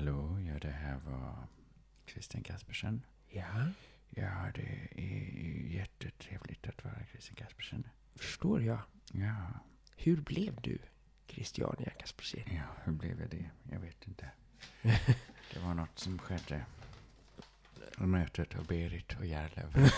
[0.00, 1.46] hallå, ja det här var
[2.06, 3.02] Christian Kaspersen.
[3.28, 3.66] Ja,
[4.10, 7.86] Ja, det är jättetrevligt att vara Christian Kaspersen.
[8.14, 8.78] förstår jag.
[9.12, 9.46] Ja,
[9.96, 10.78] Hur blev du
[11.26, 12.40] Christiania Kaspersen?
[12.46, 13.50] ja, hur blev jag det?
[13.72, 14.30] Jag vet inte.
[15.52, 16.64] Det var något som skedde.
[17.98, 19.74] Mötet av Berit och Järlöv.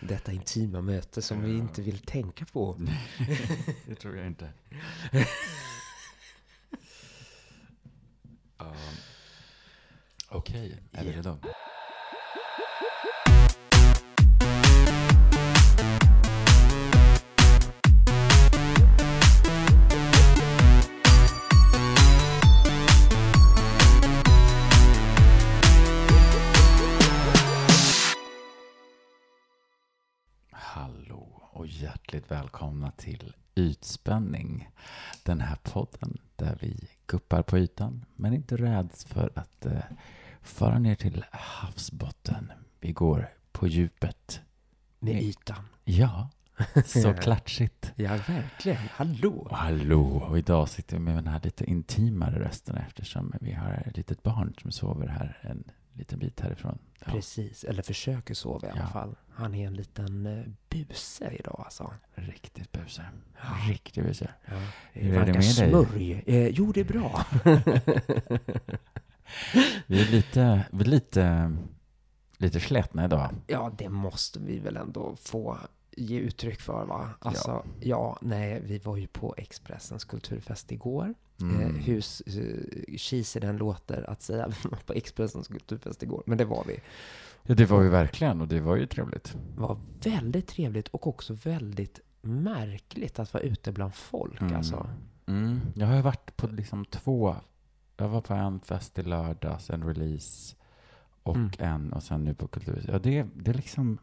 [0.00, 1.58] Detta intima möte som vi Ja.
[1.58, 2.76] inte vill tänka på.
[3.86, 4.52] det tror jag inte.
[10.30, 11.38] Okej, är vi redo?
[32.08, 34.68] Hjärtligt välkomna till Ytspänning.
[35.22, 39.82] Den här podden där vi guppar på ytan men inte räds för att eh,
[40.42, 42.52] fara ner till havsbotten.
[42.80, 44.40] Vi går på djupet.
[44.98, 45.28] Med Nej.
[45.28, 45.64] ytan.
[45.84, 46.30] Ja,
[46.84, 47.92] så klatschigt.
[47.96, 48.88] Ja, verkligen.
[48.90, 49.48] Hallå.
[49.50, 53.96] Hallå, och idag sitter vi med den här lite intimare rösten eftersom vi har ett
[53.96, 55.64] litet barn som sover här en
[55.98, 56.78] liten bit härifrån.
[57.06, 58.86] Ja, Precis, eller försöker sova i alla Ja.
[58.86, 59.16] fall.
[59.30, 61.92] Han är en liten eh, buse idag alltså.
[62.14, 63.04] riktigt buse.
[63.42, 63.70] Ja.
[63.72, 64.30] Riktigt buse.
[64.46, 64.52] Ja.
[64.92, 65.42] Hur är det med dig?
[65.42, 66.22] smörj.
[66.26, 67.24] Eh, jo, det är bra.
[69.86, 71.56] Vi är lite, vi är lite,
[72.36, 73.34] lite slätna idag.
[73.46, 75.58] ja, det måste vi väl ändå få
[75.96, 77.10] ge uttryck för va?
[77.20, 81.14] Alltså, ja, nej, vi var ju på Expressens kulturfest igår.
[81.40, 81.60] Mm.
[81.60, 86.38] Eh, hur eh, cheesy den låter att säga vi var på Expressens kulturfest igår, men
[86.38, 86.76] det var vi.
[87.42, 89.36] Ja, det var ju verkligen och det var ju trevligt.
[89.54, 94.56] Det var väldigt trevligt och också väldigt märkligt att vara ute bland folk Mm.
[94.56, 94.90] alltså.
[95.26, 95.60] Mm.
[95.74, 97.36] Jag har varit på liksom två.
[97.96, 100.56] Jag var på en fest i lördags, en release
[101.22, 101.50] och Mm.
[101.58, 102.90] en och sen nu på Kulturhuset.
[102.92, 103.98] Ja, det, det är liksom,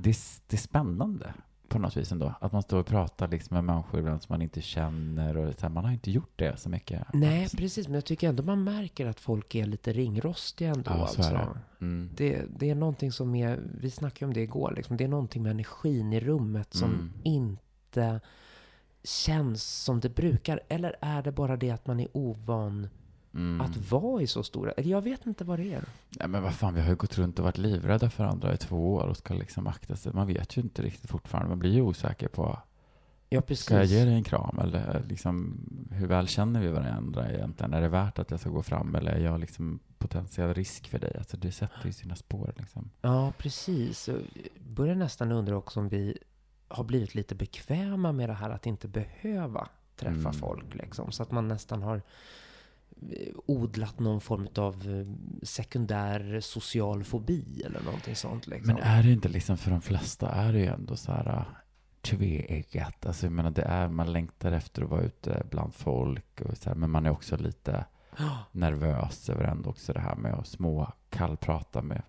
[0.00, 0.16] det är,
[0.46, 1.34] det är spännande
[1.74, 2.34] på något vis ändå.
[2.40, 5.60] Att man står och pratar liksom med människor ibland som man inte känner och så
[5.60, 7.02] här, man har inte gjort det så mycket.
[7.12, 10.90] Nej, precis, men jag tycker ändå man märker att folk är lite ringrostiga ändå.
[10.90, 11.38] Ja, så är det.
[11.38, 11.58] alltså.
[11.80, 12.10] Mm.
[12.16, 15.42] Det, det är någonting som är, vi snackade om det igår, liksom, det är någonting
[15.42, 17.12] med energin i rummet som Mm.
[17.22, 18.20] inte
[19.04, 20.60] känns som det brukar.
[20.68, 22.88] Eller är det bara det att man är ovan
[23.34, 23.60] Mm.
[23.60, 24.72] att vara i så stora...
[24.76, 25.84] Jag vet inte vad det är.
[26.18, 28.56] Nej, men vad fan, vi har ju gått runt och varit livrädda för andra i
[28.56, 30.12] två år och ska liksom akta sig.
[30.12, 31.48] Man vet ju inte riktigt fortfarande.
[31.48, 32.58] Man blir ju osäker på,
[33.28, 33.64] Ja, precis.
[33.64, 34.58] ska jag ge dig en kram?
[34.58, 35.58] Eller liksom,
[35.90, 37.74] hur väl känner vi varandra egentligen?
[37.74, 40.98] Är det värt att jag ska gå fram eller är jag liksom potentiell risk för
[40.98, 41.12] dig?
[41.18, 42.90] Alltså det sätter ju sina spår liksom.
[43.00, 44.08] Ja, precis.
[44.08, 44.20] Jag
[44.68, 46.18] börjar nästan undra också om vi
[46.68, 50.32] har blivit lite bekväma med det här att inte behöva träffa Mm.
[50.32, 50.74] folk.
[50.74, 51.12] Liksom.
[51.12, 52.02] Så att man nästan har eh,
[53.46, 55.06] odlat någon form av eh,
[55.42, 58.46] sekundär social fobi eller någonting sånt.
[58.46, 58.74] Liksom.
[58.74, 61.44] Men är det inte liksom för de flesta är det ju ändå så här äh,
[62.02, 63.06] tveeggat.
[63.06, 66.68] Alltså jag menar det är, man längtar efter att vara ute bland folk och så
[66.68, 67.84] här, men man är också lite
[68.52, 72.02] nervös över ändå också det här med att små kallprata med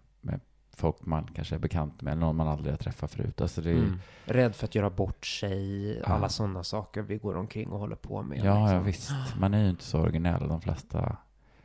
[0.75, 3.41] folk man kanske är bekant med eller någon man aldrig har träffat förut.
[3.41, 3.99] Alltså det är, mm.
[4.25, 6.05] Rädd för att göra bort sig, Ja.
[6.05, 8.37] alla sådana saker vi går omkring och håller på med.
[8.37, 8.83] ja, ja, liksom.
[8.85, 9.11] visst.
[9.39, 11.17] Man är ju inte så originell de flesta.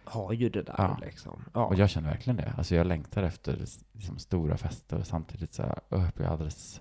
[0.04, 0.98] Har ju det där Ja.
[1.00, 1.44] liksom.
[1.54, 1.65] Ja.
[1.65, 2.54] Och jag känner verkligen det.
[2.59, 3.56] Alltså jag längtar efter
[3.93, 6.81] liksom, stora fester och samtidigt så här, jag blir alldeles,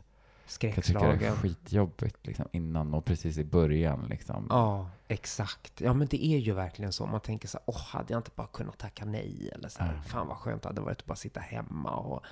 [0.62, 1.36] jag tycker det är Skräckslagen.
[1.36, 4.48] skitjobbigt liksom innan och precis i början liksom.
[4.50, 5.82] Ja, exakt.
[5.82, 7.06] Ja, men det är ju verkligen så.
[7.06, 9.50] Man tänker så här, åh, hade jag inte bara kunnat tacka nej?
[9.56, 10.02] Eller så här, Ja.
[10.02, 12.24] fan vad skönt det hade varit att bara sitta hemma och...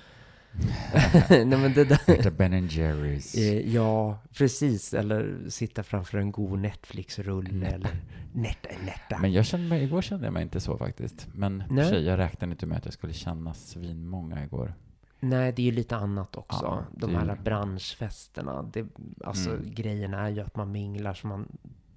[1.30, 2.00] nej, men det där...
[2.10, 3.34] Äta Ben Jerrys.
[3.34, 4.94] Eh, Ja, precis.
[4.94, 7.90] Eller sitta framför en god Netflix-rulle eller
[8.32, 9.18] netta, netta.
[9.20, 11.26] Men jag kände mig, igår kände jag mig inte så faktiskt.
[11.34, 11.88] Men för Nej.
[11.88, 14.74] sig, jag räknade inte med att jag skulle känna svinmånga igår.
[15.20, 16.64] Nej, det är ju lite annat också.
[16.64, 18.62] Ja, De här ju- branschfesterna.
[18.62, 18.86] Det,
[19.24, 19.74] alltså, Mm.
[19.74, 21.48] grejen är ju att man minglar så man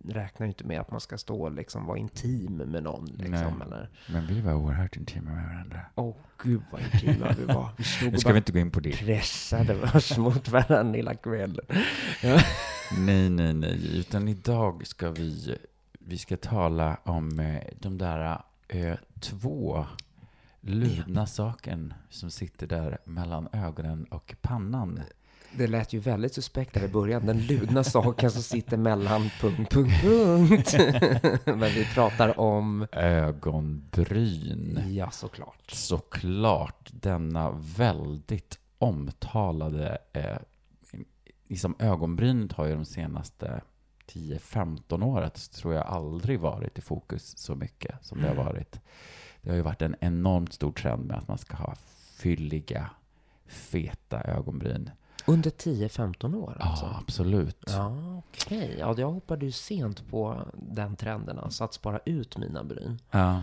[0.08, 3.06] räknar ju inte med att man ska stå och liksom vara intim med någon.
[3.06, 3.68] Liksom, Nej.
[3.68, 3.90] eller...
[4.10, 5.80] Men vi var oerhört intima med varandra.
[5.96, 7.70] Åh, gud vad intima vi var.
[7.78, 8.92] Vi stod Nu ska vi inte gå in på det.
[8.98, 11.66] pressade oss mot varandra hela kvällen.
[12.98, 13.98] Nej, nej, nej.
[14.00, 15.58] Utan idag ska vi,
[16.00, 19.86] vi ska tala om eh, de där eh, två
[20.62, 25.00] ludna saken som sitter där mellan ögonen och pannan.
[25.58, 27.26] Det lät ju väldigt suspekt där i början.
[27.26, 30.76] Den ludna saken som sitter mellan punkt, punkt, punkt.
[31.46, 32.88] Men vi pratar om...
[32.92, 34.80] Ögonbryn.
[34.88, 35.72] Ja, såklart.
[35.72, 40.38] Såklart denna väldigt omtalade, eh,
[41.48, 43.62] liksom ögonbrynet har ju de senaste
[44.08, 48.80] 10-15 året så tror jag aldrig varit i fokus så mycket som det har varit.
[49.42, 51.76] Det har ju varit en enormt stor trend med att man ska ha
[52.16, 52.90] fylliga,
[53.46, 54.90] feta ögonbryn.
[55.26, 56.86] Under 10-15 år alltså?
[56.86, 57.64] Ja, absolut.
[57.68, 58.76] Ja, okej.
[58.80, 63.00] Ja, jag hoppade ju sent på den trenden, alltså att spara ut mina bryn.
[63.12, 63.42] Ja.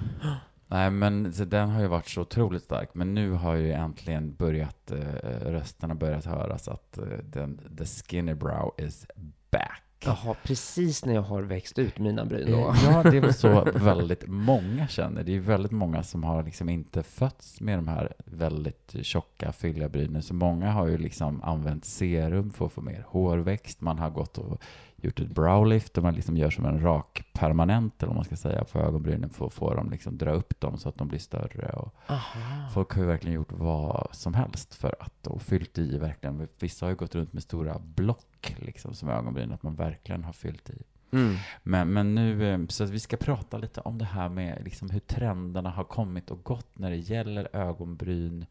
[0.71, 2.95] Nej, men den har ju varit så otroligt stark.
[2.95, 4.99] Men nu har ju äntligen börjat, eh,
[5.41, 9.07] rösterna börjat höras att eh, den, the skinny brow is
[9.51, 9.83] back.
[10.05, 12.59] Jaha, precis när jag har växt ut mina bryn då.
[12.59, 15.23] Eh, Ja, det är väl så väldigt många känner.
[15.25, 19.89] Det är väldigt många som har liksom inte fötts med de här väldigt tjocka, fylliga
[19.89, 20.23] brynen.
[20.23, 23.81] Så många har ju liksom använt serum för att få mer hårväxt.
[23.81, 24.63] Man har gått och
[25.03, 28.37] gjort ett browlift och man liksom gör som en rak permanent, eller vad man ska
[28.37, 31.19] säga, på ögonbrynen för att få dem liksom dra upp dem så att de blir
[31.19, 31.69] större.
[31.69, 32.69] Och Aha.
[32.75, 36.49] folk har ju verkligen gjort vad som helst för att, och fyllt i verkligen.
[36.59, 40.33] Vissa har ju gått runt med stora block liksom som ögonbryn, att man verkligen har
[40.33, 40.83] fyllt i.
[41.11, 41.37] Mm.
[41.63, 44.91] Men, men nu, eh, så att vi ska prata lite om det här med liksom
[44.91, 48.47] hur trenderna har kommit och gått när det gäller ögonbryn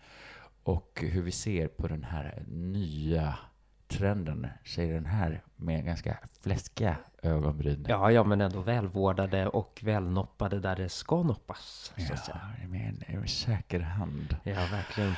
[0.64, 3.38] och hur vi ser på den här nya
[3.88, 7.86] trenden, säger den här med ganska fläskiga ögonbryn.
[7.90, 11.94] Ja, ja, men ändå välvårdade och välnoppade där det ska noppas.
[11.98, 12.42] Så att säga.
[12.62, 14.36] Ja, med en, säker hand.
[14.44, 15.14] Ja, verkligen.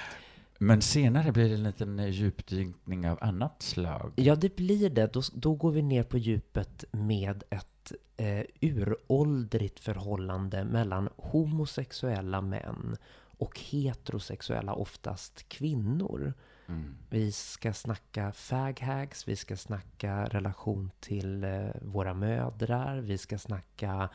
[0.57, 4.11] Men senare blir det en liten djupdykning av annat slag.
[4.15, 5.13] Ja, det blir det.
[5.13, 12.97] Då, då går vi ner på djupet med ett eh, uråldrigt förhållande mellan homosexuella män
[13.37, 16.33] och heterosexuella, oftast kvinnor.
[16.69, 16.95] Mm.
[17.09, 24.09] Vi ska snacka faghags, vi ska snacka relation till eh, våra mödrar, vi ska snacka,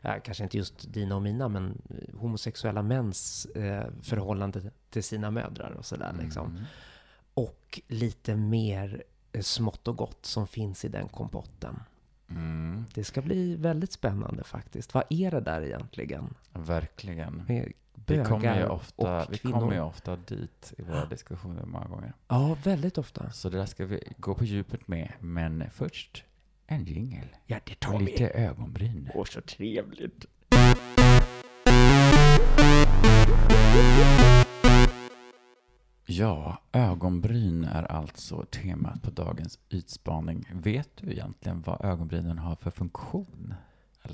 [0.00, 5.30] ja, kanske inte just dina och mina, men eh, homosexuella mäns eh, förhållande till sina
[5.30, 6.50] mödrar och sådär liksom.
[6.50, 6.64] Mm.
[7.34, 9.02] Och lite mer
[9.40, 11.80] smått och gott som finns i den kompotten.
[12.30, 12.84] Mm.
[12.94, 14.94] Det ska bli väldigt spännande faktiskt.
[14.94, 16.34] Vad är det där egentligen?
[16.52, 17.42] Verkligen.
[18.08, 19.60] Med Vi kommer, ju bögar ofta, och vi kvinnor?
[19.60, 22.12] kommer ju ofta dit i våra diskussioner många gånger.
[22.28, 23.30] Ja, väldigt ofta.
[23.30, 25.12] Så det där ska vi gå på djupet med.
[25.20, 26.24] Men först
[26.66, 27.26] en jingel.
[27.46, 29.10] Ja, det Och lite ögonbryn.
[29.14, 30.26] Åh, så trevligt.
[36.06, 40.50] Ja, ögonbryn är alltså temat på dagens ytspaning.
[40.52, 43.54] Vet du egentligen vad ögonbrynen har för funktion?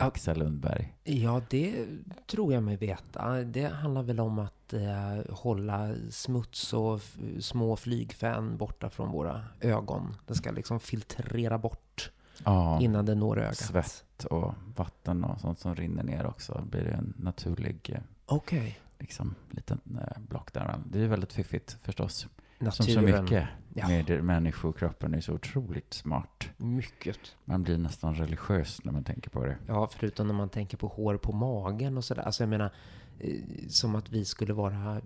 [0.02, 0.94] Alexa Lundberg.
[1.04, 1.86] Ja, det
[2.26, 3.42] tror jag mig veta.
[3.42, 7.00] Det handlar väl om att eh, hålla smuts och
[7.40, 10.16] små flygfän borta från våra ögon.
[10.26, 12.10] Det ska liksom filtrera bort
[12.44, 13.56] Ja, innan det når ögat.
[13.56, 16.60] svett och vatten och sånt som rinner ner också.
[16.64, 18.78] Det blir en naturlig eh, Okej.
[18.98, 20.78] liksom, liten eh, block där.
[20.90, 22.26] Det är väldigt fiffigt förstås.
[22.70, 23.24] Som så Naturen.
[23.24, 23.88] mycket Ja.
[23.88, 26.48] med människokroppen är så otroligt smart.
[26.56, 27.18] Mycket.
[27.44, 29.56] Man blir nästan religiös när man tänker på det.
[29.66, 32.22] Ja, förutom när man tänker på hår på magen och sådär.
[32.22, 32.70] Alltså jag menar,
[33.18, 33.30] eh,
[33.68, 35.02] som att vi skulle vara eh,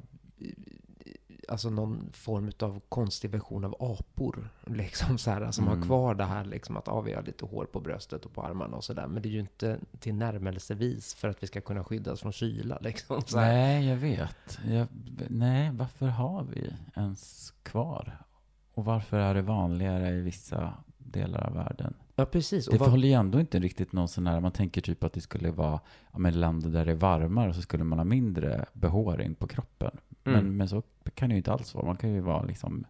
[1.48, 4.50] alltså någon form av konstig version av apor.
[4.66, 5.78] Liksom så här, som Mm.
[5.78, 8.42] har kvar det här liksom att ah, vi har lite hår på bröstet och på
[8.42, 9.06] armarna och sådär.
[9.06, 12.78] Men det är ju inte till närmelsevis för att vi ska kunna skyddas från kyla
[12.82, 13.22] liksom.
[13.26, 13.52] Så här.
[13.52, 14.58] Nej, jag vet.
[14.68, 14.86] Jag,
[15.28, 18.18] nej, varför har vi ens kvar?
[18.74, 21.94] Och varför är det vanligare i vissa delar av världen?
[22.16, 22.66] Ja, precis.
[22.66, 25.20] Det vad, håller ju ändå inte riktigt någon sån här, man tänker typ att det
[25.20, 25.81] skulle vara
[26.12, 29.98] ja, men länder där det är varmare så skulle man ha mindre behåring på kroppen.
[30.29, 30.44] Mm.
[30.44, 30.82] Men, men så
[31.15, 31.87] kan det ju inte alls vara.
[31.87, 32.85] Man kan ju vara liksom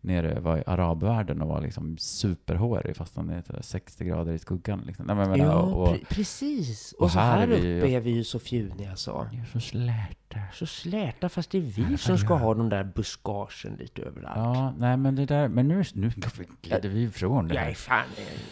[0.00, 4.32] nere vara i arabvärlden och vara liksom superhårig fast han är så här 60 grader
[4.32, 4.82] i skuggan.
[4.86, 5.06] Liksom.
[5.06, 6.92] Nej, men, menar, ja, och, och, pre- precis.
[6.92, 9.20] Och, och så här här vi uppe är vi ju så fjuniga så.
[9.32, 10.38] är så släta.
[10.52, 12.38] Så släta, fast det är vi fall som ska jag.
[12.38, 14.36] ha de där buskagen lite överallt.
[14.36, 16.10] Ja, nej men det där, men nu, nu
[16.62, 17.74] glider vi ifrån det här.
[17.74, 18.04] fan...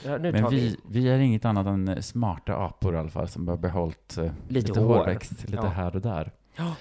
[0.04, 0.58] Ja, nu Men tar vi...
[0.88, 4.24] vi, vi är inget annat än smarta apor i alla fall som har behållit eh,
[4.48, 4.96] Lite lite, hår.
[4.98, 5.68] hårväxt lite Ja.
[5.68, 6.30] här och där.
[6.56, 6.74] Ja.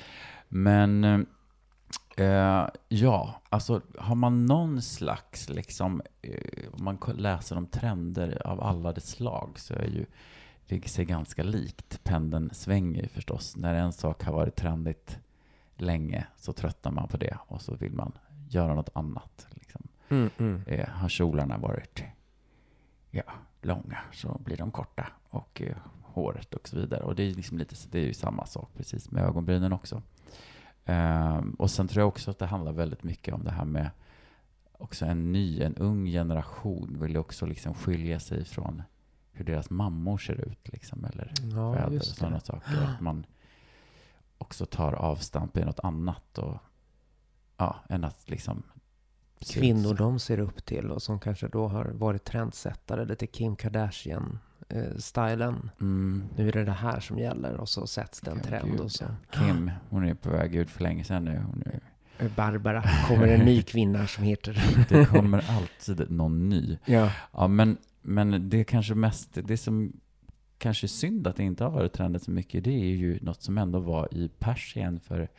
[0.56, 1.04] Men
[2.18, 8.64] eh, ja, alltså har man någon slags, liksom, eh, om man läser om trender av
[8.64, 10.06] alla dess slag så är ju
[10.68, 12.04] det sig ganska likt.
[12.04, 13.56] Pendeln svänger ju förstås.
[13.56, 15.20] När en sak har varit trendigt
[15.76, 18.12] länge så tröttnar man på det och så vill man
[18.50, 19.48] göra något annat.
[19.50, 19.88] Liksom.
[20.10, 20.62] Mm, mm.
[20.68, 22.04] Eh, har kjolarna varit
[23.12, 23.24] ja,
[23.62, 27.04] långa så blir de korta och eh, håret och så vidare.
[27.04, 30.02] Och det är, liksom lite, det är ju samma sak precis med ögonbrynen också.
[30.86, 33.90] Ehm, och sen tror jag också att det handlar väldigt mycket om det här med
[34.78, 38.84] också en ny, en ung generation vill ju också liksom skilja sig från
[39.32, 42.84] hur deras mammor ser ut liksom, eller Ja, fäder och sådana saker.
[42.84, 43.26] Att man
[44.38, 46.58] också tar avstamp i något annat och
[47.58, 48.64] ja, än att liksom
[49.40, 53.56] kvinnor de ser upp till och som kanske då har varit trendsättare, lite Kim
[54.74, 55.70] Kardashian-stilen.
[55.82, 56.24] Mm.
[56.36, 58.80] Nu är det det här som gäller och så sätts det en Ja, trend gud,
[58.80, 59.06] och så.
[59.32, 61.42] Kim, hon är på väg ut för länge sedan nu.
[61.46, 61.80] Hon är,
[62.36, 64.86] Barbara, kommer en ny kvinna som heter...
[64.90, 66.78] det kommer alltid någon ny.
[66.86, 67.12] Ja.
[67.32, 69.94] Ja, men, men det kanske mest, det som
[70.58, 73.42] kanske är synd att det inte har varit trendigt så mycket, det är ju något
[73.42, 75.30] som ändå var i Persien för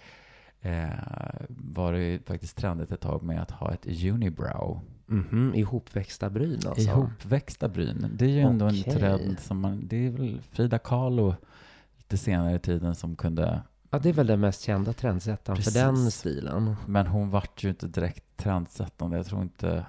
[0.60, 0.88] eh,
[1.48, 4.80] var det faktiskt trendigt ett tag med att ha ett unibrow.
[5.06, 6.80] Mhm, ihopväxta bryn alltså.
[6.82, 8.10] Ihopväxta bryn.
[8.14, 8.84] Det är ju ändå Okej.
[8.86, 11.34] en trend som man, det är väl Frida Kahlo
[11.96, 15.70] lite senare i tiden som kunde, Ja, det är väl den mest kända trendsättaren för
[15.70, 16.76] den stilen.
[16.86, 19.16] men hon vart ju inte direkt trendsättande.
[19.16, 19.86] Jag tror inte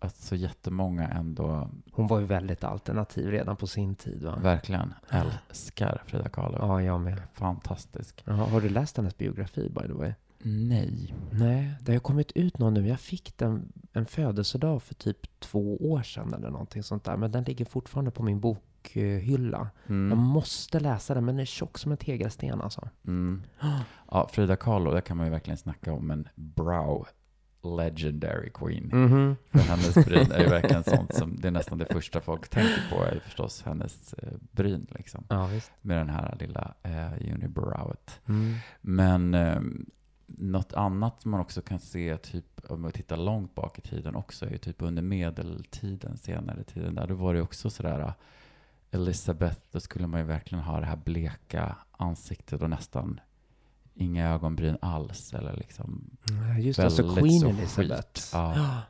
[0.00, 4.38] att så jättemånga ändå Hon var ju väldigt alternativ redan på sin tid va?
[4.42, 6.58] verkligen älskar Frida Kahlo.
[6.60, 7.22] Ja, jag med.
[7.34, 8.22] Fantastisk.
[8.26, 10.12] Jaha, har du läst hennes biografi by the way?
[10.42, 11.14] Nej.
[11.30, 12.88] Nej, det har kommit ut någon nu.
[12.88, 17.16] Jag fick den en födelsedag för typ två år sedan eller någonting sånt där.
[17.16, 19.68] Men den ligger fortfarande på min bokhylla.
[19.86, 20.18] Jag Mm.
[20.18, 22.88] måste läsa den, men den är tjock som en tegelsten alltså.
[23.06, 23.42] Mm.
[24.10, 27.06] Ja, Frida Kahlo, där kan man ju verkligen snacka om en brow
[27.62, 28.84] legendary queen.
[28.92, 29.36] Mhm.
[29.50, 32.82] För hennes bryn är ju verkligen sånt som, det är nästan det första folk tänker
[32.90, 35.24] på är förstås hennes eh, bryn liksom.
[35.28, 35.72] Ja, visst.
[35.80, 38.20] Med den här lilla eh, unibrowet.
[38.28, 38.54] Mm.
[38.80, 39.60] Men eh,
[40.36, 44.16] något annat som man också kan se, typ om man tittar långt bak i tiden
[44.16, 48.12] också, är ju typ under medeltiden, senare tiden där, då var det också sådär eh,
[48.90, 53.20] Elizabeth, då skulle man ju verkligen ha det här bleka ansiktet och nästan
[53.94, 58.02] inga ögonbryn alls eller liksom Ja, Just det, alltså Queen så Elizabeth.
[58.02, 58.30] skit.
[58.32, 58.80] Ja.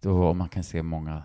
[0.00, 1.22] då man kan se många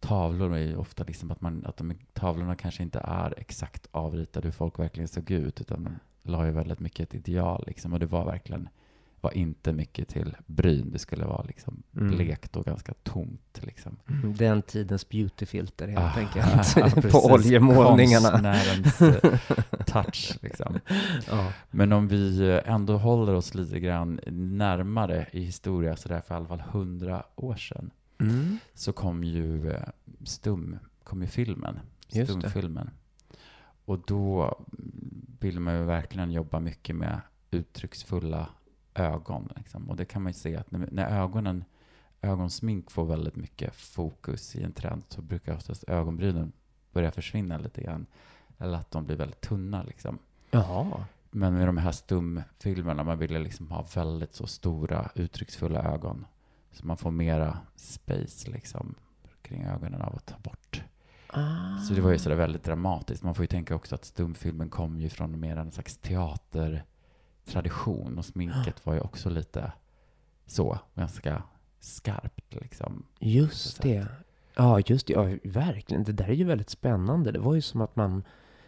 [0.00, 4.46] tavlor är ju ofta liksom att, man, att de, tavlorna kanske inte är exakt avritade
[4.46, 8.06] hur folk verkligen såg ut utan la ju väldigt mycket ett ideal liksom och det
[8.06, 8.68] var verkligen
[9.20, 10.90] var inte mycket till bryn.
[10.92, 12.16] Det skulle vara liksom Mm.
[12.16, 13.96] blekt och ganska tomt liksom.
[14.08, 16.76] Mm, Den tidens beautyfilter helt Ah, enkelt.
[17.04, 18.30] ja, på oljemålningarna.
[18.30, 19.38] Konstnärens eh,
[19.86, 20.78] touch liksom.
[21.30, 21.52] Ja.
[21.70, 26.34] Men om vi eh, ändå håller oss lite grann närmare i historia, så där för
[26.34, 27.90] i alla fall hundra år sedan,
[28.20, 28.58] Mm.
[28.74, 29.80] så kom ju eh,
[30.24, 31.78] stum, kom ju filmen,
[32.08, 32.50] Just det.
[33.86, 34.58] Och då
[35.40, 38.48] vill man ju verkligen jobba mycket med uttrycksfulla
[38.94, 39.48] ögon.
[39.56, 39.90] Liksom.
[39.90, 41.64] Och det kan man ju se att när, när ögonen,
[42.20, 46.52] ögonsmink får väldigt mycket fokus i en trend så brukar oftast ögonbrynen
[46.92, 48.06] börja försvinna lite grann.
[48.58, 50.18] Eller att de blir väldigt tunna liksom.
[50.50, 51.04] Jaha.
[51.30, 56.26] Men med de här stumfilmerna, man ville liksom ha väldigt så stora uttrycksfulla ögon.
[56.72, 58.94] Så man får mera space liksom
[59.42, 60.82] kring ögonen av att ta bort.
[61.28, 61.78] Ah.
[61.78, 63.22] Så det var ju sådär väldigt dramatiskt.
[63.22, 68.24] Man får ju tänka också att stumfilmen kom ju från mer en slags teatertradition och
[68.24, 69.72] sminket var ju också lite
[70.46, 71.42] så, ganska
[71.80, 73.06] skarpt liksom.
[73.18, 74.06] Just Så det.
[74.54, 75.12] Ja, just det.
[75.12, 76.04] Ja, verkligen.
[76.04, 77.32] Det där är ju väldigt spännande.
[77.32, 78.24] Det var ju som att man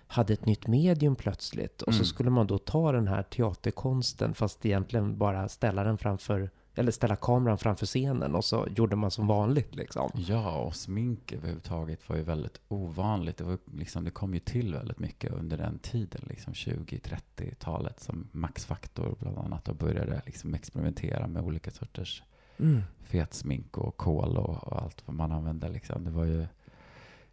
[0.07, 1.83] hade ett nytt medium plötsligt.
[1.83, 2.07] Och så Mm.
[2.07, 7.17] skulle man då ta den här teaterkonsten, fast egentligen bara ställa den framför, eller ställa
[7.17, 8.35] kameran framför scenen.
[8.35, 10.11] Och så gjorde man som vanligt liksom.
[10.15, 13.37] Ja, och smink överhuvudtaget var ju väldigt ovanligt.
[13.37, 18.29] Det, var liksom, det kom ju till väldigt mycket under den tiden, liksom 20-30-talet, som
[18.33, 22.23] Max Factor bland annat då började liksom experimentera med olika sorters
[22.61, 22.83] Mm.
[23.03, 25.69] fetsmink och kol och, och allt vad man använde.
[25.69, 26.05] Liksom.
[26.05, 26.47] Det var ju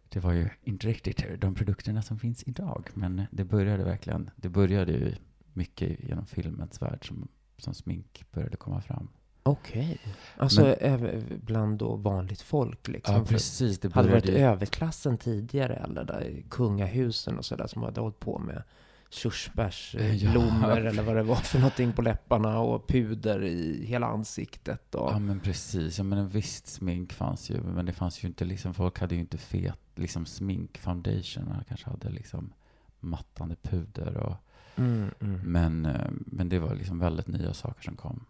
[0.08, 4.48] det var ju inte riktigt de produkterna som finns idag, men det började verkligen, det
[4.48, 5.14] började ju
[5.52, 9.08] mycket genom filmens värld som, som smink började komma fram.
[9.46, 9.98] Okej.
[10.36, 13.14] Alltså Men- även bland då vanligt folk liksom.
[13.14, 13.78] Ja, precis.
[13.78, 18.38] Det Hade varit ju- överklassen tidigare eller där kungahusen och sådär som hade hållit på
[18.38, 18.62] med
[19.10, 20.76] körsbärsblommor Ja.
[20.76, 25.10] eller vad det var för någonting på läpparna och puder i hela ansiktet och...
[25.12, 28.44] Ja men precis, ja men en visst smink fanns ju, men det fanns ju inte
[28.44, 32.52] liksom, folk hade ju inte fet, liksom smink, foundation, man kanske hade liksom
[33.00, 34.34] mattande puder och,
[34.78, 35.40] Mm, mm.
[35.44, 38.24] men, eh, men det var liksom väldigt nya saker som kom.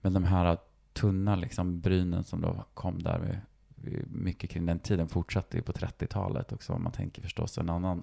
[0.00, 0.58] Men de här
[0.92, 5.72] tunna liksom brynen som då kom där, vid- mycket kring den tiden, fortsatte ju på
[5.72, 8.02] 30-talet också, om man tänker förstås en annan,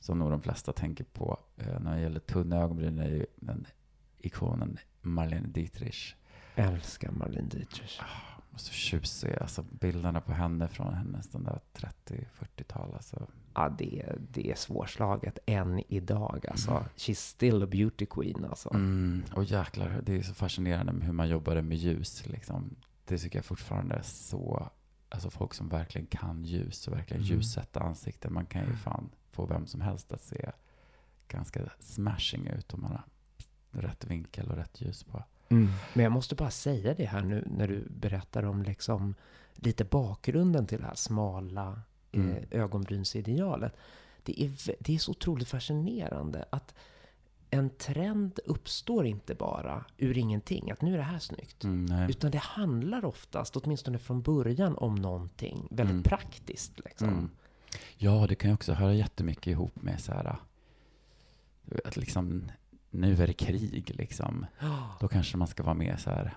[0.00, 3.66] som nog de flesta tänker på eh, när det gäller tunna ögonbryn, är ju den
[4.18, 6.14] ikonen Marlene Dietrich.
[6.54, 8.00] Älskar Marlene Dietrich.
[8.52, 12.94] Och så tjusig, alltså bilderna på henne från hennes den där 30-40-tal.
[12.94, 13.26] Alltså.
[13.58, 16.70] Ja, det, det är svårslaget än idag alltså.
[16.70, 16.82] Mm.
[16.96, 18.74] She's still a beauty queen alltså.
[18.74, 22.26] Mm, och jäklar, det är så fascinerande med hur man jobbade med ljus.
[22.26, 22.76] Liksom.
[23.04, 24.68] Det tycker jag fortfarande är så,
[25.08, 27.34] alltså folk som verkligen kan ljus och verkligen Mm.
[27.36, 28.32] ljussätta ansikten.
[28.32, 30.50] Man kan ju fan få vem som helst att se
[31.28, 33.04] ganska smashing ut om man har
[33.70, 35.24] rätt vinkel och rätt ljus på.
[35.50, 35.68] Mm.
[35.94, 39.14] Men jag måste bara säga det här nu när du berättar om liksom
[39.54, 42.30] lite bakgrunden till det här smala Mm.
[42.36, 43.76] eh, ögonbrynsidealet.
[44.22, 44.50] Det är,
[44.80, 46.74] det är så otroligt fascinerande att
[47.50, 51.64] en trend uppstår inte bara ur ingenting, att nu är det här snyggt.
[51.64, 52.10] Mm.
[52.10, 56.02] Utan det handlar oftast, åtminstone från början, om någonting väldigt Mm.
[56.02, 56.72] praktiskt.
[56.84, 57.08] Liksom.
[57.08, 57.30] Mm.
[57.96, 60.36] Ja, det kan ju också höra jättemycket ihop med så här,
[61.84, 62.50] att liksom,
[62.90, 64.46] nu är det krig liksom.
[65.00, 66.36] Då kanske man ska vara mer så här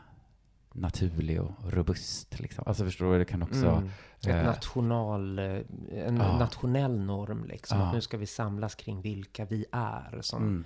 [0.73, 2.63] naturlig och robust liksom.
[2.67, 3.89] Alltså förstår du, det kan också, Mm.
[4.19, 6.37] Ett eh, national, eh, en Ja.
[6.37, 7.79] nationell norm liksom.
[7.79, 7.87] Ja.
[7.87, 10.63] Att nu ska vi samlas kring vilka vi är som mm.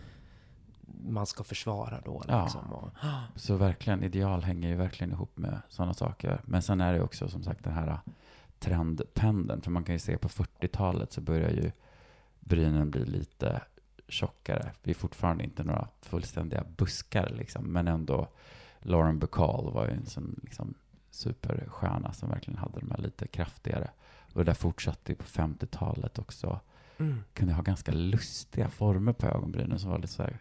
[1.07, 2.23] man ska försvara då.
[2.27, 2.43] Ja.
[2.43, 2.73] Liksom.
[2.73, 2.89] Och,
[3.35, 6.41] Så verkligen, ideal hänger ju verkligen ihop med sådana saker.
[6.45, 7.99] Men sen är det också som sagt den här
[8.59, 9.61] trendpendeln.
[9.61, 11.71] För man kan ju se på 40-talet så börjar ju
[12.39, 13.61] brynen bli lite
[14.07, 14.71] tjockare.
[14.83, 17.63] Vi är fortfarande inte några fullständiga buskar liksom.
[17.63, 18.27] Men ändå,
[18.85, 20.73] Lauren Bacall var ju en sån liksom
[21.11, 23.89] superstjärna som verkligen hade de här lite kraftigare.
[24.33, 26.59] Och det där fortsatte på 50-talet också.
[26.97, 27.23] mm.
[27.33, 30.37] Kunde ha ganska lustiga former på ögonbrynen som var lite så här,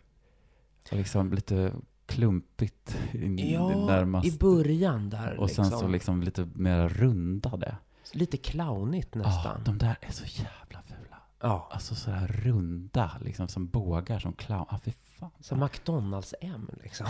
[0.91, 1.73] liksom lite
[2.07, 4.27] klumpigt in, Ja, närmast.
[4.27, 5.37] i början där.
[5.41, 5.81] Och sen liksom.
[5.81, 7.77] så liksom lite mer rundade.
[8.13, 9.65] Lite clownigt Ja, nästan.
[9.65, 11.17] de där är så jävla fula.
[11.41, 11.69] Ja.
[11.73, 14.67] Alltså så här runda, liksom som bågar, som clown.
[14.71, 14.93] Ja, fy
[15.31, 15.43] fan.
[15.43, 17.07] Som McDonalds-M liksom.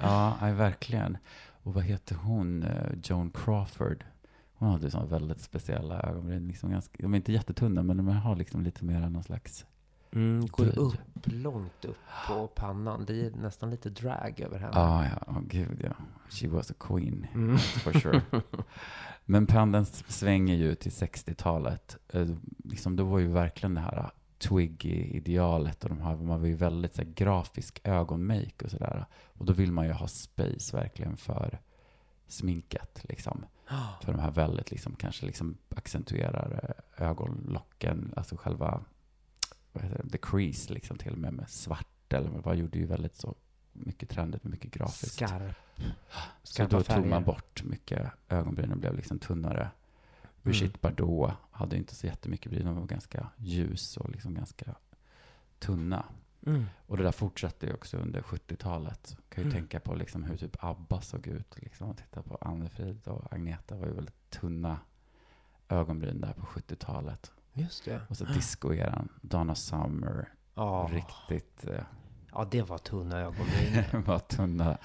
[0.00, 1.18] Ja, ja verkligen.
[1.62, 2.62] Och vad heter hon?
[2.62, 4.04] Eh, Joan Crawford.
[4.54, 6.46] Hon hade sådana väldigt speciella ögonbryn.
[6.48, 9.66] Liksom ganska, de är inte jättetunna, men de har liksom lite mer någon slags...
[10.12, 10.78] Mm, går Gud.
[10.78, 10.94] upp,
[11.24, 11.96] långt upp
[12.28, 13.04] på pannan.
[13.06, 14.72] Det är nästan lite drag över henne.
[14.76, 15.92] Ah, ja, åh gud ja.
[16.30, 17.58] She was a queen, Mm.
[17.58, 18.22] for sure.
[19.24, 21.96] Men pendeln svänger ju till 60-talet.
[22.12, 22.28] Eh,
[22.64, 26.94] liksom, det var ju verkligen det här Twiggy-idealet och de här, man var ju väldigt
[26.94, 29.06] så här, grafisk ögonmake och sådär.
[29.32, 31.58] Och då vill man ju ha space verkligen för
[32.26, 33.46] sminket liksom.
[34.02, 38.84] För de här väldigt liksom, kanske liksom accentuerar eh, ögonlocken, alltså själva,
[39.72, 42.86] vad heter det, the crease liksom till och med med svart eller vad gjorde ju
[42.86, 43.34] väldigt så
[43.72, 45.14] mycket trendigt med mycket grafiskt.
[45.14, 45.56] Skarp.
[46.42, 47.08] Så skarpa då tog färger.
[47.08, 49.70] man bort mycket, ögonbrynen blev liksom tunnare.
[50.44, 54.74] Brigitte Bardot hade inte så jättemycket bryn, de var ganska ljus och liksom ganska
[55.58, 56.04] tunna.
[56.46, 56.64] Mm.
[56.86, 59.16] Och det där fortsatte ju också under 70-talet.
[59.28, 59.60] Kan ju Mm.
[59.60, 61.56] tänka på liksom hur typ ABBA såg ut.
[61.62, 61.94] Liksom.
[61.94, 64.78] Titta på Anne-Frid och Agneta var ju väldigt tunna
[65.68, 67.32] ögonbryn där på 70-talet.
[67.52, 68.00] Just det.
[68.08, 70.88] Och så disco-eran, Donna Summer, Ja.
[70.92, 71.84] riktigt eh,
[72.32, 73.84] ja, det var tunna ögonbryn.
[74.06, 74.78] var tunna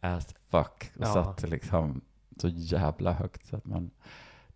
[0.00, 0.90] as fuck.
[0.96, 1.12] Och Ja.
[1.14, 2.00] satt liksom
[2.36, 3.90] så jävla högt så att man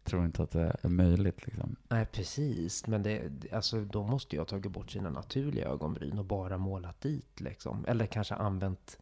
[0.04, 1.46] tror inte att det är möjligt.
[1.46, 1.76] Liksom.
[1.88, 2.86] Nej, precis.
[2.86, 7.00] Men det, alltså, då måste jag ha tagit bort sina naturliga ögonbryn och bara målat
[7.00, 7.40] dit.
[7.40, 7.84] Liksom.
[7.88, 8.98] Eller kanske använt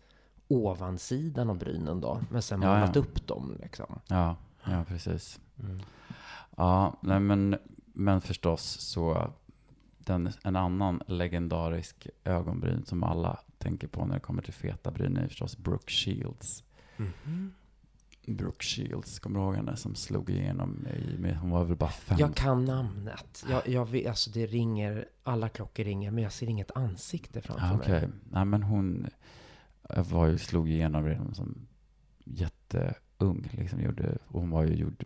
[0.49, 2.21] ovansidan av brynen då.
[2.31, 3.01] Men sen Ja, målat ja.
[3.01, 3.57] upp dem.
[3.63, 4.01] Liksom.
[4.07, 5.41] Ja, ja, precis.
[5.61, 5.81] Mm.
[6.57, 7.59] Ja, nej, men,
[7.93, 9.33] men förstås så
[9.99, 15.17] den, en annan legendarisk ögonbryn som alla tänker på när det kommer till feta bryn
[15.17, 16.65] är förstås Brooke Shields.
[16.97, 17.55] Mhm.
[18.37, 22.17] Brooke Shields, kommer du ihåg henne som slog igenom i, hon var väl bara fem?
[22.21, 23.45] Jag kan namnet.
[23.51, 27.67] Jag, jag vet, alltså det ringer, alla klockor ringer, men jag ser inget ansikte framför
[27.67, 28.11] Ja, Okej, mig.
[28.31, 29.09] nej men hon
[29.91, 31.67] eh, var ju, slog igenom redan som
[32.25, 33.49] jätteung.
[33.53, 35.05] Liksom gjorde, hon var ju gjord,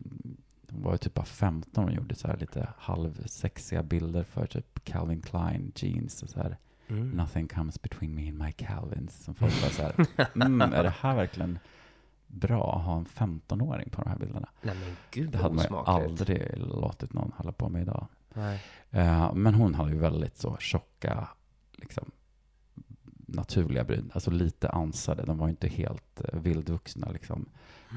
[0.70, 4.84] hon var ju typ bara 15 och gjorde så här lite halvsexiga bilder för typ
[4.84, 6.56] Calvin Klein jeans och så här.
[6.88, 7.10] Mm.
[7.10, 9.24] Nothing comes between me and my Calvins.
[9.24, 10.06] Som folk var så här,
[10.46, 11.58] mm, är det här verkligen
[12.32, 14.48] bra att ha en 15-åring på de här bilderna?
[14.62, 18.06] Nej men gud Det hade man ju aldrig låtit någon hålla på med idag.
[18.90, 21.28] Eh, men hon hade ju väldigt så tjocka,
[21.72, 22.10] liksom,
[23.14, 24.10] naturliga bryn.
[24.14, 25.22] Alltså lite ansade.
[25.22, 27.48] De var inte helt eh, vildvuxna liksom.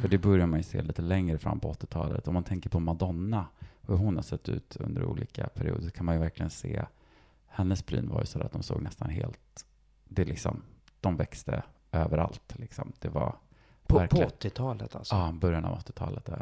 [0.01, 2.27] För det börjar man ju se lite längre fram på 80-talet.
[2.27, 3.45] Om man tänker på Madonna,
[3.81, 6.85] hur hon har sett ut under olika perioder, så kan man ju verkligen se
[7.47, 9.65] hennes bryn var ju så att de såg nästan helt,
[10.05, 10.61] det liksom,
[11.01, 12.93] de växte överallt liksom.
[12.99, 13.35] Det var
[13.87, 15.15] På, på verkligen, 80-talet alltså?
[15.15, 16.29] ja, början av 80-talet.
[16.29, 16.35] eh,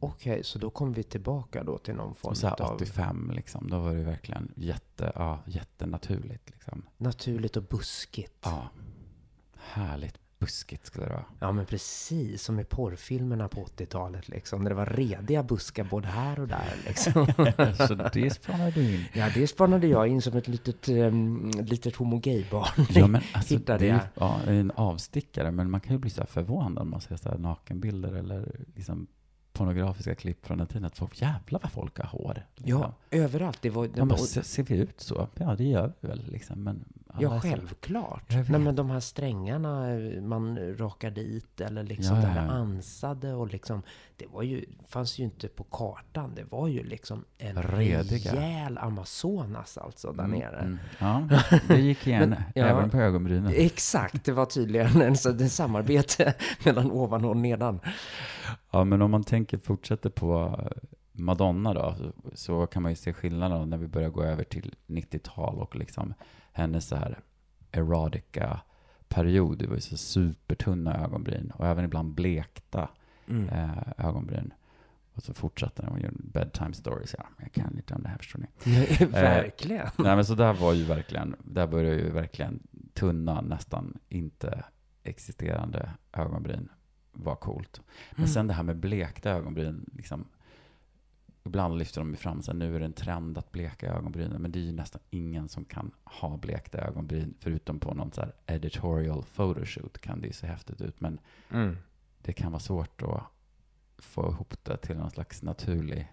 [0.00, 3.32] Okej, så då kom vi tillbaka då till någon form Och så här av 85
[3.34, 6.82] liksom, då var det verkligen jätte, ja, jättenaturligt liksom.
[6.96, 8.38] naturligt och buskigt.
[8.44, 8.68] Ja,
[9.56, 11.24] härligt buskigt skulle det vara.
[11.40, 14.62] Ja men precis, som i porrfilmerna på 80-talet liksom.
[14.62, 17.26] När det var rediga buskar både här och där liksom.
[17.88, 19.04] Så det spanar du in.
[19.12, 22.86] Ja, det spanade jag in som ett litet, um, litet homogaybarn.
[22.90, 26.20] Ja, men alltså, Hittade det är, ja, en avstickare, men man kan ju bli så
[26.20, 29.06] här förvånad om man ser så här nakenbilder eller liksom
[29.52, 30.84] pornografiska klipp från den tiden.
[30.84, 32.46] Att folk, jävlar vad folk har hår.
[32.54, 33.58] Ja, överallt.
[33.62, 35.28] Det var, det Man bara, ser, ser vi ut så?
[35.34, 36.62] Ja, det gör vi väl liksom.
[36.62, 36.84] Men
[37.22, 38.24] ja, är så- självklart.
[38.48, 42.46] Nej, men de här strängarna eh, man rakar dit eller liksom Ja, det ja, här
[42.46, 42.52] ja.
[42.52, 43.82] ansade och liksom.
[44.16, 46.32] Det var ju, fanns ju inte på kartan.
[46.34, 48.34] Det var ju liksom en Rediga.
[48.40, 50.58] rejäl Amazonas alltså där Mm, nere.
[50.60, 50.78] mm.
[50.98, 51.28] Ja,
[51.68, 52.30] det gick igen.
[52.30, 52.66] Men, ja.
[52.66, 53.52] Även på ögonbrynen.
[53.56, 57.80] Exakt, det var tydligen en, så- ett samarbete mellan ovan och nedan.
[58.70, 60.60] Ja, men om man tänker, fortsätter på
[61.18, 61.94] Madonna då,
[62.34, 66.14] så, kan man ju se skillnaden när vi börjar gå över till 90-tal och liksom
[66.52, 67.18] hennes så här
[67.72, 68.60] erotica
[69.08, 69.58] period.
[69.58, 72.88] Det var ju så supertunna ögonbryn och även ibland blekta
[73.30, 73.48] Mm.
[73.48, 74.52] eh, ögonbryn.
[75.12, 77.14] Och så fortsatte den och gjorde bedtime stories.
[77.18, 78.46] Ja, jag kan lite om det här förstår ni.
[79.06, 79.86] Verkligen.
[79.98, 82.62] Nej men så där var ju verkligen, där började ju verkligen
[82.94, 84.64] tunna, nästan inte
[85.02, 86.68] existerande ögonbryn
[87.12, 87.80] var coolt.
[88.10, 88.28] Men Mm.
[88.28, 90.28] sen det här med blekta ögonbryn, liksom,
[91.48, 94.52] ibland lyfter de fram så här, nu är det en trend att bleka ögonbrynen, men
[94.52, 98.32] det är ju nästan ingen som kan ha blekta ögonbryn, förutom på någon så här
[98.46, 101.76] editorial photoshoot kan det ju se häftigt ut, men Mm.
[102.22, 103.22] det kan vara svårt att
[103.98, 106.12] få ihop det till någon slags naturlig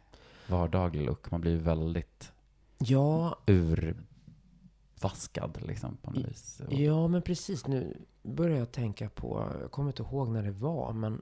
[0.49, 1.31] vardaglig look.
[1.31, 2.31] Man blir ju väldigt
[2.77, 6.61] Ja, urvaskad liksom på något vis.
[6.69, 7.67] Ja, men precis.
[7.67, 11.21] Nu börjar jag tänka på, jag kommer inte ihåg när det var, men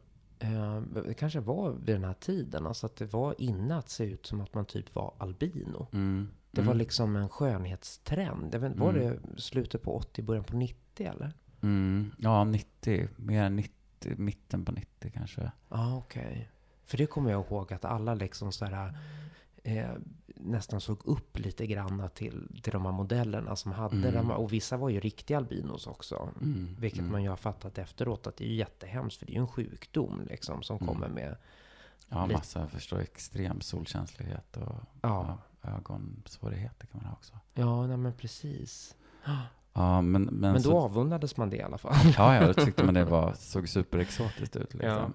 [1.05, 2.67] det kanske var vid den här tiden.
[2.67, 5.87] Alltså att det var inne att se ut som att man typ var albino.
[5.93, 6.29] Mm.
[6.51, 6.67] Det mm.
[6.67, 8.53] var liksom en skönhetstrend.
[8.53, 9.19] Jag vet, var Mm.
[9.33, 11.33] det slutet på 80, början på 90 eller?
[11.61, 12.11] Mm.
[12.17, 13.07] Ja, 90.
[13.15, 13.73] Mer än 90.
[14.17, 15.51] Mitten på 90 kanske.
[15.69, 16.49] Ja, okej.
[16.85, 18.97] För det kommer jag ihåg att alla liksom så här,
[19.63, 19.89] eh,
[20.35, 24.13] nästan såg upp lite grann till, till de här modellerna som hade Mm.
[24.13, 26.29] de här, Och vissa var ju riktiga albinos också.
[26.41, 26.75] Mm.
[26.79, 27.11] Vilket mm.
[27.11, 29.19] man ju har fattat efteråt att det är ju jättehemskt.
[29.19, 30.87] För det är ju en sjukdom liksom som Mm.
[30.87, 31.35] kommer med...
[32.09, 37.33] Ja, lite- massa, förstår, extrem solkänslighet och Ja, ögonsvårigheter kan man ha också.
[37.53, 38.95] ja nej, men precis.
[39.73, 41.95] Ja, men, men, Men så, då avundades man det i alla fall.
[42.17, 44.89] Ja, ja, då tyckte man det var, såg superexotiskt ut liksom.
[44.89, 45.09] Ja.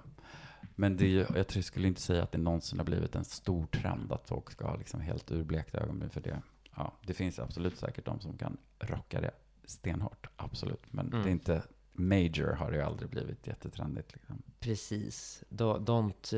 [0.74, 1.08] Men det
[1.54, 4.66] jag skulle inte säga att det någonsin har blivit en stor trend att folk ska
[4.66, 6.42] ha liksom helt urblekta ögonbryn för det.
[6.76, 9.30] Ja, det finns absolut säkert de som kan rocka det
[9.64, 10.92] stenhårt, absolut.
[10.92, 11.22] Men Mm.
[11.22, 14.42] det är inte, major har det ju aldrig blivit jättetrendigt liksom.
[14.60, 15.42] Precis.
[15.48, 16.34] Då, don't,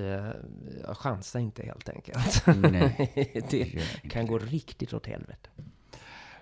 [0.86, 2.46] eh, chansa inte helt enkelt.
[2.46, 3.12] Nej.
[3.50, 3.64] det
[4.10, 5.50] kan gå riktigt åt helvete.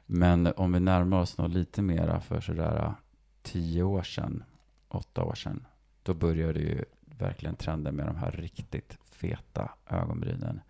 [0.06, 2.92] Men om vi närmar oss nog lite mera för sådär äh,
[3.42, 4.44] tio år sedan,
[4.88, 5.66] åtta år sedan,
[6.02, 6.84] då började ju
[7.18, 10.60] verkligen trenden med de här riktigt feta ögonbrynen.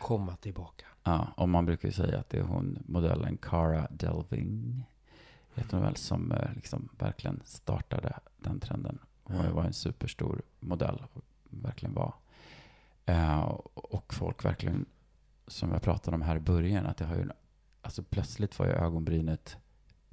[0.00, 0.86] Komma tillbaka.
[1.04, 4.84] Ja, och man brukar ju säga att det är hon, modellen Cara Delving,
[5.54, 8.98] heter hon väl, som eh, liksom verkligen startade den trenden.
[9.22, 11.02] Hon var en superstor modell,
[11.50, 12.14] verkligen var.
[13.06, 13.40] Eh,
[13.74, 14.86] och folk verkligen,
[15.46, 17.28] som jag pratade om här i början, att det har ju,
[17.82, 19.56] alltså plötsligt var ju ögonbrynet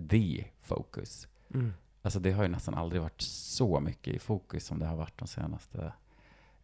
[0.09, 1.27] the focus.
[1.53, 1.73] Mm.
[2.09, 5.19] Alltså det har ju nästan aldrig varit så mycket i fokus som det har varit
[5.19, 5.93] de senaste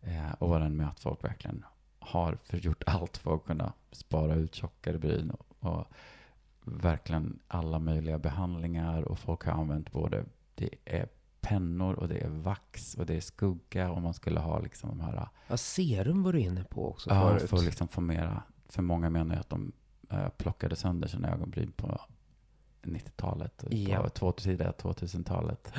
[0.01, 1.65] eh, åren med att folk verkligen
[1.99, 5.87] har gjort allt för att kunna spara ut tjockare bryn och, och
[6.63, 11.07] verkligen alla möjliga behandlingar och folk har använt både det är
[11.41, 14.99] pennor och det är vax och det är skugga och man skulle ha liksom de
[14.99, 17.49] här Ja, serum var du inne på också ja, förut.
[17.49, 19.71] för att liksom få mera för många menar ju att de
[20.09, 22.01] eh, plockade sönder sina ögonbryn på
[22.85, 24.03] 90-talet och Ja.
[24.03, 25.73] på 2000 2000-talet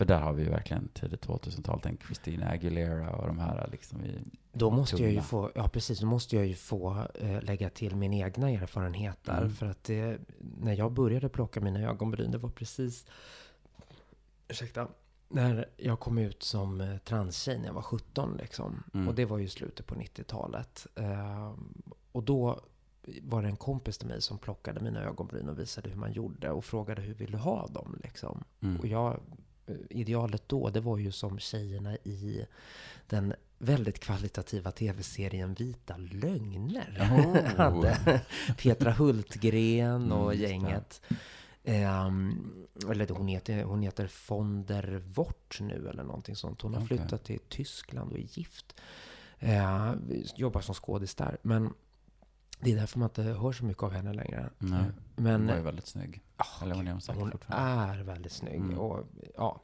[0.00, 1.80] för där har vi ju verkligen tidigt 2000-tal.
[1.82, 4.18] Tänk Christina Aguilera och de här liksom i...
[4.52, 7.96] Då måste jag ju få, ja precis, då måste jag ju få eh, lägga till
[7.96, 9.38] min egna erfarenhet där.
[9.38, 9.50] Mm.
[9.50, 13.06] För att det, när jag började plocka mina ögonbryn, det var precis,
[14.48, 14.88] ursäkta,
[15.28, 18.82] när jag kom ut som eh, transtjej när jag var 17 liksom.
[18.94, 19.08] Mm.
[19.08, 20.86] Och det var ju slutet på 90-talet.
[20.94, 21.54] Eh,
[22.12, 22.60] och då
[23.22, 26.50] var det en kompis till mig som plockade mina ögonbryn och visade hur man gjorde
[26.50, 28.44] och frågade hur vill du ha dem liksom.
[28.60, 28.76] Mm.
[28.80, 29.20] Och jag,
[29.66, 32.46] eh, idealet då, det var ju som tjejerna i
[33.06, 36.98] den väldigt kvalitativa tv-serien Vita lögner.
[37.00, 37.44] Oh.
[37.56, 38.20] hade
[38.62, 40.52] Petra Hultgren och Mm, just det.
[40.52, 41.02] gänget.
[41.64, 46.62] Ehm, eller hon heter, hon heter von der Wort nu eller någonting sånt.
[46.62, 46.98] Hon har Okej.
[46.98, 48.74] flyttat till Tyskland och är gift.
[49.42, 49.94] Uh,
[50.36, 51.38] jobbar som skådis där.
[51.42, 51.74] Men
[52.60, 54.50] det är därför man inte hör så mycket av henne längre.
[54.58, 54.84] Nej.
[55.16, 56.22] Men Hon var ju väldigt snygg.
[56.36, 58.54] Ah, Eller hon är säkert hon är väldigt snygg.
[58.60, 58.78] Mm.
[58.78, 59.60] Och, ja,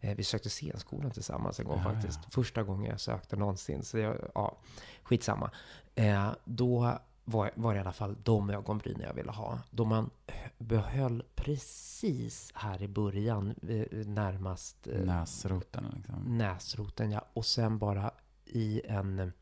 [0.00, 2.18] eh, vi sökte scenskolan tillsammans en gång Ja, faktiskt.
[2.24, 2.28] ja.
[2.30, 3.82] Första gången jag sökte någonsin.
[3.84, 4.56] Så jag, ja,
[5.02, 5.50] skitsamma.
[5.94, 9.58] Eh, då var, var det i alla fall de ögonbrynen jag ville ha.
[9.70, 16.38] Då man hö- behöll precis här i början, eh, närmast eh, Näsroten liksom.
[16.38, 17.24] näsroten, ja.
[17.32, 18.10] Och sen bara
[18.44, 19.32] i en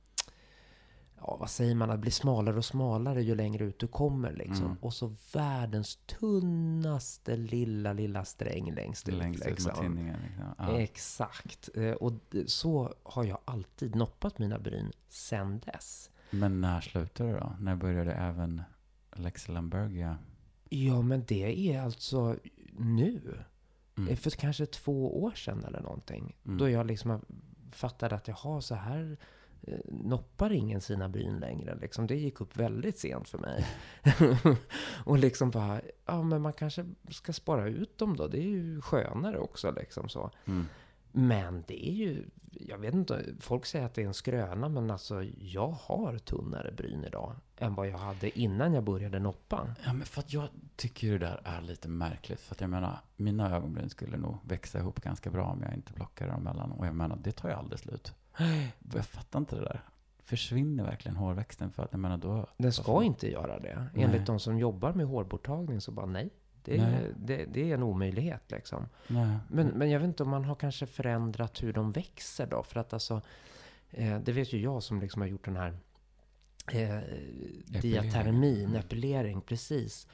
[1.26, 4.64] ja, vad säger man, att bli smalare och smalare ju längre ut du kommer liksom.
[4.64, 4.76] Mm.
[4.80, 9.14] Och så världens tunnaste lilla, lilla sträng längst ut.
[9.14, 9.72] Längst ut liksom.
[9.72, 10.16] mot tinningen.
[10.22, 10.44] Liksom.
[10.58, 10.78] Ja.
[10.78, 11.68] Exakt.
[11.74, 12.12] Eh, Och
[12.46, 16.10] så har jag alltid noppat mina bryn sen dess.
[16.30, 17.52] Men när slutade det då?
[17.60, 18.62] När började även
[19.10, 20.18] Alexa Lambergia?
[20.68, 22.36] Ja, men det är alltså
[22.72, 23.38] nu.
[23.96, 24.10] Mm.
[24.10, 26.36] Eh, För kanske två år sedan eller någonting.
[26.44, 26.58] Mm.
[26.58, 27.20] Då jag liksom
[27.72, 29.16] fattade att jaha, så här
[29.84, 31.78] noppar ingen sina bryn längre.
[31.80, 32.06] Liksom.
[32.06, 33.66] Det gick upp väldigt sent för mig.
[35.04, 38.26] och liksom bara, ja men man kanske ska spara ut dem då.
[38.26, 40.30] Det är ju skönare också liksom så.
[40.44, 40.66] Mm.
[41.12, 44.90] Men det är ju, jag vet inte, folk säger att det är en skröna, men
[44.90, 49.74] alltså jag har tunnare bryn idag än vad jag hade innan jag började noppa.
[49.84, 52.40] Ja, men för att jag tycker det där är lite märkligt.
[52.40, 55.92] För att jag menar, mina ögonbryn skulle nog växa ihop ganska bra om jag inte
[55.92, 56.72] plockade dem mellan.
[56.72, 58.14] Och jag menar, det tar ju aldrig slut.
[58.94, 59.80] Jag fattar inte det där.
[60.18, 61.70] Försvinner verkligen hårväxten?
[61.70, 62.46] För att jag menar då...
[62.56, 63.88] Den ska varför- inte göra det.
[63.94, 64.04] Nej.
[64.04, 66.30] Enligt de som jobbar med hårborttagning så bara nej.
[66.64, 67.12] Det är, Nej.
[67.16, 68.88] det, det är en omöjlighet liksom.
[69.08, 69.38] Nej.
[69.48, 72.62] Men, men jag vet inte om man har kanske förändrat hur de växer då.
[72.62, 73.20] För att alltså,
[73.90, 75.74] eh, det vet ju jag som liksom har gjort den här
[76.72, 77.00] eh,
[77.66, 80.06] diatermin, epilering, precis.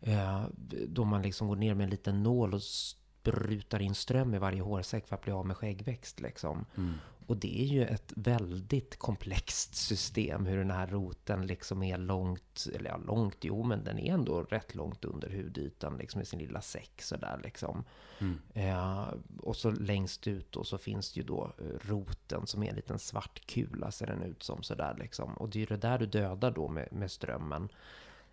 [0.00, 0.44] Eh,
[0.88, 4.62] då man liksom går ner med en liten nål och sprutar in ström i varje
[4.62, 6.64] hårsäck för att bli av med skäggväxt liksom.
[6.76, 6.94] Mm.
[7.26, 12.66] Och det är ju ett väldigt komplext system hur den här roten liksom är långt,
[12.74, 16.38] eller ja, långt, jo men den är ändå rätt långt under hudytan liksom i sin
[16.38, 17.84] lilla säck sådär liksom.
[18.18, 18.38] Mm.
[18.54, 19.06] Eh,
[19.38, 22.76] och så längst ut då så finns det ju då eh, roten som är en
[22.76, 25.34] liten svart kula ser den ut som sådär liksom.
[25.34, 27.68] Och det är ju det där du dödar då med, med strömmen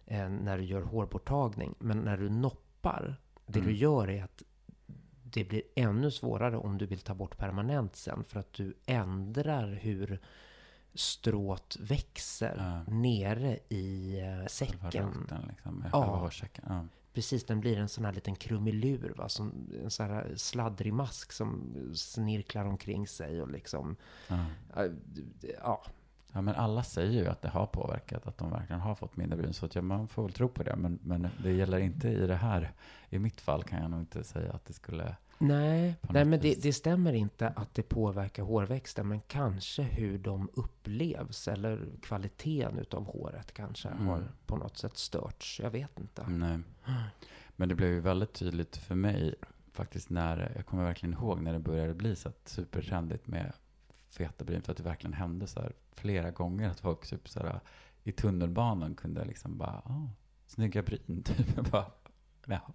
[0.06, 1.76] eh, när du gör hårborttagning.
[1.80, 3.72] Men när du noppar, det Mm.
[3.72, 4.44] du gör är att
[5.34, 8.24] det blir ännu svårare om du vill ta bort permanent sen.
[8.24, 10.20] För att du ändrar hur
[10.94, 12.56] strået växer
[12.88, 12.94] Ja.
[12.94, 15.06] nere i eh, Själva säcken.
[15.08, 15.86] roten liksom.
[15.94, 16.30] Ja.
[16.68, 16.86] Ja.
[17.14, 19.14] Precis, den blir en sån här liten krumelur.
[19.18, 19.30] Va?
[19.30, 23.42] Som en sån här sladdrig mask som snirklar omkring sig.
[23.42, 23.96] Och liksom,
[24.28, 24.46] Ja.
[24.76, 24.88] ja,
[25.64, 25.84] ja,
[26.36, 29.38] Ja, men alla säger ju att det har påverkat, att de verkligen har fått mindre
[29.38, 29.54] bryn.
[29.54, 30.76] Så att ja, man får väl tro på det.
[30.76, 32.72] Men, men det gäller inte i det här.
[33.10, 35.16] I mitt fall kan jag nog inte säga att det skulle...
[35.44, 39.08] Nej, nej men det, det stämmer inte att det påverkar hårväxten.
[39.08, 41.48] Men kanske hur de upplevs.
[41.48, 44.08] Eller kvaliteten utav håret kanske Mm.
[44.08, 45.60] har på något sätt störts.
[45.64, 46.28] Jag vet inte.
[46.28, 46.60] Nej.
[47.56, 49.36] Men det blev ju väldigt tydligt för mig
[49.72, 53.54] faktiskt när, jag kommer verkligen ihåg när det började bli så supertrendigt med
[54.10, 54.62] feta bryn.
[54.62, 57.60] För att det verkligen hände så flera gånger att folk typ så här
[58.04, 60.10] i tunnelbanan kunde liksom bara, ah,
[60.48, 61.24] snygga bryn.
[61.26, 61.56] Typ.
[61.56, 61.86] Jag bara,
[62.46, 62.74] jaha.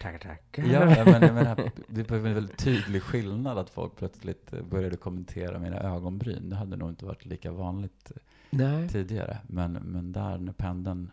[0.00, 0.62] Tackar, tackar.
[0.62, 4.96] Ja, jag menar, jag menar, det var en väldigt tydlig skillnad att folk plötsligt började
[4.96, 6.48] kommentera mina ögonbryn.
[6.50, 8.12] Det hade nog inte varit lika vanligt
[8.50, 8.88] Nej.
[8.88, 9.38] tidigare.
[9.46, 11.10] Men, men där när pendeln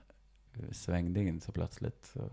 [0.71, 2.29] svängde in så plötsligt så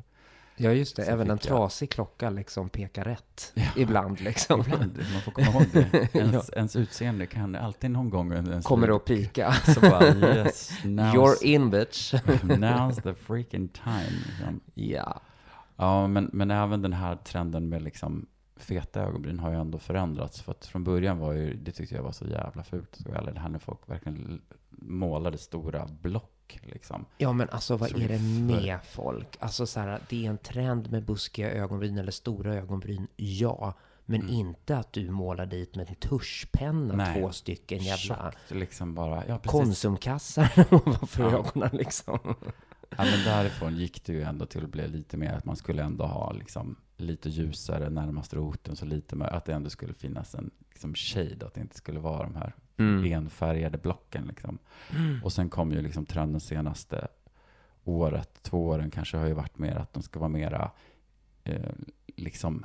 [0.58, 1.04] Ja, just det.
[1.04, 3.52] Så Även en jag- trasig klocka liksom pekar rätt.
[3.54, 3.62] Ja.
[3.76, 4.60] Ibland liksom.
[4.60, 6.14] Ibland, man får komma ihåg det.
[6.14, 6.42] Ens, Ja.
[6.56, 9.52] ens utseende kan alltid någon gång under Kommer att pika.
[9.52, 12.14] Så bara, yes, now's, You're in bitch.
[12.42, 14.10] now's the freaking time.
[14.26, 14.60] Liksom.
[14.74, 15.20] ja.
[15.76, 20.40] Ja, men, men även den här trenden med liksom feta ögonbryn har ju ändå förändrats.
[20.42, 22.98] För att från början var ju, det tyckte jag var så jävla fult.
[23.16, 27.04] Eller det här när folk verkligen målade stora block liksom.
[27.18, 29.36] Ja, men alltså vad Så är det för- med folk?
[29.40, 33.74] Alltså så här, det är en trend med buskiga ögonbryn eller stora ögonbryn, ja.
[34.08, 34.32] Men Mm.
[34.34, 37.20] inte att du målar dit med en tuschpenna Nej.
[37.20, 37.96] två stycken jävla
[38.32, 41.38] Tjockt, liksom bara, ja konsumkassar ovanför Ja.
[41.38, 42.18] ögonen liksom.
[42.90, 45.82] Ja, men därifrån gick det ju ändå till att bli lite mer att man skulle
[45.82, 50.34] ändå ha liksom lite ljusare närmast roten, så lite mer, att det ändå skulle finnas
[50.34, 53.12] en liksom shade, att det inte skulle vara de här Mm.
[53.12, 54.58] enfärgade blocken liksom.
[55.24, 57.08] Och sen kom ju liksom trenden senaste
[57.84, 60.70] året, två åren kanske har ju varit mer att de ska vara mera,
[61.44, 61.72] eh,
[62.16, 62.64] liksom,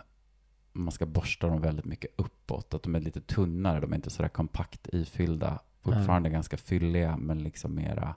[0.73, 4.10] man ska borsta dem väldigt mycket uppåt, att de är lite tunnare, de är inte
[4.10, 8.15] sådär kompakt ifyllda, fortfarande ganska fylliga, men liksom mera,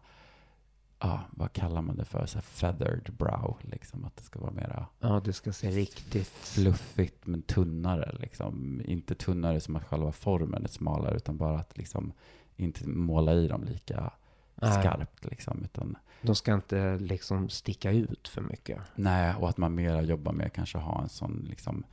[0.98, 4.86] ja, vad kallar man det för, så feathered brow, liksom, att det ska vara mera
[5.00, 6.28] Ja, det ska se riktigt...
[6.28, 8.16] fluffigt men tunnare.
[8.20, 8.82] Liksom.
[8.84, 12.12] Inte tunnare som att själva formen är smalare utan bara att liksom
[12.56, 14.10] inte måla i dem lika
[14.54, 15.24] Nej, skarpt.
[15.24, 18.78] Liksom, utan, De ska inte liksom sticka ut för mycket.
[18.94, 21.84] nej, och att man mera jobbar med kanske ha en sån liksom,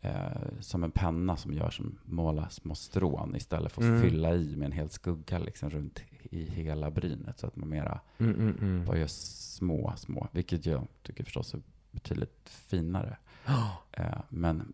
[0.00, 0.12] eh,
[0.60, 4.02] som en penna som gör som måla små strån istället för att Mm.
[4.02, 6.00] fylla i med en hel skugga liksom, runt
[6.32, 7.38] i hela brynet.
[7.38, 8.84] Så att man mera Mm, mm, mm.
[8.84, 13.16] bara gör små, små, vilket jag tycker förstås är betydligt finare.
[13.94, 14.72] Eh, men,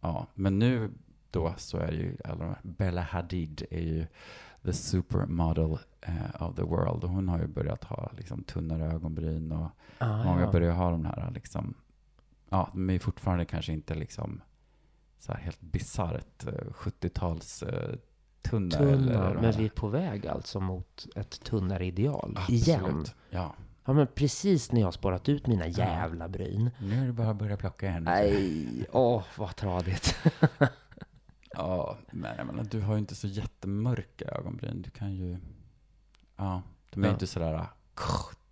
[0.00, 0.90] ja, men nu
[1.30, 4.06] då så är ju alla de Bella Hadid är ju
[4.62, 7.04] the supermodel eh, of the world.
[7.04, 10.52] Och hon har ju börjat ha liksom tunnare ögonbryn och Ah, många ja.
[10.52, 11.74] börjar ha de här liksom,
[12.48, 14.40] ja, de är fortfarande kanske inte liksom
[15.18, 17.94] så här helt bisarrt eh, 70-tals eh,
[18.42, 18.70] tunna.
[18.76, 22.38] Tunna, de men vi är på väg alltså mot ett tunnare ideal.
[22.48, 22.84] Igen.
[22.84, 23.14] Absolut.
[23.30, 23.54] Ja.
[23.84, 26.70] Ja, men precis när jag har sparat ut mina jävla bryn.
[26.80, 28.02] Nu är det bara att börja plocka igen.
[28.04, 30.16] Nej, åh, vad tradigt.
[31.54, 34.82] Ja, men jag menar, du har ju inte så jättemörka ögonbryn.
[34.82, 35.36] Du kan ju,
[36.36, 37.12] ja, de är Ja.
[37.12, 37.66] inte sådär,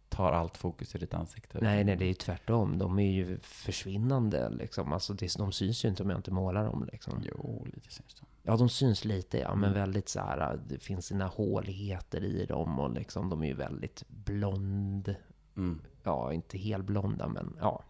[0.09, 1.59] tar allt fokus i ditt ansikte.
[1.63, 2.79] Nej, nej, det är ju tvärtom.
[2.79, 4.93] De är ju försvinnande liksom.
[4.93, 7.23] Alltså, det, de syns ju inte om jag inte målar dem liksom.
[7.23, 8.27] Jo, lite syns det.
[8.51, 9.75] Ja, de syns lite, ja, men Mm.
[9.81, 14.05] väldigt så här, det finns sina håligheter i dem och liksom, de är ju väldigt
[14.09, 15.15] blond.
[15.57, 15.81] Mm.
[16.03, 17.83] Ja, inte helblonda, men ja.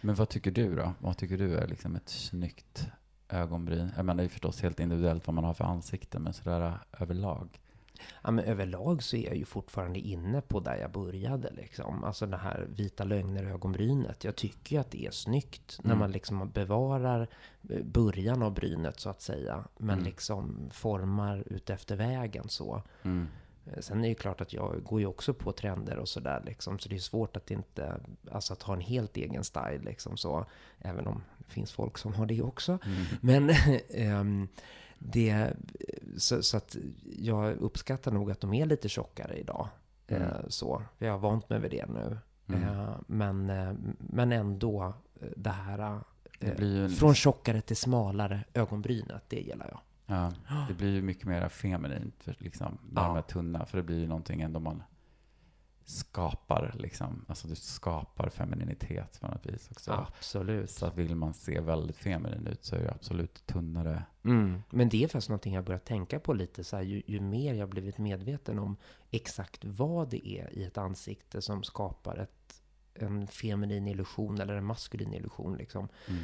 [0.00, 0.92] Men vad tycker du då?
[0.98, 2.86] Vad tycker du är liksom ett snyggt
[3.28, 3.92] ögonbryn?
[3.96, 7.02] Jag menar, det är förstås helt individuellt vad man har för ansikte, men sådär äh,
[7.02, 7.60] överlag.
[8.22, 12.04] Ja, men överlag så är jag ju fortfarande inne på där jag började liksom.
[12.04, 14.24] Alltså det här vita lögner-ögonbrynet.
[14.24, 15.98] Jag tycker ju att det är snyggt när Mm.
[15.98, 17.28] man liksom bevarar
[17.70, 19.64] eh, början av brynet så att säga.
[19.78, 20.04] Men Mm.
[20.04, 22.82] liksom formar ut efter vägen så.
[23.02, 23.28] Mm.
[23.66, 26.42] Eh, Sen är det ju klart att jag går ju också på trender och sådär
[26.46, 26.78] liksom.
[26.78, 30.46] Så det är svårt att inte, alltså att ha en helt egen style liksom så.
[30.78, 32.78] Även om det finns folk som har det också.
[32.86, 33.04] Mm.
[33.20, 33.50] Men
[33.94, 34.48] ehm,
[34.98, 35.52] det,
[36.16, 36.76] så, så att
[37.18, 39.68] jag uppskattar nog att de är lite tjockare idag.
[40.08, 40.22] Mm.
[40.22, 42.18] Eh, så, jag har vant mig vid det nu.
[42.48, 42.62] Mm.
[42.62, 44.94] Eh, men, eh, men ändå
[45.36, 46.00] det här
[46.38, 49.80] Det ju från tjockare till smalare ögonbrynet, det gillar jag.
[50.16, 50.32] ja,
[50.68, 53.08] det blir ju mycket mer feminint, för liksom, när Ja.
[53.08, 53.66] de är tunna.
[53.66, 54.82] För det blir ju någonting ändå man
[55.84, 57.24] skapar, liksom.
[57.28, 59.92] Alltså du skapar femininitet på något vis också.
[59.92, 60.70] Absolut.
[60.70, 64.04] Så vill man se väldigt feminin ut så är det absolut tunnare.
[64.24, 64.62] Mm.
[64.70, 67.54] Men det är faktiskt någonting jag börjat tänka på lite så här, ju, ju mer
[67.54, 68.76] jag blivit medveten om
[69.10, 72.62] exakt vad det är i ett ansikte som skapar ett,
[72.94, 75.88] en feminin illusion eller en maskulin illusion liksom.
[76.08, 76.22] Mm.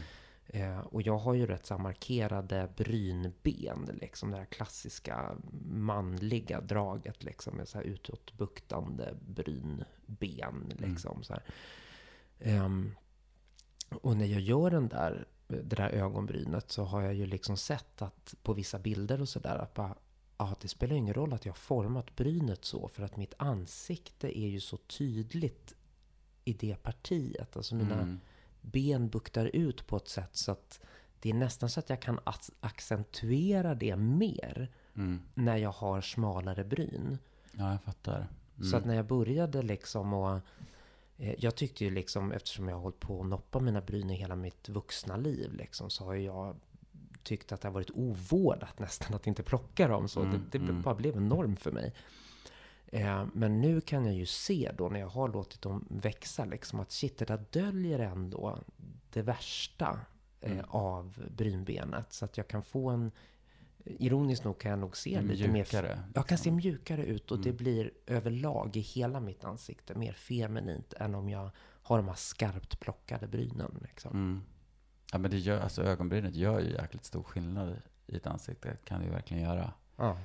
[0.53, 7.25] Eh, och jag har ju rätt så markerade brynben, liksom det här klassiska manliga draget
[7.25, 11.43] liksom med så här utåtbuktande brynben liksom så här.
[12.39, 12.95] Ehm,
[13.91, 18.03] och när jag gör den där, det där ögonbrynet så har jag ju liksom sett
[18.03, 19.95] att på vissa bilder och sådär att bara,
[20.39, 24.39] ja, det spelar ingen roll att jag har format brynet så för att mitt ansikte
[24.39, 25.75] är ju så tydligt
[26.45, 27.57] i det partiet.
[27.57, 28.21] Alltså mina Mm.
[28.61, 30.81] Ben buktar ut på ett sätt så att
[31.21, 35.21] det är nästan så att jag kan ac- accentuera det mer Mm.
[35.35, 37.19] när jag har smalare bryn.
[37.53, 38.17] Ja, jag fattar.
[38.57, 38.71] Mm.
[38.71, 40.39] Så att när jag började liksom och
[41.19, 44.15] eh, jag tyckte ju liksom, eftersom jag har hållit på att noppa mina bryn i
[44.15, 46.57] hela mitt vuxna liv liksom, så har jag
[47.23, 50.09] tyckt att det har varit ovårdat nästan att inte plocka dem.
[50.09, 50.83] Så Mm, det, det mm.
[50.83, 51.95] bara blev en norm för mig.
[52.91, 56.81] Eh, men nu kan jag ju se då när jag har låtit dem växa liksom
[56.81, 58.59] att shit, det där döljer ändå
[59.13, 60.01] det värsta
[60.41, 60.65] eh, Mm.
[60.69, 62.13] av brynbenet.
[62.13, 63.13] Så att jag kan få en,
[63.85, 66.03] ironiskt nog kan jag nog se En lite mer mjukare.
[66.15, 66.57] jag kan se liksom.
[66.57, 67.57] mjukare ut och det Mm.
[67.57, 71.51] blir överlag i hela mitt ansikte mer feminint än om jag
[71.83, 73.79] har de här skarpt plockade brynen.
[73.83, 74.11] Liksom.
[74.13, 74.43] Mm.
[75.13, 77.77] Ja, men det gör, alltså ögonbrynet gör ju jäkligt stor skillnad
[78.07, 78.77] i ett ansikte.
[78.85, 79.73] kan det ju verkligen göra.
[79.97, 80.17] Ja.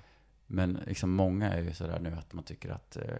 [0.48, 3.16] Men liksom många är ju sådär nu att man tycker att eh,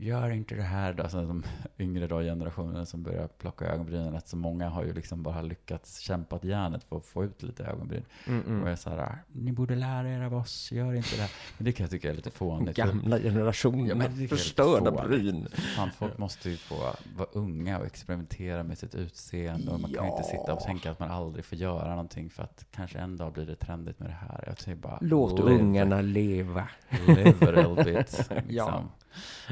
[0.00, 1.02] gör inte det här då.
[1.02, 1.42] Alltså de
[1.78, 4.16] yngre då generationen som börjar plocka ögonbrynen.
[4.16, 7.64] Att så många har ju liksom bara lyckats kämpa järnet för att få ut lite
[7.64, 8.04] ögonbryn.
[8.26, 8.60] Mm, Och mm.
[8.60, 11.30] jag är ni borde lära er av oss, gör inte det här.
[11.58, 12.76] Men det kan jag tycka är lite fånigt.
[12.76, 15.48] Gamla generationen Ja, förstörda bryn.
[15.76, 16.74] Fan, folk måste ju få
[17.16, 19.70] vara unga och experimentera med sitt utseende.
[19.72, 20.66] Och man kan ju inte sitta och Ja.
[20.66, 23.98] tänka att man aldrig får göra någonting för att kanske en dag blir det trendigt
[23.98, 24.54] med det här.
[24.66, 26.68] Jag bara, Låt live, ungarna leva.
[27.06, 27.94] live a little bit.
[28.18, 28.36] Liksom.
[28.48, 28.82] Ja,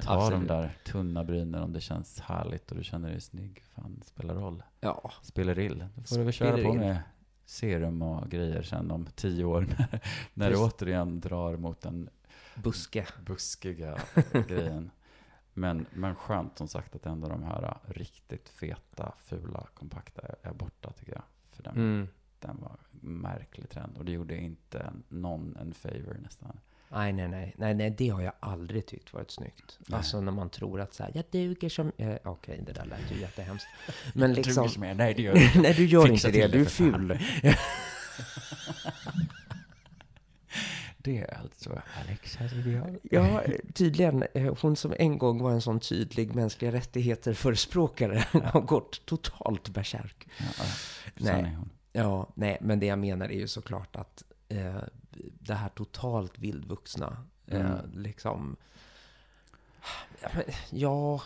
[0.03, 3.62] Ta de där tunna brynen om det känns härligt och du känner dig snygg.
[3.75, 4.62] Fan, det spelar roll.
[4.81, 5.85] Ja, Spelar ill.
[5.94, 6.99] Då får du väl köra på med
[7.44, 9.61] serum och grejer sen om tio år.
[9.79, 10.01] när-
[10.35, 12.09] när du återigen drar mot den
[12.55, 13.07] buske.
[13.27, 13.99] buskiga
[14.49, 14.90] grejen.
[15.55, 20.53] Men, men skönt som sagt att ändå de här äh, riktigt feta, fula, kompakta är,
[20.53, 21.22] borta tycker jag.
[21.51, 22.09] För den, Mm.
[22.40, 26.61] den var märklig trend och det gjorde inte någon en favor nästan.
[26.89, 29.78] Nej, nej, nej, nej, nej, det har jag aldrig tyckt varit snyggt.
[29.87, 29.97] Nej.
[29.97, 31.93] Alltså när man tror att så här, jag duger som...
[31.97, 33.66] Eh, Okej, det där lät ju jättehemskt.
[34.14, 34.66] Men liksom...
[34.66, 35.61] Duger med, nej det gör du inte.
[35.61, 36.49] nej, du gör Fixa inte det.
[36.49, 37.18] Du är ful.
[40.99, 42.99] Det är alltså Alexas ideal.
[43.03, 43.43] Ja,
[43.74, 44.24] tydligen.
[44.34, 50.28] eh, Hon som en gång var en sån tydlig mänskliga rättigheter-förespråkare har gått totalt bärsärk.
[50.39, 50.45] Ja.
[51.14, 51.57] Nej.
[51.93, 54.76] Ja, nej, men det jag menar är ju såklart att eh,
[55.40, 57.16] det här totalt vildvuxna.
[57.47, 57.90] Eh, Mm.
[58.03, 58.57] liksom...
[60.70, 61.22] Ja,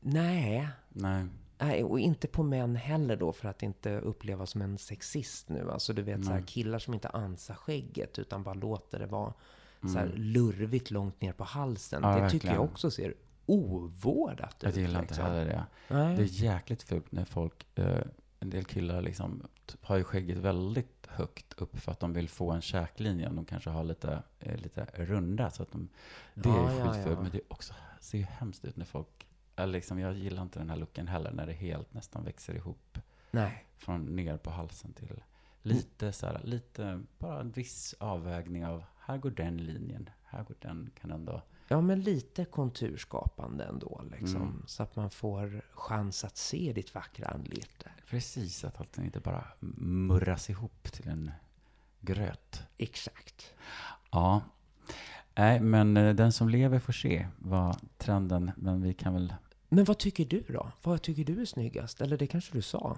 [0.00, 0.68] nej.
[0.88, 1.26] Nej.
[1.58, 5.70] Nej, och inte på män heller då för att inte upplevas som en sexist nu.
[5.70, 9.32] Alltså du vet så här, killar som inte ansar skägget utan bara låter det vara
[9.80, 10.16] så här Mm.
[10.22, 12.02] lurvigt långt ner på halsen.
[12.02, 12.54] Ja, det tycker verkligen.
[12.56, 13.14] jag också ser
[13.46, 14.62] ovårdat ut.
[14.62, 15.26] Jag gillar inte liksom.
[15.30, 15.64] heller det.
[15.88, 16.16] Nej.
[16.16, 18.02] Det är jäkligt fult när folk, eh,
[18.40, 19.42] en del killar liksom
[19.80, 23.28] har ju skägget väldigt högt upp för att de vill få en käklinje.
[23.28, 25.88] De kanske har lite, eh, lite runda så att de,
[26.34, 27.16] det Ja, är ju ja, skitfult.
[27.16, 27.22] ja.
[27.22, 30.76] Men det också, ser ju hemskt ut när folk, liksom, jag gillar inte den här
[30.76, 32.98] looken heller när det helt nästan växer ihop
[33.30, 33.64] Nej.
[33.78, 35.22] från ner på halsen till
[35.62, 40.56] lite så här, lite, bara en viss avvägning av, här går den linjen, här går
[40.60, 44.42] den, kan ändå, Ja, men lite konturskapande ändå liksom.
[44.42, 44.62] Mm.
[44.66, 47.90] Så att man får chans att se ditt vackra anlete.
[48.12, 51.30] Precis att allting inte bara murras ihop till en
[52.00, 52.62] gröt.
[52.78, 53.54] Exakt.
[54.10, 54.40] Ja.
[55.34, 58.50] Nej, men eh, den som lever får se var trenden.
[58.56, 59.34] Men vi kan väl...
[59.68, 60.72] Men vad tycker du då?
[60.82, 62.00] Vad tycker du är snyggast?
[62.00, 62.96] Eller det kanske du sa?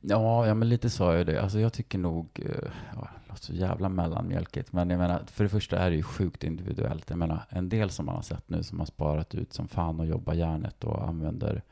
[0.00, 1.42] Ja, ja men lite sa jag det.
[1.42, 2.40] Alltså jag tycker nog...
[2.44, 4.72] eh, Ja, det låter så jävla mellanmjölkigt.
[4.72, 7.10] Men jag menar, för det första är det ju sjukt individuellt.
[7.10, 10.00] Jag menar, en del som man har sett nu som har sparat ut som fan
[10.00, 11.62] och jobbar järnet och använder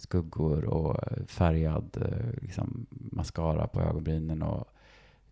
[0.00, 0.96] skuggor och
[1.26, 4.68] färgad eh, liksom, mascara på ögonbrynen och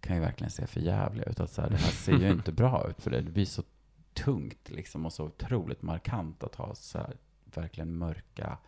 [0.00, 1.40] kan ju verkligen se för jävliga ut.
[1.40, 3.20] Att så här, det här ser ju inte bra ut för det.
[3.20, 3.62] Det blir så
[4.14, 8.58] tungt liksom och så otroligt markant att ha så här verkligen mörka,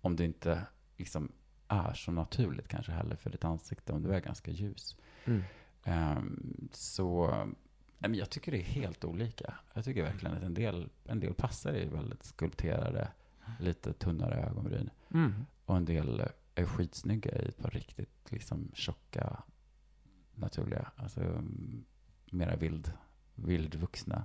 [0.00, 0.62] om det inte
[0.96, 1.32] liksom
[1.68, 4.96] är så naturligt kanske heller för ditt ansikte om du är ganska ljus.
[5.24, 5.42] Mm.
[5.84, 7.34] Ehm, så
[8.08, 9.54] men jag tycker det är helt olika.
[9.74, 13.08] Jag tycker verkligen att en del, en del passar i väldigt skulpterade,
[13.60, 14.90] lite tunnare ögonbryn.
[15.14, 15.46] Mm.
[15.64, 16.22] Och en del
[16.54, 19.42] är skitsnygga i ett par riktigt liksom tjocka,
[20.34, 21.20] naturliga, alltså
[22.30, 22.92] mera vild,
[23.34, 24.24] vildvuxna.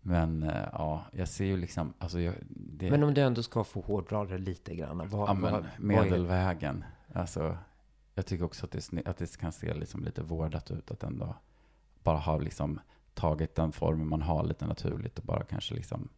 [0.00, 3.64] Men eh, ja, jag ser ju liksom, alltså jag, det, Men om du ändå ska
[3.64, 4.98] få hårdra det lite grann.
[4.98, 6.84] Vad, ja, vad, men vad medelvägen.
[7.12, 7.56] Alltså,
[8.14, 11.34] jag tycker också att det, att det kan se liksom lite vårdat ut att ändå
[12.02, 12.80] bara ha liksom
[13.14, 16.08] tagit den formen man har lite naturligt och bara kanske liksom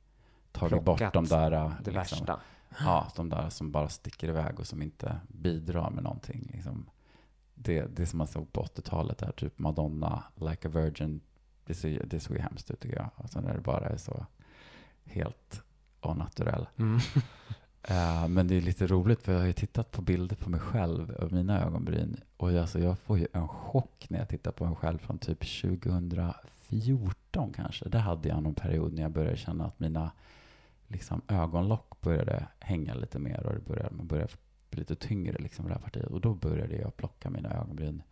[0.52, 2.40] tagit bort Plockat de där, äh, det liksom, värsta.
[2.80, 6.50] Ja, de där som bara sticker iväg och som inte bidrar med någonting.
[6.52, 6.90] Liksom.
[7.54, 11.20] Det, det som man såg på 80-talet, där, typ Madonna, Like a Virgin,
[11.64, 13.10] det, ser, det såg ju hemskt ut tycker jag.
[13.16, 14.26] Alltså när det bara är så
[15.04, 15.62] helt
[16.00, 16.66] onaturell.
[16.76, 17.00] Mm.
[17.82, 20.60] Eh, men det är lite roligt för jag har ju tittat på bilder på mig
[20.60, 22.20] själv och mina ögonbryn.
[22.36, 25.18] Och jag, alltså, jag får ju en chock när jag tittar på mig själv från
[25.18, 27.88] typ 2014 kanske.
[27.88, 30.10] Där hade jag någon period när jag började känna att mina
[30.88, 34.32] liksom, ögonlock började hänga lite mer och det började, man började
[34.70, 36.06] bli lite tyngre liksom, det här partiet.
[36.06, 38.02] Och då började jag plocka mina ögonbryn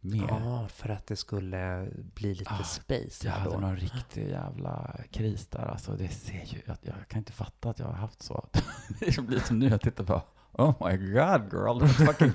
[0.00, 0.26] mer.
[0.28, 3.60] Ja, för att det skulle bli lite Ah, space Jag hade då.
[3.60, 5.64] någon riktig jävla kris där.
[5.64, 8.48] Alltså, det ser ju, att jag kan inte fatta att jag har haft så.
[9.00, 10.22] Det blir som nu jag tittar på
[10.52, 12.32] Oh my god girl, a fucking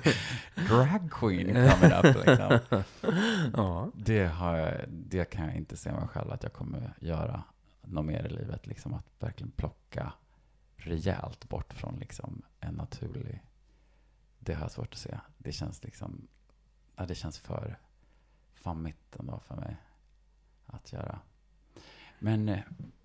[0.68, 2.26] drag queen coming up.
[2.26, 2.58] Liksom.
[3.56, 3.90] Ja.
[3.94, 7.42] Det, har jag, det kan jag inte se mig själv att jag kommer göra
[7.82, 8.66] något mer i livet.
[8.66, 10.12] Liksom att verkligen plocka
[10.76, 13.42] rejält bort från liksom en naturlig...
[14.38, 15.18] Det har jag svårt att se.
[15.38, 16.28] Det känns liksom...
[16.96, 17.78] Ja, det känns för
[18.54, 19.76] fammigt ändå för mig
[20.66, 21.18] att göra.
[22.18, 22.58] Men eh,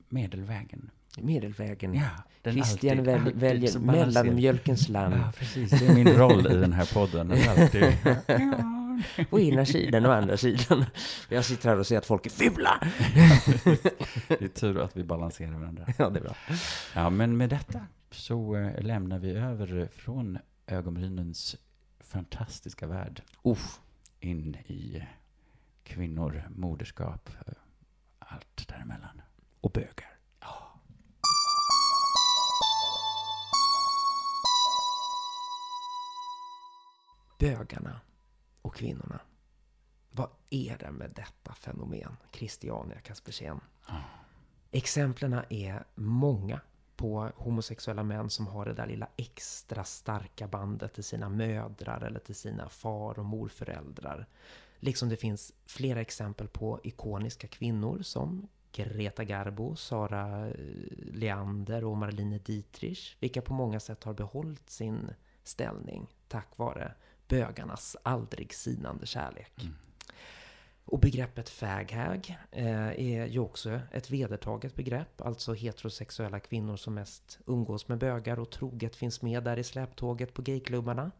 [0.09, 0.91] medelvägen.
[1.17, 1.93] Medelvägen.
[1.93, 2.09] Ja,
[2.41, 5.15] den Christian alltid- väl, alltid väljer mellanmjölkens land.
[5.15, 5.71] Ja, precis.
[5.79, 7.31] Det är min roll i den här podden.
[7.31, 7.83] Alltid,
[9.29, 10.85] Å ena sidan och andra sidan.
[11.29, 12.79] Jag sitter här och säger att folk är fula.
[14.27, 15.85] det är tur att vi balanserar varandra.
[15.97, 16.35] Ja, det är bra.
[16.95, 20.37] Ja, men med detta så eh, lämnar vi över från
[20.67, 21.55] ögonbrynens
[21.99, 23.79] fantastiska värld Uff.
[24.19, 25.03] in i
[25.83, 27.53] kvinnor, moderskap, eh,
[28.19, 29.21] allt däremellan.
[29.61, 30.15] Och bögar.
[37.39, 38.01] Bögarna
[38.65, 39.19] och kvinnorna.
[40.11, 43.59] Vad är det med detta fenomen, Christiania Kaspersen?
[44.71, 46.59] Exemplen är många
[46.95, 52.19] på homosexuella män som har det där lilla extra starka bandet till sina mödrar eller
[52.19, 54.25] till sina far och morföräldrar.
[54.79, 60.53] Liksom det finns flera exempel på ikoniska kvinnor som Greta Garbo, Sara eh,
[60.97, 65.13] Leander och Marlene Dietrich, vilka på många sätt har behållit sin
[65.43, 66.93] ställning tack vare
[67.27, 69.61] bögarnas aldrig sinande kärlek.
[69.61, 69.75] Mm.
[70.85, 77.39] Och begreppet faghag eh, är ju också ett vedertaget begrepp, alltså heterosexuella kvinnor som mest
[77.45, 81.11] umgås med bögar och troget finns med där i släptåget på gayklubbarna.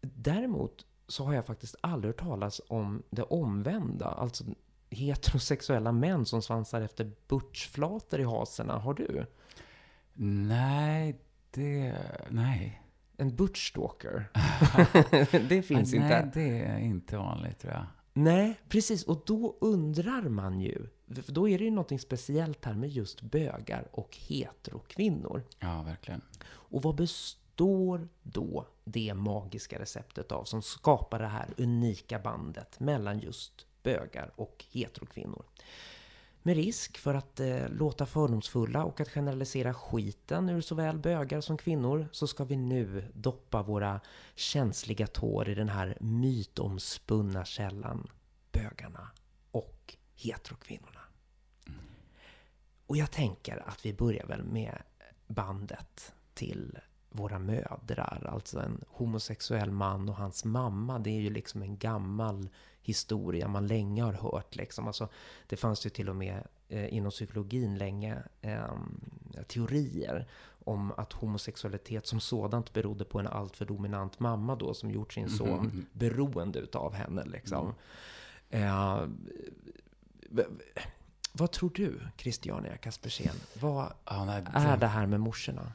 [0.00, 4.06] Däremot så har jag faktiskt aldrig hört talas om det omvända.
[4.06, 4.44] Alltså
[4.90, 8.78] heterosexuella män som svansar efter butchflator i haserna.
[8.78, 9.26] Har du?
[10.48, 11.94] Nej, det...
[12.28, 12.82] Nej.
[13.16, 14.30] En butchstalker?
[15.48, 16.20] det finns nej, inte.
[16.20, 17.86] Nej, det är inte vanligt tror jag.
[18.12, 19.04] Nej, precis.
[19.04, 20.86] Och då undrar man ju.
[21.22, 25.42] För då är det ju någonting speciellt här med just bögar och heterokvinnor.
[25.58, 26.22] Ja, verkligen.
[26.44, 33.18] Och vad består då det magiska receptet av som skapar det här unika bandet mellan
[33.18, 35.44] just bögar och heterokvinnor?
[36.46, 41.56] Med risk för att eh, låta fördomsfulla och att generalisera skiten ur såväl bögar som
[41.56, 44.00] kvinnor så ska vi nu doppa våra
[44.34, 48.08] känsliga tår i den här mytomspunna källan
[48.52, 49.08] bögarna
[49.50, 51.00] och heterokvinnorna.
[52.86, 54.82] Och jag tänker att vi börjar väl med
[55.26, 56.78] bandet till
[57.10, 60.98] våra mödrar, alltså en homosexuell man och hans mamma.
[60.98, 62.48] Det är ju liksom en gammal
[62.86, 64.56] historia man länge har hört.
[64.56, 64.86] Liksom.
[64.86, 65.08] Alltså,
[65.46, 68.74] det fanns ju till och med eh, inom psykologin länge eh,
[69.48, 70.26] teorier
[70.64, 75.30] om att homosexualitet som sådant berodde på en alltför dominant mamma då som gjort sin
[75.30, 75.86] son mm.
[75.92, 77.24] beroende utav henne.
[77.24, 77.74] Liksom.
[78.50, 78.68] Mm.
[78.68, 79.08] Eh,
[81.32, 83.36] vad tror du, Christiania Kaspersen?
[83.60, 84.58] Vad ja, nej, det...
[84.58, 85.72] är det här med morsorna?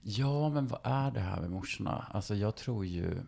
[0.00, 2.06] Ja, men vad är det här med morsorna?
[2.10, 3.20] Alltså jag tror ju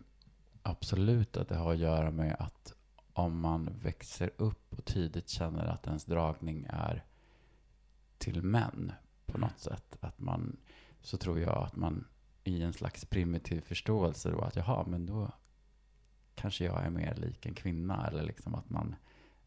[0.63, 2.73] absolut att det har att göra med att
[3.13, 7.03] om man växer upp och tidigt känner att ens dragning är
[8.17, 8.91] till män
[9.25, 9.97] på något sätt.
[9.99, 10.57] Att man,
[11.01, 12.07] så tror jag att man
[12.43, 15.31] i en slags primitiv förståelse då att jaha, men då
[16.35, 18.07] kanske jag är mer lik en kvinna.
[18.07, 18.95] Eller liksom att man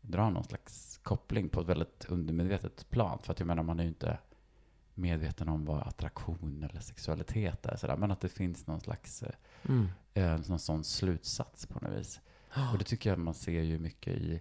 [0.00, 3.18] drar någon slags koppling på ett väldigt undermedvetet plan.
[3.22, 4.18] För att jag menar, man är ju inte
[4.94, 7.76] medveten om vad attraktion eller sexualitet är.
[7.76, 7.96] Sådär.
[7.96, 9.34] Men att det finns någon slags eh,
[9.68, 9.88] mm.
[10.14, 12.20] eh, någon sån slutsats på något vis.
[12.72, 14.40] Och det tycker jag man ser ju mycket i,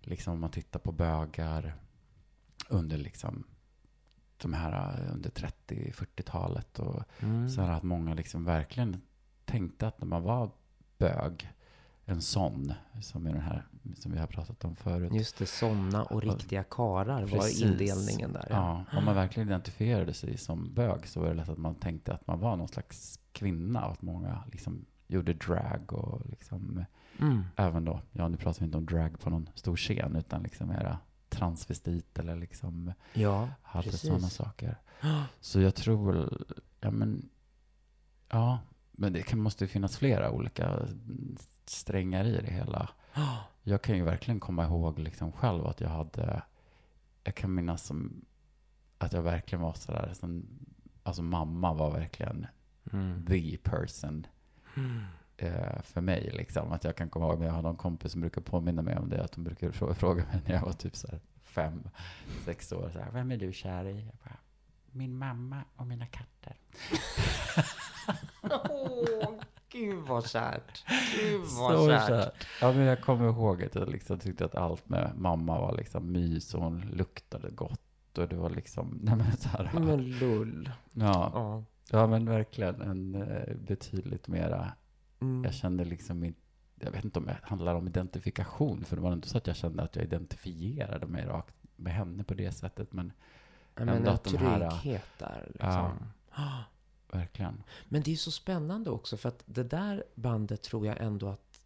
[0.00, 1.74] liksom om man tittar på bögar
[2.68, 3.44] under liksom
[4.36, 7.48] de här eh, under 30-40-talet och mm.
[7.48, 9.00] så här att många liksom verkligen
[9.44, 10.50] tänkte att när man var
[10.98, 11.52] bög
[12.04, 15.12] en sån, som är den här som vi har pratat om förut.
[15.14, 18.46] Just det, såna och riktiga karar var indelningen där.
[18.50, 18.84] Ja.
[18.90, 22.14] ja, om man verkligen identifierade sig som bög så var det lätt att man tänkte
[22.14, 26.84] att man var någon slags kvinna och att många liksom gjorde drag och liksom
[27.18, 27.44] mm.
[27.56, 30.68] även då, ja nu pratar vi inte om drag på någon stor scen utan liksom
[30.68, 30.98] mera
[31.28, 34.76] transvestit eller liksom ja, hade sådana saker.
[35.40, 36.28] Så jag tror,
[36.80, 37.28] ja men,
[38.28, 38.58] ja,
[38.92, 40.88] men det kan, måste ju finnas flera olika
[41.64, 42.88] strängar i det hela.
[43.64, 46.42] Jag kan ju verkligen komma ihåg liksom själv att jag hade,
[47.24, 48.24] jag kan minnas som
[48.98, 50.14] att jag verkligen var sådär,
[51.02, 52.46] alltså mamma var verkligen
[52.92, 53.26] mm.
[53.26, 54.26] the person.
[54.76, 55.02] Mm.
[55.42, 56.72] Eh, för mig liksom.
[56.72, 59.08] Att jag kan komma ihåg, men jag har någon kompis som brukar påminna mig om
[59.08, 61.08] det, att de brukar fråga, fråga mig när jag var typ så
[61.42, 61.82] fem,
[62.44, 64.10] sex år, så här, vem är du kär i?
[64.24, 64.36] Bara,
[64.90, 66.52] min mamma och mina katter.
[69.68, 70.84] Gud vad kärt.
[71.16, 72.08] Gud vad så kärt.
[72.08, 72.46] kärt.
[72.60, 76.12] Ja, men jag kommer ihåg att jag liksom tyckte att allt med mamma var liksom
[76.12, 78.18] mys och hon luktade gott.
[78.18, 79.70] Och det var liksom, nej men så här.
[79.74, 80.70] Men lull.
[80.92, 81.30] Ja.
[81.34, 81.64] ja.
[81.90, 84.72] Ja, men verkligen en eh, betydligt mera,
[85.22, 85.44] mm.
[85.44, 86.40] jag kände liksom inte,
[86.74, 89.56] jag vet inte om det handlar om identifikation, för det var inte så att jag
[89.56, 93.12] kände att jag identifierade mig rakt med henne på det sättet, men
[93.74, 95.90] men en trygghet där liksom.
[96.36, 96.64] Ja.
[97.12, 97.62] Verkligen.
[97.88, 101.60] Men det är så spännande också för att det där bandet tror jag ändå att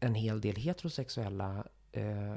[0.00, 1.64] en hel del heterosexuella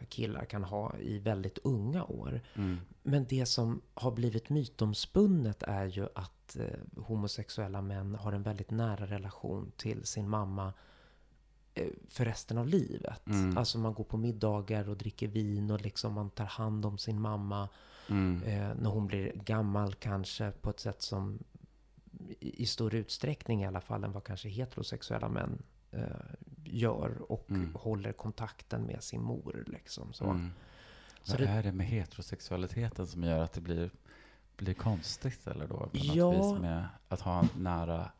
[0.09, 2.41] killar kan ha i väldigt unga år.
[2.55, 2.77] Mm.
[3.03, 8.71] Men det som har blivit mytomspunnet är ju att eh, homosexuella män har en väldigt
[8.71, 10.73] nära relation till sin mamma
[11.73, 13.27] eh, för resten av livet.
[13.27, 13.57] Mm.
[13.57, 17.21] Alltså man går på middagar och dricker vin och liksom man tar hand om sin
[17.21, 17.69] mamma.
[18.09, 18.43] Mm.
[18.43, 21.39] Eh, när hon blir gammal kanske på ett sätt som
[22.39, 26.03] i stor utsträckning i alla fall än vad kanske heterosexuella män eh,
[26.63, 27.75] gör och mm.
[27.75, 29.63] håller kontakten med sin mor.
[29.67, 30.25] Liksom, så.
[30.25, 30.51] Mm.
[31.23, 33.91] Så vad det, är det med heterosexualiteten som gör att det blir,
[34.57, 35.77] blir konstigt eller då?
[35.77, 36.31] På ja.
[36.31, 38.11] något vis med att ha en nära,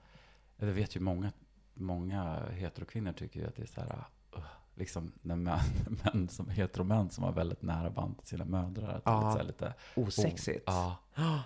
[0.57, 1.31] jag vet ju många,
[1.73, 4.05] många heterokvinnor tycker ju att det är så här,
[4.37, 4.43] uh,
[4.75, 5.59] liksom när män,
[6.03, 8.89] män som heteromän som har väldigt nära band till sina mödrar.
[8.89, 10.63] Att ja, lite, lite osexigt.
[10.65, 10.97] Ja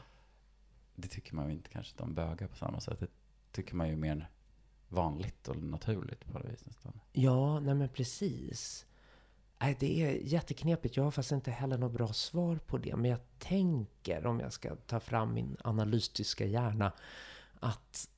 [0.95, 2.99] det tycker man ju inte kanske de bögar på samma sätt.
[2.99, 3.07] Det
[3.51, 4.29] tycker man ju mer
[4.93, 6.99] vanligt och naturligt på det viset nästan.
[7.11, 8.85] Ja, nej men precis.
[9.59, 10.97] Nej, det är jätteknepigt.
[10.97, 12.95] Jag har faktiskt inte heller något bra svar på det.
[12.95, 16.91] Men jag tänker, om jag ska ta fram min analytiska hjärna,
[17.59, 18.09] att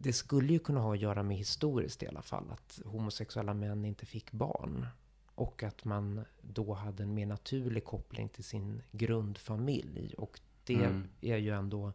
[0.00, 3.84] det skulle ju kunna ha att göra med historiskt i alla fall, att homosexuella män
[3.84, 4.86] inte fick barn.
[5.34, 10.14] Och att man då hade en mer naturlig koppling till sin grundfamilj.
[10.14, 11.08] Och det Mm.
[11.20, 11.92] är ju ändå...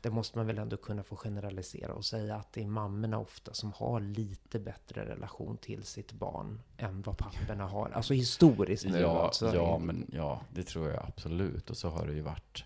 [0.00, 3.54] Det måste man väl ändå kunna få generalisera och säga att det är mammorna ofta
[3.54, 7.90] som har lite bättre relation till sitt barn än vad papporna har.
[7.90, 8.98] Alltså historiskt nu.
[8.98, 9.54] Ja, alltså.
[9.54, 11.70] ja, men ja, det tror jag absolut.
[11.70, 12.64] Och så har det ju varit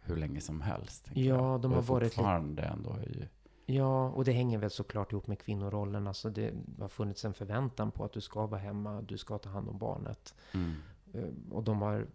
[0.00, 1.10] hur länge som helst.
[1.14, 1.60] Ja, jag.
[1.60, 3.28] de Och har varit lite- fortfarande ändå är ju...
[3.66, 6.06] Ja, och det hänger väl såklart ihop med kvinnorollen.
[6.06, 9.48] Alltså det har funnits en förväntan på att du ska vara hemma, du ska ta
[9.50, 10.34] hand om barnet.
[10.52, 10.74] Mm.
[11.14, 12.06] Eh, Och de har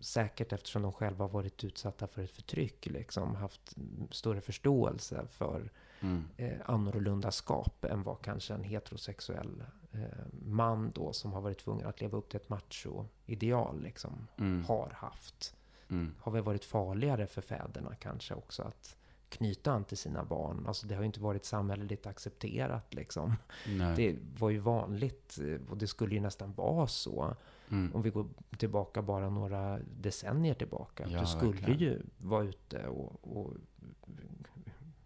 [0.00, 3.76] säkert, eftersom de själva har varit utsatta för ett förtryck, liksom haft
[4.10, 5.70] större förståelse för
[6.02, 6.24] Mm.
[6.36, 10.00] eh, annorlundaskap än vad kanske en heterosexuell eh,
[10.46, 14.64] man då, som har varit tvungen att leva upp till ett macho-ideal, liksom, Mm.
[14.64, 15.56] har haft.
[15.88, 16.14] Mm.
[16.20, 18.96] Har väl varit farligare för fäderna kanske också att
[19.30, 20.64] knyta an till sina barn.
[20.66, 23.34] Alltså det har ju inte varit samhälleligt accepterat liksom.
[23.68, 23.96] Nej.
[23.96, 25.38] Det var ju vanligt
[25.70, 27.34] och det skulle ju nästan vara så.
[27.70, 27.94] Mm.
[27.94, 28.26] Om vi går
[28.58, 31.06] tillbaka bara några decennier tillbaka.
[31.08, 31.78] Ja, du skulle verkligen.
[31.80, 33.54] ju vara ute och, och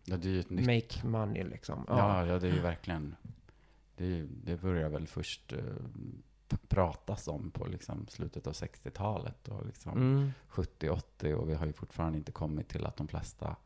[0.04, 0.16] Ja,
[0.50, 1.84] make money liksom.
[1.88, 3.14] Ja, ja, det är ju verkligen...
[3.96, 5.54] Det, det börjar väl först
[6.48, 10.30] p- pratas om på liksom slutet av 60-talet och liksom Mm.
[10.50, 13.56] 70-80 och vi har ju fortfarande inte kommit till att de flesta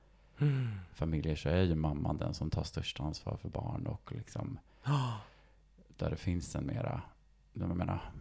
[0.40, 0.68] Mm.
[0.94, 4.58] familjer så är ju mamman den som tar störst ansvar för barn och liksom
[5.96, 7.02] där det finns en mera,
[7.52, 8.12] jag menar,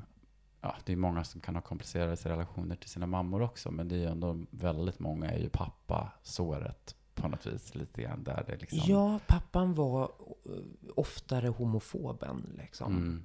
[0.62, 3.96] ja, det är många som kan ha komplicerade relationer till sina mammor också, men det
[3.96, 8.44] är ju ändå väldigt många är ju pappa såret på något vis lite grann där
[8.48, 8.80] det liksom.
[8.86, 10.52] Ja, pappan var eh,
[10.96, 12.96] oftare homofoben liksom.
[12.96, 13.24] Mm.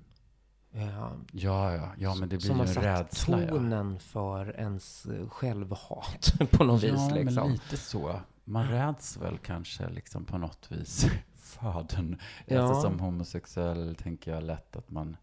[0.70, 3.42] Ja, Ja, ja, ja, men det blir som ju har en satt rädsla.
[3.42, 6.92] Ja, tonen för ens eh, självhat på något vis.
[6.92, 7.42] ja Liksom.
[7.42, 8.20] men lite så.
[8.44, 12.18] Man räds väl kanske liksom på något vis fadern.
[12.46, 12.62] Ja.
[12.62, 15.16] Alltså som homosexuell tänker jag lätt att man,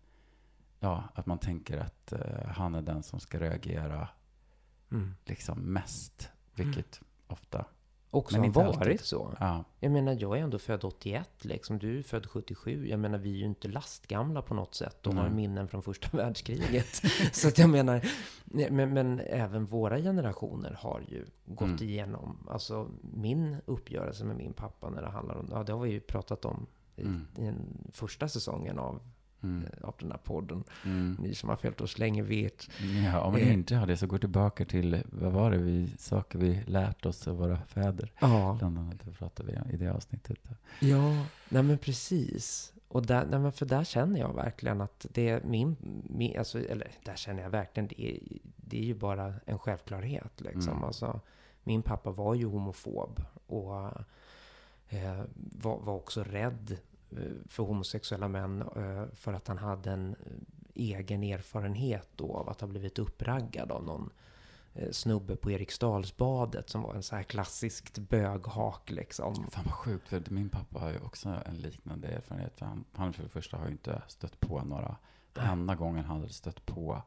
[0.80, 4.08] ja, att man tänker att eh, han är den som ska reagera
[4.92, 5.16] Mm.
[5.26, 7.66] liksom mest, vilket ofta,
[8.12, 9.00] Också Men har varit alltid.
[9.00, 9.34] så.
[9.40, 11.80] ja, Jag menar, jag är ändå född 81 liksom.
[11.80, 12.88] Du är född 77.
[12.88, 15.32] Jag menar, vi är ju inte lastgamla på något sätt och har Nej.
[15.32, 17.02] minnen från första världskriget.
[17.32, 18.06] så att jag menar,
[18.70, 21.84] men, men även våra generationer har ju gått Mm.
[21.84, 25.92] igenom, alltså min uppgörelse med min pappa när det handlar om, ja det har vi
[25.92, 27.28] ju pratat om i, Mm.
[27.36, 29.02] den första säsongen av,
[29.44, 30.64] mm, eh, av den här podden.
[30.86, 31.18] mm.
[31.20, 32.68] Ni som har följt oss länge vet.
[33.06, 33.54] ja, om ni Eh.
[33.54, 37.28] inte har det så gå tillbaka till, vad var det vi, saker vi lärt oss
[37.28, 38.12] av våra fäder.
[38.22, 40.38] Ja, Bland annat, det pratade vi om i det avsnittet.
[40.80, 42.74] Ja, nej men precis.
[42.88, 45.76] Och där, nej men för där känner jag verkligen att det är min,
[46.10, 48.20] min alltså, eller där känner jag verkligen, det är,
[48.56, 50.74] det är ju bara en självklarhet liksom.
[50.74, 50.84] Mm.
[50.84, 51.20] Alltså,
[51.64, 53.76] min pappa var ju homofob och
[54.90, 56.78] eh, var, var också rädd
[57.48, 60.32] för homosexuella män eh, för att han hade en eh,
[60.74, 64.10] egen erfarenhet då av att ha blivit uppraggad av någon
[64.74, 69.48] eh, snubbe på Eriksdalsbadet som var en så här klassiskt böghak liksom.
[69.52, 72.58] Fan vad sjukt, för min pappa har ju också en liknande erfarenhet.
[72.58, 74.98] För han, han för det första har ju inte stött på några.
[75.34, 77.02] Den enda gången han hade stött på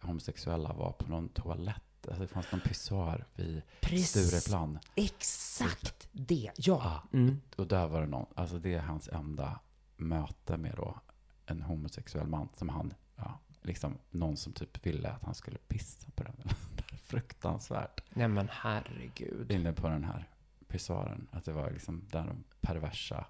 [0.00, 1.82] homosexuella var på någon toalett.
[2.06, 3.62] Alltså det fanns någon pissoar vid
[4.06, 4.78] Stureplan.
[4.94, 7.02] Exakt det, ja.
[7.12, 7.18] Ja.
[7.18, 7.40] Mm.
[7.56, 9.60] Och där var det någon, alltså det är hans enda
[9.96, 11.00] möte med då
[11.46, 16.10] en homosexuell man som han, ja, liksom någon som typ ville att han skulle pissa
[16.14, 16.36] på den.
[17.02, 18.00] Fruktansvärt.
[18.10, 19.52] Nej men herregud.
[19.52, 20.28] Inne på den här
[20.68, 21.28] pissoaren.
[21.32, 23.26] Att det var liksom där de perversa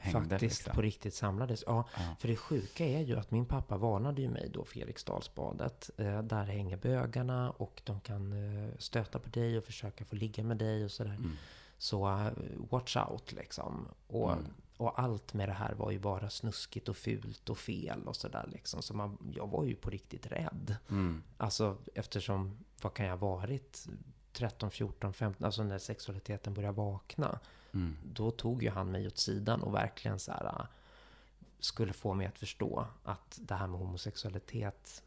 [0.00, 0.28] hängde.
[0.30, 0.74] Faktiskt liksom.
[0.74, 1.64] på riktigt samlades.
[1.66, 2.00] Ja, Ja.
[2.18, 5.90] för det sjuka är ju att min pappa varnade ju mig då för Eriksdalsbadet.
[5.96, 10.44] Eh, där hänger bögarna och de kan eh, stöta på dig och försöka få ligga
[10.44, 11.14] med dig och sådär.
[11.14, 11.32] Mm.
[11.78, 12.26] Så eh,
[12.70, 13.88] watch out liksom.
[14.06, 14.44] Och, Mm.
[14.76, 18.48] och allt med det här var ju bara snuskigt och fult och fel och sådär
[18.52, 18.82] liksom.
[18.82, 20.76] Så man, jag var ju på riktigt rädd.
[20.90, 21.22] Mm.
[21.36, 23.86] Alltså eftersom, vad kan jag ha varit?
[24.32, 27.38] 13, 14, 15, alltså när sexualiteten börjar vakna.
[27.74, 27.96] Mm.
[28.04, 30.66] Då tog ju han mig åt sidan och verkligen så här äh,
[31.60, 35.02] skulle få mig att förstå att det här med homosexualitet,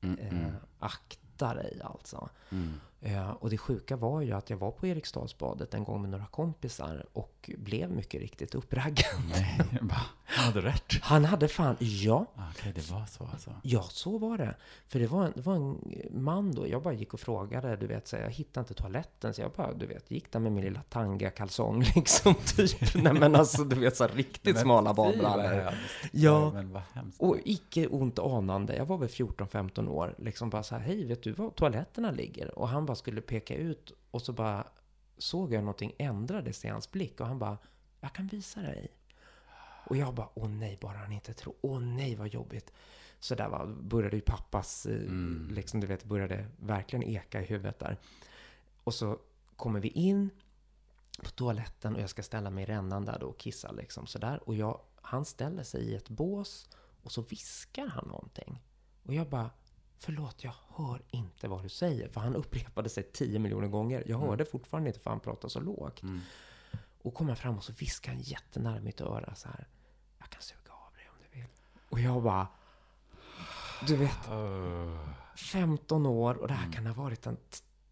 [0.00, 0.18] Mm.
[0.18, 0.54] eh, Mm.
[0.78, 2.28] akta dig alltså.
[2.50, 2.80] Mm.
[3.00, 6.26] Eh, och det sjuka var ju att jag var på Eriksdalsbadet en gång med några
[6.26, 9.06] kompisar och blev mycket riktigt uppraggad.
[9.30, 9.96] Nej, va?
[10.24, 10.92] Han hade rätt.
[11.02, 13.50] Han hade fan, ja, Okej, det var så alltså.
[13.62, 14.54] Ja, så var det.
[14.88, 15.78] För det var, en, det var en
[16.10, 19.40] man då, jag bara gick och frågade, du vet, så jag hittade inte toaletten, så
[19.40, 22.94] jag bara, du vet, gick där med min lilla tanga-kalsong liksom, typ.
[22.94, 25.74] Nej men alltså, du vet, så riktigt smala badbrallor.
[26.12, 26.50] Ja.
[26.52, 27.20] Men vad hemskt.
[27.20, 31.22] Och icke ont anande, jag var väl 14-15 år, liksom bara så här, hej, vet
[31.22, 32.58] du var toaletterna ligger?
[32.58, 34.64] Och han bara skulle peka ut, och så bara,
[35.18, 37.58] såg jag någonting ändrades i hans blick och han bara,
[38.00, 38.88] jag kan visa dig.
[39.86, 41.54] Och jag bara, åh nej, bara han inte tror.
[41.60, 42.72] Åh nej, vad jobbigt.
[43.20, 45.48] Så där var, började ju pappas, eh, Mm.
[45.54, 47.98] liksom du vet, började verkligen eka i huvudet där.
[48.84, 49.18] Och så
[49.56, 50.30] kommer vi in
[51.22, 54.48] på toaletten och jag ska ställa mig i rännan där då och kissa liksom sådär.
[54.48, 56.68] Och jag, han ställer sig i ett bås
[57.02, 58.62] och så viskar han någonting.
[59.02, 59.50] Och jag bara,
[59.98, 62.08] förlåt, jag hör inte vad du säger.
[62.08, 64.02] För han upprepade sig tio miljoner gånger.
[64.06, 66.02] Jag hörde fortfarande inte för han pratar så lågt.
[66.02, 66.20] Mm.
[67.02, 69.66] Och kommer fram och så viskar han jättenära mitt öra så här.
[70.18, 71.48] Jag kan suga av dig om du vill.
[71.88, 72.48] Och jag bara,
[73.86, 75.08] du vet, Öh.
[75.36, 77.36] 15 år och det här kan ha varit en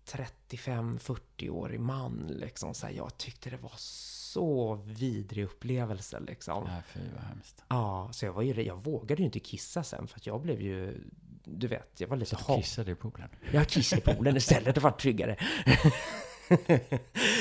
[0.06, 2.74] 35-40-årig man liksom.
[2.74, 6.64] Så här, jag tyckte det var så vidrig upplevelse liksom.
[6.64, 7.64] Nej, fy vad hemskt.
[7.68, 10.60] Ja, så jag var ju, jag vågade ju inte kissa sen för att jag blev
[10.60, 11.00] ju,
[11.44, 13.28] du vet, jag var lite Så du kissade i poolen?
[13.52, 15.36] Jag kissade i poolen istället, det var tryggare.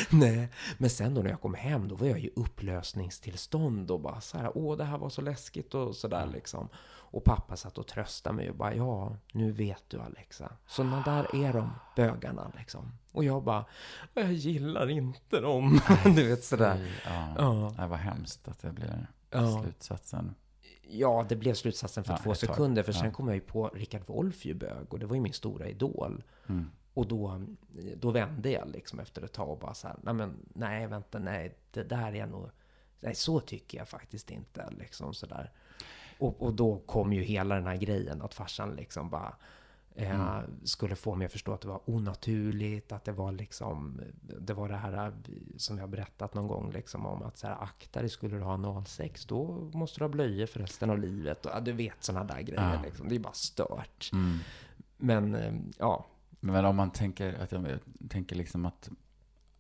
[0.09, 4.21] Nej, men sen då när jag kom hem, då var jag i upplösningstillstånd och bara
[4.21, 6.69] så här, åh det här var så läskigt och sådär liksom.
[7.13, 10.51] Och pappa satt och tröstade mig och bara, ja, nu vet du Alexa.
[10.67, 12.91] Sådana där är de, bögarna liksom.
[13.11, 13.65] Och jag bara,
[14.13, 15.81] jag gillar inte dem.
[16.03, 16.91] du vet sådär.
[17.05, 17.33] Ja.
[17.37, 17.73] Ja.
[17.77, 19.61] Nej, vad hemskt att det blir Ja.
[19.63, 20.35] slutsatsen.
[20.91, 22.83] Ja, det blev slutsatsen för Ja, två sekunder.
[22.83, 22.99] För Ja.
[22.99, 24.93] sen kom jag ju på Rickard Wolff ju bög.
[24.93, 26.23] Och det var ju min stora idol.
[26.49, 26.71] Mm.
[26.93, 27.41] Och då,
[27.95, 31.19] då vände jag liksom efter ett tag och bara så här, nej men nej vänta,
[31.19, 32.49] nej det där är nog,
[32.99, 35.51] nej så tycker jag faktiskt inte liksom sådär.
[36.19, 39.35] Och, och då kom ju hela den här grejen att farsan liksom bara
[39.95, 44.53] eh, skulle få mig att förstå att det var onaturligt, att det var liksom, det
[44.53, 45.13] var det här eh,
[45.57, 48.53] som jag berättat någon gång liksom om att så här, akta dig, skulle du ha
[48.53, 51.45] analsex, då måste du ha blöjor för resten av livet.
[51.45, 52.81] Och, ja, du vet sådana där grejer Ja.
[52.81, 53.09] liksom.
[53.09, 54.09] Det är bara stört.
[54.13, 54.37] Mm.
[54.97, 56.05] Men eh, ja,
[56.39, 57.79] Men om man tänker, att jag
[58.09, 58.89] tänker liksom att,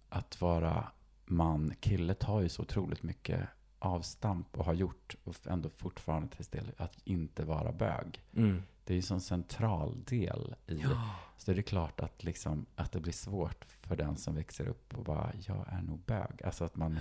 [0.09, 0.87] att vara
[1.25, 3.47] man, kille tar ju så otroligt mycket
[3.79, 8.23] avstamp och har gjort och ändå fortfarande till del att inte vara bög.
[8.35, 8.63] mm.
[8.83, 11.15] Det är ju en sån central del i Ja.
[11.37, 14.93] Så det är klart att, liksom, att det blir svårt för den som växer upp
[14.97, 16.43] och bara, jag är nog bög.
[16.43, 16.99] Alltså att man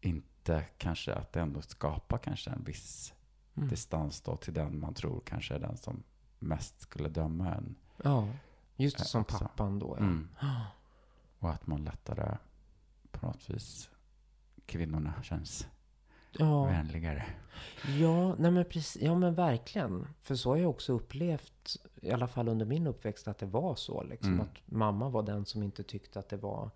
[0.00, 3.14] inte kanske, att det ändå skapar kanske en viss
[3.56, 3.68] Mm.
[3.68, 6.02] distans då till den man tror kanske är den som
[6.38, 7.74] mest skulle döma en.
[8.02, 8.28] Ja,
[8.76, 9.38] just det, Eh, som också.
[9.38, 9.96] pappan då.
[9.98, 10.04] Ja.
[10.04, 10.28] Mm.
[11.38, 12.36] Och att man lättare
[13.10, 13.90] på något vis,
[14.66, 15.68] kvinnorna känns
[16.32, 17.24] Ja, vänligare.
[17.98, 20.06] ja, nej men precis, ja men verkligen.
[20.22, 23.74] För så har jag också upplevt, i alla fall under min uppväxt, att det var
[23.74, 24.02] så.
[24.02, 24.40] Liksom, Mm.
[24.40, 26.70] Att mamma var den som inte tyckte att det var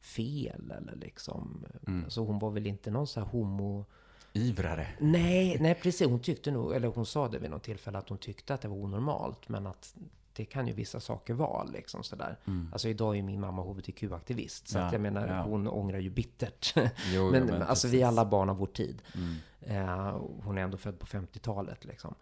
[0.00, 0.70] fel.
[0.70, 1.64] Eller liksom.
[1.86, 2.10] Mm.
[2.10, 3.84] Så hon var väl inte någon så här homo...
[4.32, 4.86] Ivrare.
[5.00, 6.06] Nej, nej precis.
[6.08, 8.68] Hon tyckte nog, eller hon sa det vid något tillfälle, att hon tyckte att det
[8.68, 9.48] var onormalt.
[9.48, 9.94] Men att
[10.38, 12.38] det kan ju vissa saker vara liksom sådär.
[12.44, 12.68] Mm.
[12.72, 14.68] Alltså idag är min mamma hbtq-aktivist.
[14.68, 15.42] Så Ja, att jag menar, ja.
[15.42, 16.74] hon ångrar ju bittert.
[17.14, 19.02] Jo, men, jo, alltså vi är alla barn av vår tid.
[19.14, 19.36] Mm.
[19.60, 22.14] Eh, hon är ändå född på 50-talet liksom.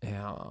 [0.00, 0.42] Eh,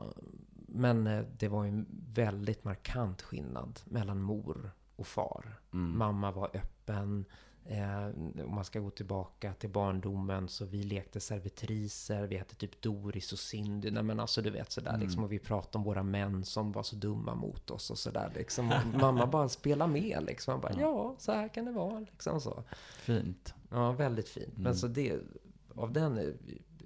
[0.56, 5.60] men eh, det var ju en väldigt markant skillnad mellan mor och far.
[5.74, 5.97] Mm.
[5.97, 7.26] Mamma var öppen.
[7.66, 8.05] Eh,
[8.45, 12.28] om man ska gå tillbaka till barndomen så vi lekte servitriser.
[12.28, 13.91] Vi hette typ Doris och Cindy.
[13.91, 15.01] Nej men alltså du vet sådär Mm.
[15.01, 15.24] liksom.
[15.24, 18.72] Och vi pratade om våra män som var så dumma mot oss och sådär liksom.
[18.72, 20.51] Och mamma bara spelade med liksom.
[20.51, 22.64] Man bara, ja, så här kan det vara liksom så.
[22.97, 23.53] Fint.
[23.70, 24.53] Ja, väldigt fint.
[24.57, 24.76] Men Mm.
[24.76, 25.20] så det,
[25.76, 26.26] av den, eh,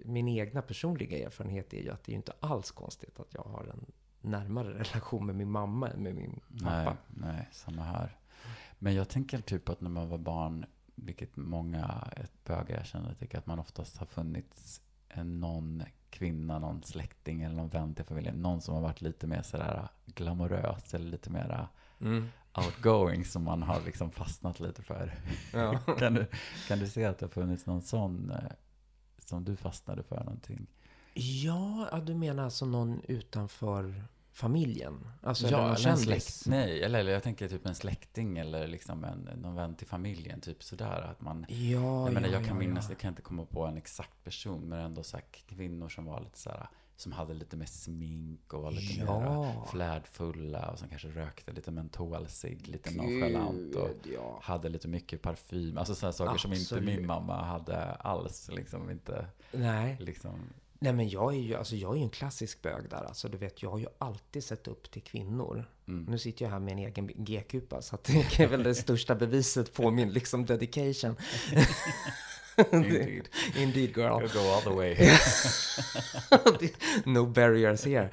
[0.05, 3.43] min egna personliga erfarenhet är ju att det är ju inte alls konstigt att jag
[3.43, 3.85] har en
[4.31, 6.97] närmare relation med min mamma än med min Nej, pappa.
[7.07, 8.17] nej, samma här.
[8.79, 10.65] Men jag tänker typ att när man var barn,
[10.95, 16.59] vilket många ett bögar jag känner, tycker att man oftast har funnits en någon kvinna,
[16.59, 18.35] någon släkting eller någon vän till familjen.
[18.35, 21.67] Någon som har varit lite mer sådär glamorös eller lite mer
[22.01, 22.27] Mm.
[22.57, 25.13] outgoing som man har liksom fastnat lite för.
[25.53, 25.79] Ja.
[25.99, 26.27] kan, du,
[26.67, 28.51] kan du se att det har funnits någon sån eh,
[29.19, 30.67] som du fastnade för någonting?
[31.13, 34.03] Ja, ja, du menar alltså någon utanför
[34.37, 35.07] familjen?
[35.21, 39.03] Alltså någon eller en släkt, nej, eller, eller jag tänker typ en släkting eller liksom
[39.03, 41.01] en, någon vän till familjen, typ sådär.
[41.11, 42.91] Att man, Ja, jag menar, ja, jag kan ja, minnas, ja.
[42.91, 46.21] jag kan inte komma på en exakt person, men ändå så här kvinnor som var
[46.21, 49.19] lite så här, som hade lite mer smink och var lite Ja.
[49.43, 54.39] mer flärdfulla och som kanske rökte lite mentolcigg, lite nonchalant och ja.
[54.43, 55.77] hade lite mycket parfym.
[55.77, 56.85] Alltså sådana saker som inte Absolut.
[56.99, 58.49] min mamma hade alls.
[58.53, 59.97] Liksom inte, Nej.
[59.99, 60.39] liksom.
[60.79, 63.03] Nej, men jag är ju, alltså jag är ju en klassisk bög där.
[63.03, 65.65] Alltså du vet, jag har ju alltid sett upp till kvinnor.
[65.87, 66.05] Mm.
[66.09, 69.73] Nu sitter jag här med en egen G-kupa, så det är väl det största beviset
[69.73, 71.15] på min liksom dedication.
[72.71, 73.27] Indeed.
[73.57, 74.21] Indeed girl.
[74.21, 74.95] You go all the way.
[77.13, 78.09] no barriers here.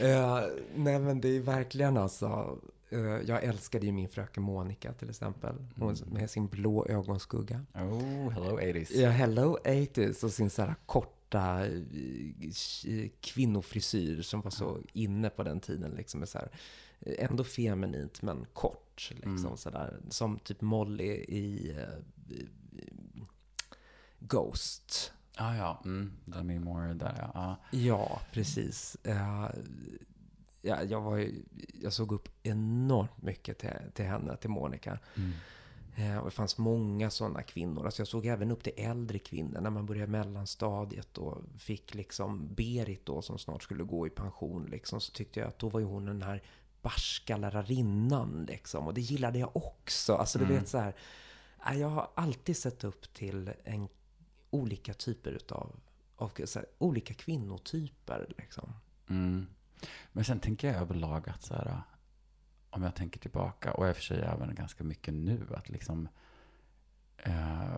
[0.00, 0.40] Eh,
[0.74, 2.58] nej men det är verkligen alltså,
[2.90, 5.54] Eh, jag älskade ju min fröken Monica till exempel.
[5.76, 6.14] Hon Mm.
[6.14, 7.64] med sin blå ögonskugga.
[7.74, 8.92] Oh, hello 80s.
[9.00, 11.70] Ja, hello 80s och sin så här korta eh,
[12.50, 15.90] k- kvinnofrisyr som var så inne på den tiden.
[15.90, 16.50] Liksom, så här,
[17.00, 19.10] eh, ändå feminint men kort.
[19.10, 19.56] Liksom, Mm.
[19.56, 22.48] så där, som typ Molly i eh, i-
[24.18, 25.12] Ghost.
[25.36, 26.12] Ah, ja, mm.
[26.24, 27.30] Demi Moore där ja.
[27.40, 27.56] Ah.
[27.70, 28.96] Ja, precis.
[29.04, 29.48] Eh,
[30.62, 31.42] ja, jag, var, ju-
[31.82, 34.98] jag såg upp enormt mycket till, till henne, till Monica.
[35.16, 35.32] Mm.
[35.98, 37.84] Eh, och det fanns många sådana kvinnor.
[37.84, 42.54] Alltså jag såg även upp till äldre kvinnor när man började mellanstadiet och fick liksom
[42.54, 45.00] Berit då som snart skulle gå i pension liksom.
[45.00, 46.42] Så tyckte jag att då var ju hon den här
[46.82, 48.86] barska lärarinnan liksom.
[48.86, 50.14] Och det gillade jag också.
[50.14, 50.56] Alltså du Mm.
[50.56, 50.94] vet så här.
[51.66, 53.88] eh, Jag har alltid sett upp till en,
[54.50, 55.72] olika typer utav,
[56.16, 58.72] av här, olika kvinnotyper liksom.
[59.08, 59.46] Mm.
[60.12, 61.82] Men sen tänker jag överlag att så här,
[62.70, 66.08] om jag tänker tillbaka, och i och för sig även ganska mycket nu, att liksom
[67.16, 67.76] eh,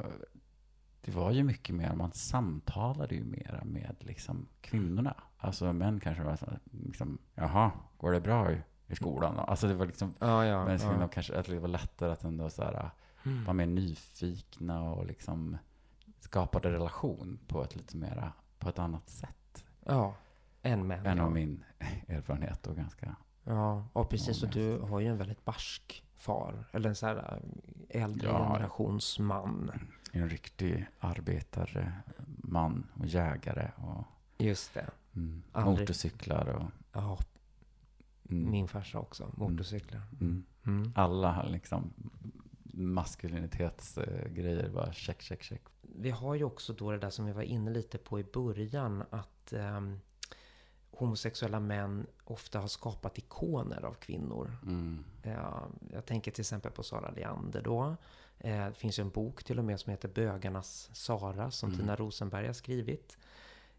[1.00, 5.14] det var ju mycket mer, man samtalade ju mera med liksom kvinnorna.
[5.36, 9.36] Alltså män kanske var så här, liksom, jaha, går det bra i, i skolan?
[9.36, 10.64] då?" Alltså det var liksom, Ja, ja.
[10.64, 12.90] men kvinnor kanske, att det var lättare att ändå så här,
[13.24, 13.44] Mm.
[13.44, 15.56] vara mer nyfikna och liksom
[16.20, 19.64] skapade relation på ett lite mera, på ett annat sätt.
[19.86, 20.14] ja.
[20.62, 21.06] En män.
[21.06, 21.24] Än ja.
[21.24, 21.64] av min
[22.08, 23.16] erfarenhet och ganska
[23.54, 24.42] Ja, och precis.
[24.42, 26.64] Och du har ju en väldigt barsk far.
[26.72, 27.40] Eller en sån här
[27.88, 28.38] äh, äldre Ja.
[28.52, 29.70] generations man.
[30.12, 34.04] en riktig arbetarman och jägare och
[34.38, 34.90] Just det.
[35.16, 37.18] mm, motorcyklar och Ja,
[38.30, 39.30] mm, min farsa också.
[39.36, 40.02] Motorcyklar.
[40.20, 40.92] mm, Mm.
[40.94, 41.92] alla liksom
[42.72, 45.62] maskulinitetsgrejer bara check, check, check.
[45.82, 49.04] Vi har ju också då det där som vi var inne lite på i början.
[49.10, 50.00] Att ehm,
[50.92, 54.56] homosexuella män ofta har skapat ikoner av kvinnor.
[54.62, 57.96] Mm, Ja, jag tänker till exempel på Sara Leander då.
[58.38, 61.80] Eh, det finns ju en bok till och med som heter Bögarnas Sara som Mm.
[61.80, 63.18] Tina Rosenberg har skrivit.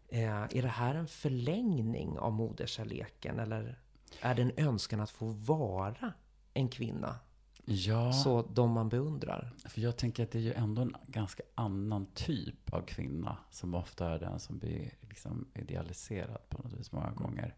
[0.08, 3.78] Eh, är det här en förlängning av moderskärleken eller
[4.20, 6.12] är det en önskan att få vara
[6.54, 7.16] en kvinna?
[7.64, 9.52] Ja, Så de man beundrar.
[9.64, 13.74] för jag tänker att det är ju ändå en ganska annan typ av kvinna som
[13.74, 17.54] ofta är den som blir liksom idealiserad på något vis många gånger.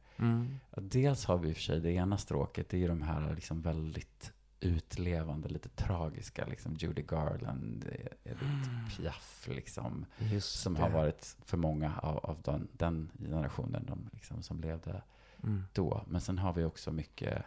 [0.70, 3.02] Ja, Dels har vi i och för sig det ena stråket, det är ju de
[3.02, 7.84] här liksom väldigt utlevande, lite tragiska, liksom Judy Garland,
[8.24, 10.06] Edith Piaf, liksom.
[10.18, 10.80] Just Som det.
[10.80, 15.02] har varit för många av, av den, den generationen de liksom, som levde
[15.42, 15.64] Mm.
[15.72, 16.04] då.
[16.08, 17.42] Men sen har vi också mycket,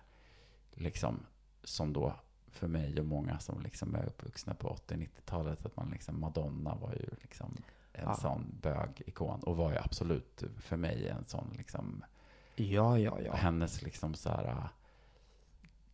[0.74, 1.20] liksom,
[1.64, 2.16] som då
[2.52, 6.94] för mig och många som liksom är uppvuxna på 80-90-talet, att man liksom, Madonna var
[6.94, 7.56] ju liksom
[7.94, 8.16] en Ja.
[8.16, 12.04] sån bögikon och var ju absolut för mig en sån liksom
[12.56, 13.36] Ja, ja, ja.
[13.36, 14.70] hennes liksom så här,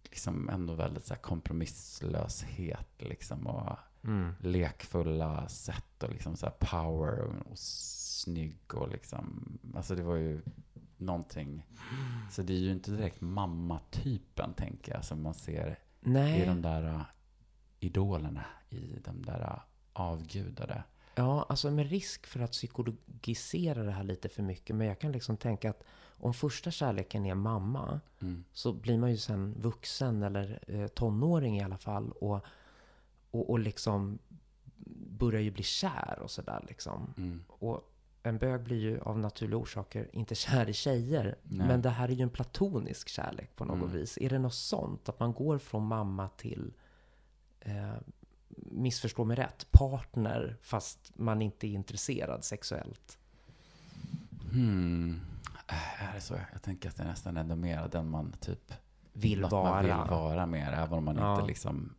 [0.03, 4.33] liksom ändå väldigt så här kompromisslöshet liksom och Mm.
[4.39, 10.15] lekfulla sätt och liksom så här power och, och snygg och liksom, alltså det var
[10.15, 10.41] ju
[10.97, 11.65] någonting.
[12.31, 16.45] Så det är ju inte direkt mammatypen tänker jag som man ser i Nej.
[16.45, 17.01] de där uh,
[17.79, 19.59] idolerna, i de där uh,
[19.93, 20.83] avgudade.
[21.15, 24.75] Ja, alltså med risk för att psykologisera det här lite för mycket.
[24.75, 25.83] Men jag kan liksom tänka att
[26.17, 28.43] om första kärleken är mamma Mm.
[28.53, 32.45] så blir man ju sen vuxen eller eh, tonåring i alla fall och,
[33.31, 34.19] och, och liksom
[35.17, 37.13] börjar ju bli kär och sådär liksom.
[37.17, 37.43] Mm.
[37.47, 37.92] Och
[38.23, 41.35] en bög blir ju av naturliga orsaker inte kär i tjejer.
[41.43, 41.67] Nej.
[41.67, 43.91] Men det här är ju en platonisk kärlek på något Mm.
[43.91, 44.17] vis.
[44.21, 45.09] Är det något sånt?
[45.09, 46.73] Att man går från mamma till,
[47.59, 47.93] eh,
[48.55, 53.17] missförstå mig rätt, partner fast man inte är intresserad sexuellt?
[54.51, 55.21] Hmm.
[55.67, 56.35] Äh, Är det så?
[56.53, 58.73] Jag tänker att det nästan ändå mer den man typ
[59.13, 59.71] Vill vara.
[59.71, 61.35] man vill vara mer, även om man Ja.
[61.35, 61.93] inte liksom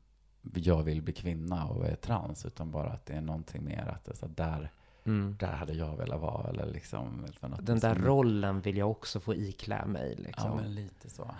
[0.55, 4.05] jag vill bli kvinna och är trans, utan bara att det är någonting mer att
[4.05, 4.71] det är så där,
[5.07, 5.37] Mm.
[5.41, 7.27] där hade jag velat vara, eller liksom.
[7.41, 10.15] något Den där som- rollen vill jag också få iklä mig.
[10.17, 10.51] Liksom.
[10.51, 11.35] Ja, men lite så.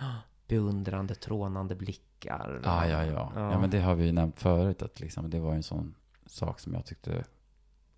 [0.47, 2.61] Beundrande, trånande blickar.
[2.63, 3.31] Ja, ja, ja.
[3.35, 5.95] Ja, men det har vi ju nämnt förut, att liksom, det var en sån
[6.25, 7.23] sak som jag tyckte,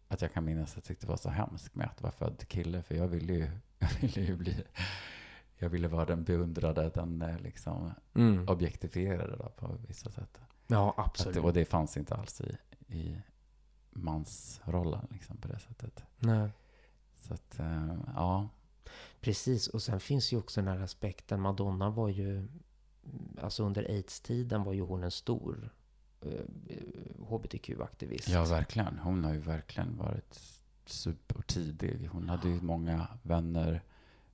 [0.07, 2.83] att jag kan minnas att jag tyckte var så hemskt med att vara född kille,
[2.83, 3.49] för jag ville ju,
[3.79, 4.63] jag ville ju bli,
[5.57, 8.47] jag ville vara den beundrade, den eh, liksom Mm.
[8.49, 10.39] objektifierade då, på vissa sätt.
[10.67, 11.33] Ja, Att absolut.
[11.35, 12.57] det, och det fanns inte alls i,
[12.95, 13.17] i
[13.97, 16.03] mansrollen liksom, på det sättet.
[16.19, 16.49] Nej.
[17.17, 18.49] Så att, eh, ja.
[19.21, 21.41] Precis, och sen finns ju också den här aspekten.
[21.41, 22.47] Madonna var ju,
[23.41, 25.69] alltså under aids-tiden var ju hon en stor
[26.21, 26.45] eh,
[27.29, 28.29] hbtq-aktivist.
[28.29, 28.99] Ja, verkligen.
[28.99, 30.39] Hon har ju verkligen varit
[30.85, 32.09] supertidig.
[32.11, 33.83] Hon hade ju många vänner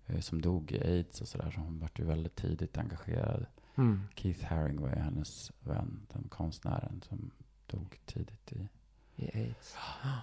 [0.05, 3.45] eh, som dog i aids och sådär, så hon var ju väldigt tidigt engagerad.
[3.76, 4.01] Mm.
[4.16, 7.32] Keith Haring var ju hennes vän, den konstnären som
[7.68, 8.68] dog tidigt i...
[9.24, 9.76] I aids.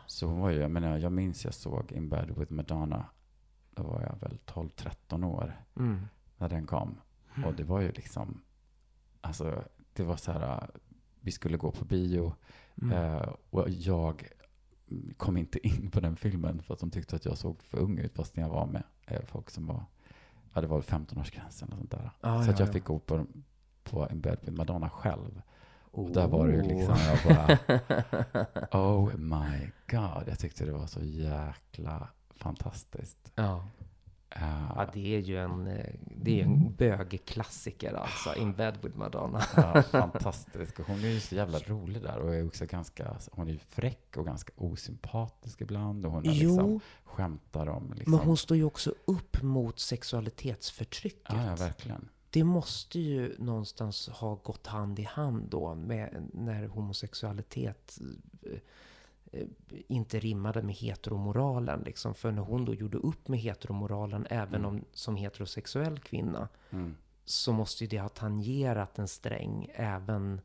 [0.07, 3.05] Så var ju, jag menar, jag minns jag såg In Bed With Madonna,
[3.71, 6.01] då var jag väl 12-13 år Mm.
[6.39, 7.01] när den kom.
[7.47, 8.43] Och det var ju liksom,
[9.21, 10.71] alltså det var så här,
[11.21, 12.35] vi skulle gå på bio
[12.83, 12.93] Mm.
[12.99, 14.29] eh, och jag
[15.17, 17.99] kom inte in på den filmen för att de tyckte att jag såg för ung
[17.99, 19.85] ut fast jag var med eh, folk som var,
[20.55, 22.11] ja det var 15-årsgränsen och sånt där.
[22.21, 22.73] Ah, så att ja, jag ja.
[22.73, 23.27] fick gå på,
[23.85, 25.43] på en bed med Madonna själv.
[25.93, 26.05] Oh.
[26.05, 27.59] Och där var det liksom, jag bara,
[28.81, 33.33] oh my god, jag tyckte det var så jäkla fantastiskt.
[33.35, 33.65] ja.
[34.37, 38.35] Eh, ja, det är ju en, eh, det är en bögklassiker alltså.
[38.35, 39.43] In bed with Madonna.
[39.57, 40.81] Ja, fantastisk.
[40.81, 43.59] Och hon är ju så jävla rolig där och är också ganska, hon är ju
[43.59, 46.07] fräck och ganska osympatisk ibland.
[46.07, 48.11] Och hon är liksom, Jo, skämtar om liksom.
[48.11, 51.23] men hon står ju också upp mot sexualitetsförtrycket.
[51.29, 52.09] Ja, ja, verkligen.
[52.31, 57.99] Det måste ju någonstans ha gått hand i hand då med när homosexualitet
[58.43, 58.59] eh,
[59.89, 61.81] inte rimmade med heteromoralen.
[61.81, 62.15] Liksom.
[62.15, 66.95] För när hon då gjorde upp med heteromoralen, även om som heterosexuell kvinna, Mm.
[67.25, 70.41] så måste ju det ha tangerat en sträng även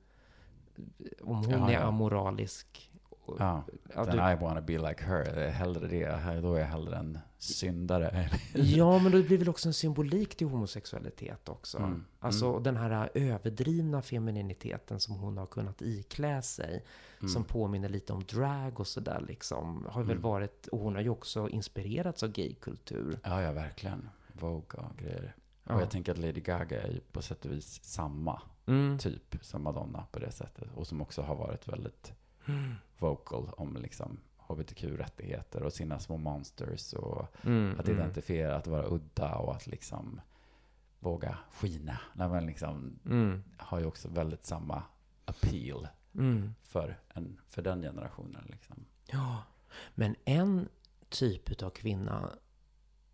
[1.22, 1.80] om hon Ja, är ja.
[1.84, 2.92] amoralisk.
[3.40, 3.64] Ja,
[3.96, 5.48] ja, then du- I wanna be like her.
[5.50, 6.42] Hellre det.
[6.42, 8.30] Då är jag hellre en syndare.
[8.54, 11.78] Ja, men det blir väl också en symbolik till homosexualitet också.
[11.78, 12.06] Mm.
[12.20, 16.86] Alltså den här överdrivna femininiteten som hon har kunnat iklä sig.
[17.20, 17.30] Mm.
[17.30, 19.86] Som påminner lite om drag och sådär liksom.
[19.90, 20.22] Har väl Mm.
[20.24, 23.20] varit, och hon har ju också inspirerats av gaykultur.
[23.24, 24.10] Ja, ja, verkligen.
[24.34, 25.36] Vogue och grejer.
[25.64, 28.98] Och jag tänker att Lady Gaga är ju på sätt och vis samma Mm.
[28.98, 30.68] typ som Madonna på det sättet.
[30.76, 32.14] Och som också har varit väldigt
[33.00, 38.00] vocal om liksom hbtq-rättigheter och sina små monsters och Mm, att mm.
[38.00, 40.22] identifiera, att vara udda och att liksom
[41.00, 42.00] våga skina.
[42.14, 43.44] När man liksom Mm.
[43.58, 44.84] har ju också väldigt samma
[45.26, 46.56] appeal Mm.
[46.64, 48.44] för, en, för den generationen.
[48.50, 48.86] Liksom.
[49.06, 49.44] Ja,
[49.96, 50.70] men en
[51.10, 52.30] typ av kvinna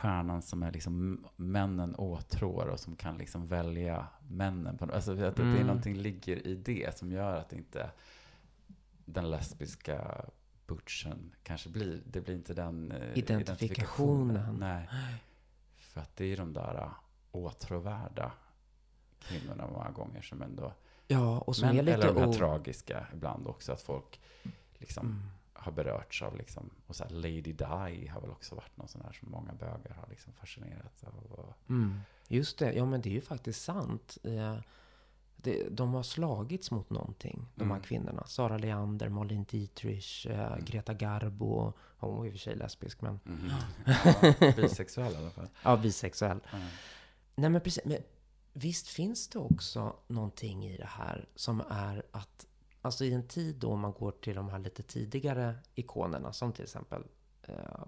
[0.00, 4.78] stjärnan som är liksom männen åtrår och som kan liksom välja männen.
[4.78, 5.66] På, alltså att det, det är Mm.
[5.66, 7.90] någonting ligger i det som gör att inte
[9.04, 10.24] den lesbiska
[10.66, 14.56] butchen kanske blir, det blir inte den eh, Identifikationen.
[14.60, 14.88] Nej.
[15.76, 16.90] För att det är de där eh,
[17.32, 18.32] åtråvärda
[19.18, 20.72] kvinnorna många gånger som ändå
[21.06, 24.20] Ja, och som men, är lite eller de här o- tragiska ibland också, att folk
[24.78, 25.22] liksom Mm.
[25.60, 27.64] Har berörts av liksom, och så här Lady Di
[28.08, 31.14] har väl också varit någon sån här som många bögar har liksom fascinerats av.
[31.32, 34.18] Och, Mm, just det, ja men det är ju faktiskt sant.
[34.24, 34.56] Eh,
[35.36, 37.82] det, de har slagits mot någonting, de här Mm.
[37.82, 38.26] kvinnorna.
[38.26, 41.72] Sara Leander, Malin Dietrich, eh, Greta Garbo.
[41.98, 43.20] Hon var i och för sig lesbisk, men...
[43.24, 43.50] Mhm.
[44.40, 45.48] ja, bisexuell i alla fall.
[45.62, 46.40] Ja, bisexuell.
[46.52, 46.66] Mm.
[47.34, 47.98] Nej men precis, men
[48.52, 52.46] visst finns det också någonting i det här som är att,
[52.80, 56.64] alltså i en tid då man går till de här lite tidigare ikonerna, som till
[56.64, 57.04] exempel
[57.42, 57.86] eh,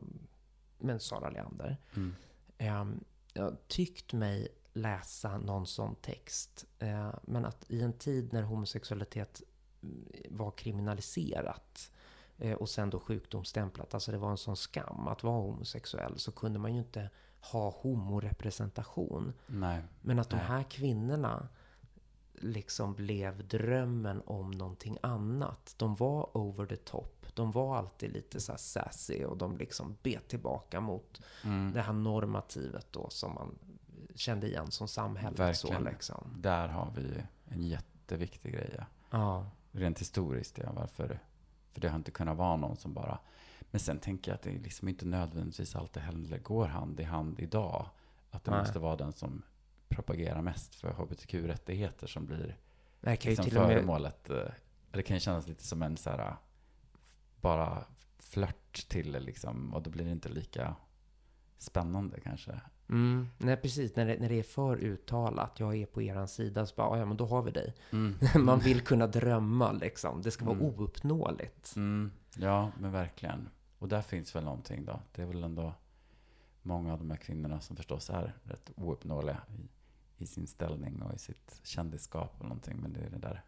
[0.78, 1.76] men Sara Leander.
[1.96, 2.14] Mm.
[2.58, 6.64] Eh, jag har tyckt mig läsa någon sån text.
[6.78, 9.42] Eh, men att i en tid när homosexualitet
[9.82, 11.90] mm, var kriminaliserat
[12.38, 16.32] eh, och sen då sjukdomsstämplat, alltså det var en sån skam att vara homosexuell, så
[16.32, 19.32] kunde man ju inte ha homorepresentation.
[19.46, 19.82] Nej.
[20.00, 20.44] Men att de Nej.
[20.46, 21.48] här kvinnorna
[22.42, 25.74] liksom blev drömmen om någonting annat.
[25.78, 27.26] De var over the top.
[27.34, 31.72] De var alltid lite så här sassy och de liksom bet tillbaka mot Mm.
[31.72, 33.58] det här normativet då som man
[34.14, 35.56] kände igen som samhället.
[35.56, 35.92] Så Verkligen.
[35.94, 36.34] liksom.
[36.36, 38.74] Där har vi en jätteviktig grej.
[38.78, 38.84] Ja.
[39.10, 39.46] Ja.
[39.72, 41.20] Rent historiskt, ja, varför?
[41.72, 43.18] För det har inte kunnat vara någon som bara...
[43.70, 47.40] Men sen tänker jag att det liksom inte nödvändigtvis alltid heller går hand i hand
[47.40, 47.86] idag.
[48.30, 48.60] Att det Nej.
[48.60, 49.42] måste vara den som
[49.94, 52.56] propagerar mest för hbtq-rättigheter som blir
[53.00, 53.72] Det kan liksom till och med...
[53.76, 54.30] föremålet.
[54.30, 54.36] eh,
[54.90, 56.36] det kan ju kännas lite som en så här,
[57.40, 57.84] bara
[58.18, 60.74] flört till liksom, och då blir det inte lika
[61.58, 62.60] spännande kanske.
[62.88, 63.28] Mm.
[63.38, 63.96] Nej, precis.
[63.96, 66.98] När det, när det är för uttalat, jag är på er sida, så bara, "Ah,
[66.98, 67.74] ja, men då har vi dig.
[67.92, 68.14] Mm.
[68.44, 70.22] Man vill kunna drömma, liksom.
[70.22, 70.66] Det ska vara Mm.
[70.80, 71.76] ouppnåeligt.
[71.76, 73.48] Mm, ja, men verkligen.
[73.78, 75.00] Och där finns väl någonting då.
[75.14, 75.74] Det är väl ändå
[76.62, 79.68] många av de här kvinnorna som förstås är rätt ouppnåeliga i,
[80.22, 82.80] i sin ställning och i sitt kändisskap och någonting.
[82.80, 83.44] Men det är det där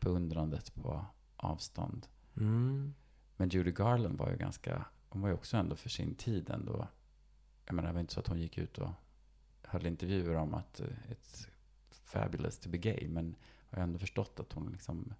[0.00, 1.06] beundrandet på
[1.36, 2.06] avstånd.
[2.36, 2.94] Mm.
[3.36, 6.88] Men Judy Garland var ju ganska, hon var ju också ändå för sin tid ändå.
[7.66, 8.90] Jag menar, det var inte så att hon gick ut och
[9.62, 11.48] höll intervjuer om att eh, it's
[11.90, 13.08] fabulous to be gay.
[13.08, 13.36] Men
[13.70, 15.14] jag har ändå förstått att hon liksom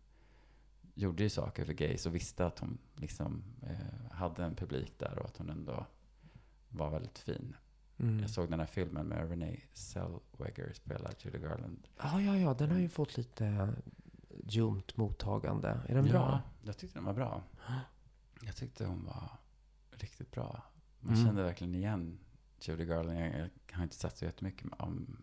[0.94, 5.18] gjorde ju saker för gays och visste att hon liksom eh, hade en publik där
[5.18, 5.86] och att hon ändå
[6.68, 7.56] var väldigt fin.
[7.98, 8.20] Mm.
[8.20, 11.86] Jag såg den här filmen med Renee Zellweger spela Judy Garland.
[12.02, 13.74] Ja, ja, ja, den har ju fått lite
[14.46, 15.80] ljumt mottagande.
[15.88, 16.42] Är den ja, bra?
[16.62, 17.42] jag tyckte den var bra.
[18.46, 19.28] Jag tyckte hon var
[19.90, 20.62] riktigt bra.
[21.00, 21.26] Man Mm.
[21.26, 22.18] kände verkligen igen
[22.60, 23.18] Judy Garland.
[23.20, 24.66] Jag, jag har inte sett så jättemycket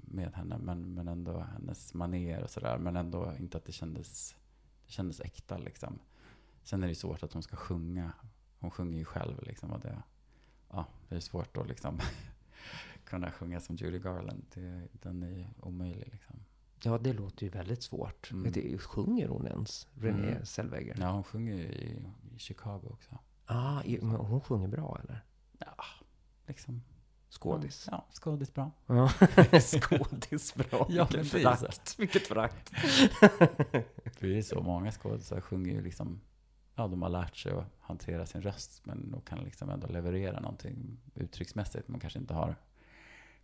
[0.04, 2.78] med, henne, men, men ändå hennes maner och sådär.
[2.78, 4.36] Men ändå inte att det kändes,
[4.86, 6.00] det kändes äkta liksom.
[6.64, 8.12] Sen är det svårt att hon ska sjunga.
[8.60, 9.72] Hon sjunger ju själv liksom.
[9.72, 10.04] Och det,
[10.70, 12.00] ja, det är svårt att liksom
[13.06, 14.46] kunna sjunga som Judy Garland.
[14.54, 16.36] Det, den är omöjlig liksom.
[16.84, 18.32] Ja, det låter ju väldigt svårt.
[18.32, 18.52] Mm.
[18.52, 20.46] Det, sjunger hon ens, Renée Mm.
[20.46, 20.96] Zellweger?
[21.00, 22.06] Ja, hon sjunger ju i,
[22.36, 23.18] i Chicago också.
[23.46, 25.26] Ah, i- men hon sjunger bra, eller?
[25.60, 25.76] Ja,
[26.48, 26.82] liksom.
[27.30, 27.88] Skådis.
[27.92, 28.72] Ja, skådis bra.
[28.88, 29.10] Ja,
[29.60, 30.88] skådis bra.
[30.90, 32.00] Ja, Vilket förakt.
[32.00, 32.72] Vilket förakt.
[34.20, 36.22] Det är så många skådisar sjunger ju liksom,
[36.82, 40.40] ja de har lärt sig att hantera sin röst men de kan liksom ändå leverera
[40.40, 42.56] någonting uttrycksmässigt men kanske inte har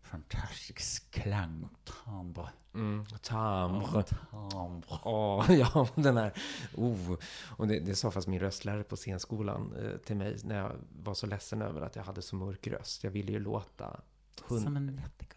[0.01, 2.49] fantastisk klang och timbre.
[2.73, 3.05] Mm.
[3.05, 4.03] Timbre.
[4.51, 4.99] Timbre.
[5.03, 6.33] Åh, ja, den här...
[6.75, 7.17] Oh.
[7.57, 10.71] Och det, det sa fast min röstlärare på scenskolan eh, till mig när jag
[11.03, 13.03] var så ledsen över att jag hade så mörk röst.
[13.03, 14.01] Jag ville ju låta...
[14.47, 15.27] hund- Som en liten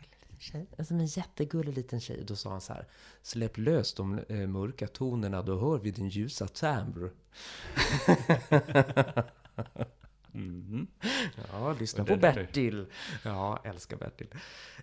[0.40, 0.66] tjej.
[0.84, 2.24] Som en jättegullig liten tjej.
[2.26, 2.86] Då sa han så här.
[3.22, 7.10] Släpp lös de eh, mörka tonerna, då hör vi din ljusa timbre.
[10.32, 10.86] Mhm.
[11.52, 12.86] Ja, lyssna på Bertil.
[13.24, 14.26] Ja, älskar Bertil.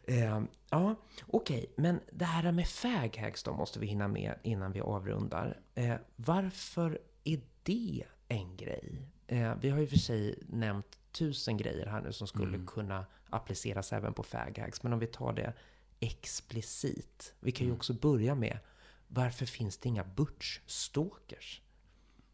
[0.03, 0.95] Eh, ja,
[1.28, 1.74] okej.
[1.78, 5.60] Men det här med faghags då måste vi hinna med innan vi avrundar.
[5.76, 9.01] Eh, varför är det en grej?
[9.28, 12.68] Eh, vi har ju för sig nämnt tusen grejer här nu som skulle Mm.
[12.68, 14.84] kunna appliceras även på faghags.
[14.84, 15.53] Men om vi tar det
[15.99, 17.34] explicit.
[17.39, 17.78] Vi kan ju Mm.
[17.78, 18.59] också börja med
[19.07, 21.61] varför finns det inga butch-stalkers?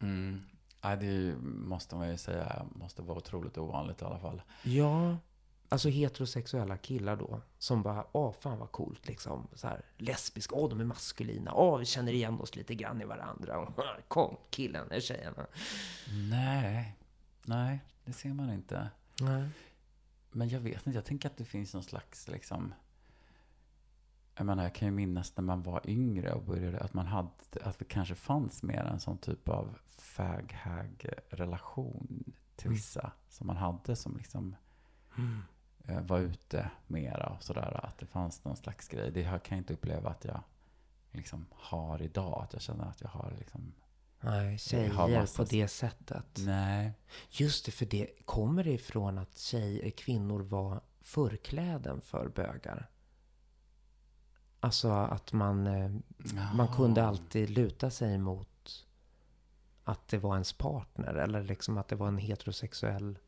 [0.00, 0.42] Mm.
[0.80, 4.42] Ja, det måste man ju säga måste vara otroligt ovanligt i alla fall.
[4.62, 5.16] Ja,
[5.68, 7.40] alltså heterosexuella killar då.
[7.58, 9.48] Som bara, åh fan vad coolt liksom.
[9.54, 13.04] Så här, lesbiska, åh de är maskulina, åh vi känner igen oss lite grann i
[13.04, 13.58] varandra.
[13.58, 15.46] Och, Kom killen, tjejerna.
[16.30, 16.96] Nej,
[17.44, 18.88] nej, det ser man inte.
[19.20, 19.48] Nej.
[20.34, 22.74] Men jag vet inte, jag tänker att det finns någon slags liksom
[24.36, 27.30] jag menar, jag kan ju minnas när man var yngre och började, att man hade,
[27.62, 32.76] att det kanske fanns mer en sån typ av fag-hag-relation till Mm.
[32.76, 33.12] vissa.
[33.28, 34.56] Som man hade som liksom
[35.18, 35.40] Mm.
[35.84, 37.80] eh, var ute mera och sådär.
[37.86, 39.10] Att det fanns någon slags grej.
[39.10, 40.40] Det kan jag inte uppleva att jag
[41.12, 42.42] liksom har idag.
[42.42, 43.72] Att jag känner att jag har liksom,
[44.24, 46.26] Nej, tjejer på det sättet.
[46.38, 46.92] nej.
[47.30, 52.90] Just det, för det kommer ifrån att tjejer, kvinnor var förkläden för bögar.
[54.60, 55.90] Alltså att man, eh,
[56.54, 57.08] man kunde Jaha.
[57.08, 58.86] alltid luta sig mot
[59.84, 61.14] att det var ens partner.
[61.14, 63.18] Eller liksom att det var en heterosexuell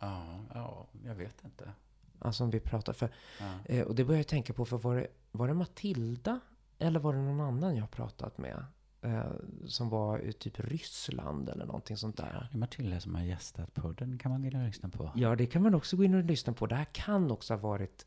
[0.00, 0.24] Ja,
[0.54, 1.72] ja, jag vet inte.
[2.18, 3.10] Alltså om vi pratar för...
[3.40, 3.58] Ja.
[3.64, 6.40] Eh, och det börjar jag tänka på, för var det, var det Matilda?
[6.78, 8.64] Eller var det någon annan jag pratat med?
[9.06, 9.24] Eh,
[9.66, 12.48] som var i typ Ryssland eller någonting sånt där.
[12.50, 14.18] Det är Matilda som har gästat podden.
[14.18, 15.12] kan man gå in och lyssna på.
[15.14, 16.66] Ja, det kan man också gå in och lyssna på.
[16.66, 18.06] Det här kan också ha varit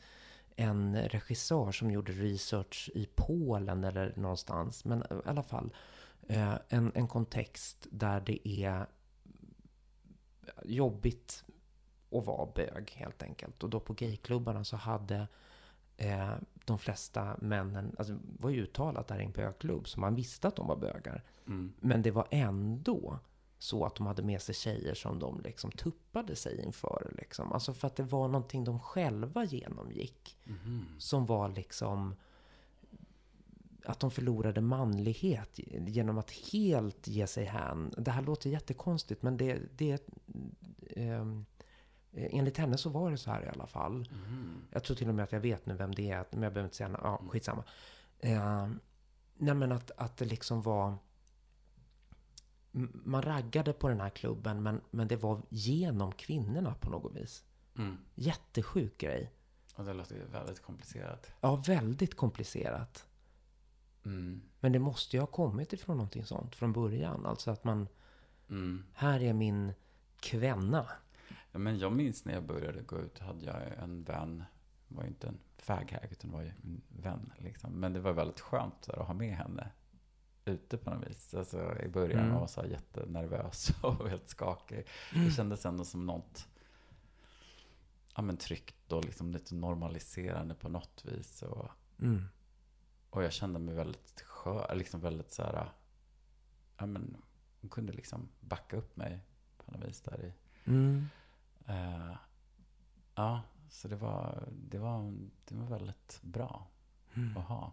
[0.55, 4.85] en regissör som gjorde research i Polen eller någonstans.
[4.85, 5.73] Men i alla fall
[6.27, 8.85] eh, en, en kontext där det är
[10.63, 11.43] jobbigt
[12.11, 13.63] att vara bög helt enkelt.
[13.63, 15.27] Och då på gayklubbarna så hade
[15.97, 16.33] eh,
[16.69, 20.47] de flesta männen, alltså det var ju uttalat där i en bögklubb, så man visste
[20.47, 21.23] att de var bögar.
[21.47, 21.73] Mm.
[21.79, 23.19] Men det var ändå
[23.57, 27.13] så att de hade med sig tjejer som de liksom tuppade sig inför.
[27.17, 27.51] Liksom.
[27.51, 30.37] Alltså för att det var någonting de själva genomgick.
[30.43, 30.85] Mhm.
[30.97, 32.15] Som var liksom
[33.85, 37.93] att de förlorade manlighet genom att helt ge sig hän.
[37.97, 40.09] Det här låter jättekonstigt men det, det
[40.95, 41.45] ehm,
[42.13, 43.93] enligt henne så var det så här i alla fall.
[44.11, 44.61] Mhm.
[44.71, 46.63] Jag tror till och med att jag vet nu vem det är, men jag behöver
[46.67, 47.29] inte säga, ja Mm.
[47.29, 47.63] skitsamma.
[48.19, 48.67] Eh,
[49.37, 50.97] nej men att, att det liksom var
[53.03, 57.43] man raggade på den här klubben, men, men det var genom kvinnorna på något vis.
[57.77, 57.97] Mm.
[58.15, 59.31] Jättesjuk grej.
[59.75, 61.31] Och det låter ju väldigt komplicerat.
[61.41, 63.05] Ja, väldigt komplicerat.
[64.05, 64.41] Mm.
[64.59, 67.25] Men det måste ju ha kommit ifrån någonting sånt från början.
[67.25, 67.87] Alltså att man,
[68.49, 68.85] Mm.
[68.93, 69.73] här är min
[70.19, 70.87] kvenna.
[71.51, 74.43] Ja, men jag minns när jag började gå ut hade jag en vän,
[74.87, 77.33] det var ju inte en faghag utan det var ju en vän.
[77.37, 77.71] Liksom.
[77.79, 79.71] Men det var väldigt skönt här, att ha med henne
[80.45, 81.33] ute på något vis.
[81.33, 82.33] Alltså, I början Mm.
[82.33, 84.87] var jag så jättenervös och helt skakig.
[85.13, 86.47] Det kändes ändå som något
[88.15, 91.41] ja, men tryggt och liksom lite normaliserande på något vis.
[91.41, 91.69] Och,
[92.01, 92.23] Mm.
[93.09, 95.71] och jag kände mig väldigt skör, liksom väldigt så här,
[96.77, 97.17] ja men
[97.61, 99.19] hon kunde liksom backa upp mig
[99.57, 100.33] på något vis där i.
[100.69, 101.05] Mm.
[101.69, 102.15] Eh,
[103.15, 105.13] ja, så det var, det var,
[105.45, 106.67] det var väldigt bra
[107.15, 107.37] Mm.
[107.37, 107.71] att ha.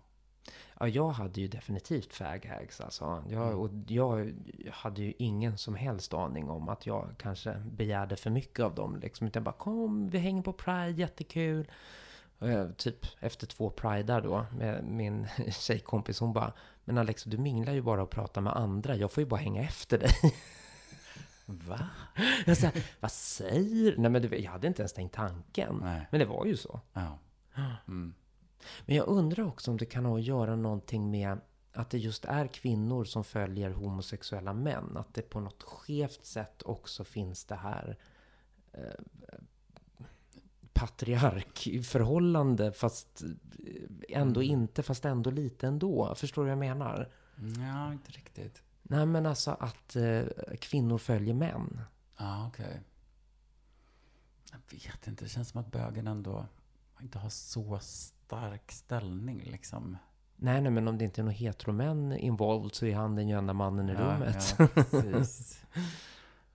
[0.80, 3.24] Ja, jag hade ju definitivt faghags alltså.
[3.28, 3.58] Jag, Mm.
[3.58, 4.32] och jag
[4.72, 8.96] hade ju ingen som helst aning om att jag kanske begärde för mycket av dem.
[8.96, 9.26] Liksom.
[9.26, 11.70] Utan bara kom, vi hänger på Pride, jättekul.
[12.38, 16.52] Jag, typ efter två Pride då med min tjejkompis, hon bara
[16.84, 18.96] Men Alex, du minglar ju bara och pratar med andra.
[18.96, 20.10] Jag får ju bara hänga efter dig.
[21.46, 21.88] Va?
[22.46, 22.70] Jag sa,
[23.00, 25.78] vad säger Nej men du jag hade inte ens tänkt tanken.
[25.82, 26.06] Nej.
[26.10, 26.80] Men det var ju så.
[26.92, 27.18] Ja.
[27.88, 28.14] Mm.
[28.86, 31.38] Men jag undrar också om det kan ha att göra någonting med
[31.72, 34.96] att det just är kvinnor som följer homosexuella män.
[34.96, 37.96] Att det på något skevt sätt också finns det här
[38.72, 38.80] eh,
[40.72, 43.22] patriarkförhållande fast
[44.08, 44.52] ändå Mm.
[44.52, 46.14] inte, fast ändå lite ändå.
[46.14, 47.08] Förstår du vad jag menar?
[47.58, 48.62] Ja, inte riktigt.
[48.88, 50.24] Nej men alltså att eh,
[50.60, 51.80] kvinnor följer män.
[52.16, 52.80] Ja, okej.
[54.52, 56.46] Jag vet inte, det känns som att bögen ändå
[57.00, 59.96] inte har så stark ställning liksom.
[60.36, 63.52] Nej, nej, men om det inte är någon heteromän involved så är han den enda
[63.52, 64.56] mannen i rummet.
[64.58, 65.64] Ja, precis.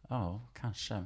[0.08, 1.06] ja, kanske.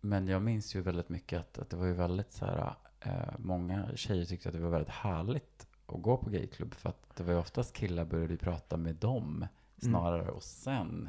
[0.00, 3.34] Men jag minns ju väldigt mycket att, att det var ju väldigt så här, eh,
[3.38, 6.74] många tjejer tyckte att det var väldigt härligt att gå på gayklubb.
[6.74, 9.46] För att det var ju oftast killar började prata med dem
[9.78, 11.08] snarare och sen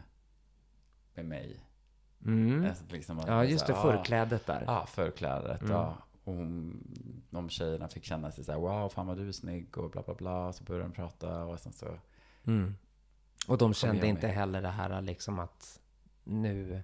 [1.13, 1.65] med mig.
[2.25, 2.65] Mm.
[2.65, 4.63] Alltså, liksom Ja, just det, här, ah, förklädet där.
[4.67, 5.61] Ja, förklädet.
[5.61, 5.73] Mm.
[5.73, 5.97] Ja.
[6.23, 6.83] Och hon,
[7.29, 10.01] de tjejerna fick känna sig så här, wow, fan vad du är snygg och bla
[10.01, 10.53] bla bla.
[10.53, 11.87] Så började de prata och sen så,
[12.43, 12.75] Mm.
[13.47, 14.35] Och de kände inte med.
[14.35, 15.79] heller det här liksom att
[16.23, 16.83] nu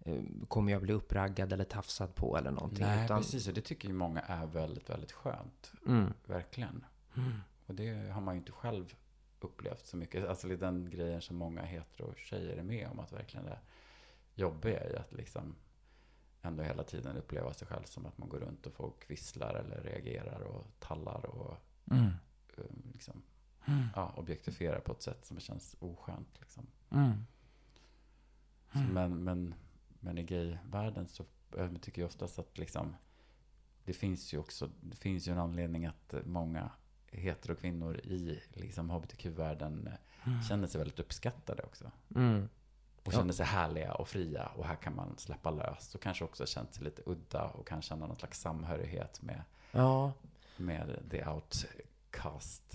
[0.00, 2.84] eh, kommer jag bli uppraggad eller tafsad på eller någonting.
[2.84, 3.48] nej utan, precis.
[3.48, 5.72] Och det tycker ju många är väldigt, väldigt skönt.
[5.86, 6.12] Mm.
[6.26, 6.84] Verkligen.
[7.16, 7.32] Mm.
[7.66, 8.94] Och det har man ju inte själv
[9.40, 10.28] upplevt så mycket.
[10.28, 12.98] Alltså den grejen som många hetero tjejer är med om.
[13.00, 13.58] Att verkligen det
[14.34, 15.54] jobbiga är att liksom
[16.42, 19.80] ändå hela tiden uppleva sig själv som att man går runt och folk visslar eller
[19.82, 21.56] reagerar och tallar och
[21.90, 22.06] Mm.
[22.56, 23.22] eh, liksom,
[23.94, 26.40] ja, objektifierar på ett sätt som känns oskönt.
[26.40, 26.66] Liksom.
[26.90, 27.12] Mm.
[28.72, 29.54] Så, men, men,
[30.00, 31.24] men i gayvärlden så
[31.56, 32.96] eh, tycker jag oftast att liksom,
[33.84, 36.20] det finns ju också det finns ju en anledning att eh,
[37.12, 39.88] många heterokvinnor i liksom, hbtq-världen
[40.26, 41.90] eh, känner sig väldigt uppskattade också.
[42.14, 42.48] Mm.
[43.04, 45.94] Och känner sig härliga och fria och här kan man släppa lös.
[45.94, 50.12] Och kanske också känt sig lite udda och kan känna någon slags samhörighet med, Ja,
[50.56, 52.74] med the outcast.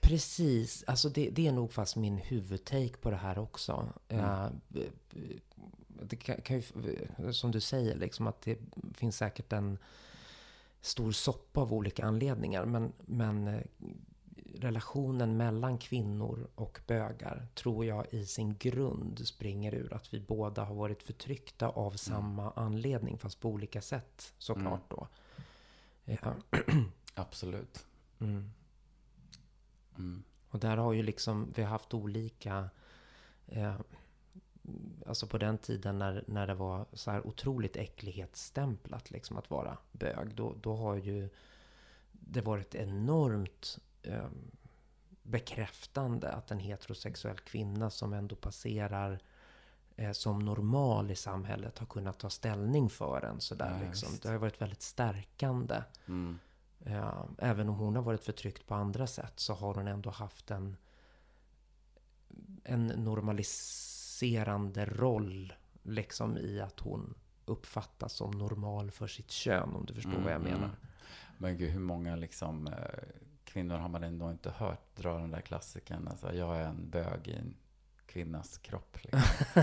[0.00, 0.84] precis.
[0.86, 3.92] Alltså det, det är nog fast min huvudtake på det här också.
[4.08, 4.24] Mm.
[4.24, 4.50] Eh,
[6.02, 8.58] det kan, kan ju, som du säger, liksom att det
[8.94, 9.78] finns säkert en
[10.82, 12.64] stor soppa av olika anledningar.
[12.64, 13.62] Men, men eh,
[14.54, 20.64] relationen mellan kvinnor och bögar tror jag i sin grund springer ur att vi båda
[20.64, 25.08] har varit förtryckta av samma anledning, fast på olika sätt såklart då.
[26.04, 26.34] Ja.
[27.14, 27.86] Absolut.
[28.18, 28.52] Mm.
[29.98, 30.22] Mm.
[30.48, 32.70] Och där har ju liksom, vi har haft olika,
[33.46, 33.74] eh,
[35.06, 39.78] alltså på den tiden när, när det var så här otroligt äcklighetsstämplat liksom att vara
[39.92, 41.28] bög, då, då har ju
[42.12, 44.28] det varit enormt eh,
[45.22, 49.18] bekräftande att en heterosexuell kvinna som ändå passerar
[49.96, 54.08] eh, som normal i samhället har kunnat ta ställning för en sådär Ja, liksom.
[54.22, 55.82] Det har varit väldigt stärkande.
[56.06, 56.38] Mm.
[56.84, 60.50] Ja, även om hon har varit förtryckt på andra sätt så har hon ändå haft
[60.50, 60.76] en,
[62.64, 62.86] en
[64.22, 70.12] normaliserande roll liksom i att hon uppfattas som normal för sitt kön, om du förstår
[70.12, 70.64] vad jag Mm, menar.
[70.64, 70.76] mm.
[71.38, 72.74] Men gud, hur många liksom, eh,
[73.44, 76.08] kvinnor har man ändå inte hört dra den där klassiken?
[76.08, 77.54] Alltså, jag är en bög i en
[78.06, 78.98] kvinnas kropp.
[79.02, 79.20] Liksom.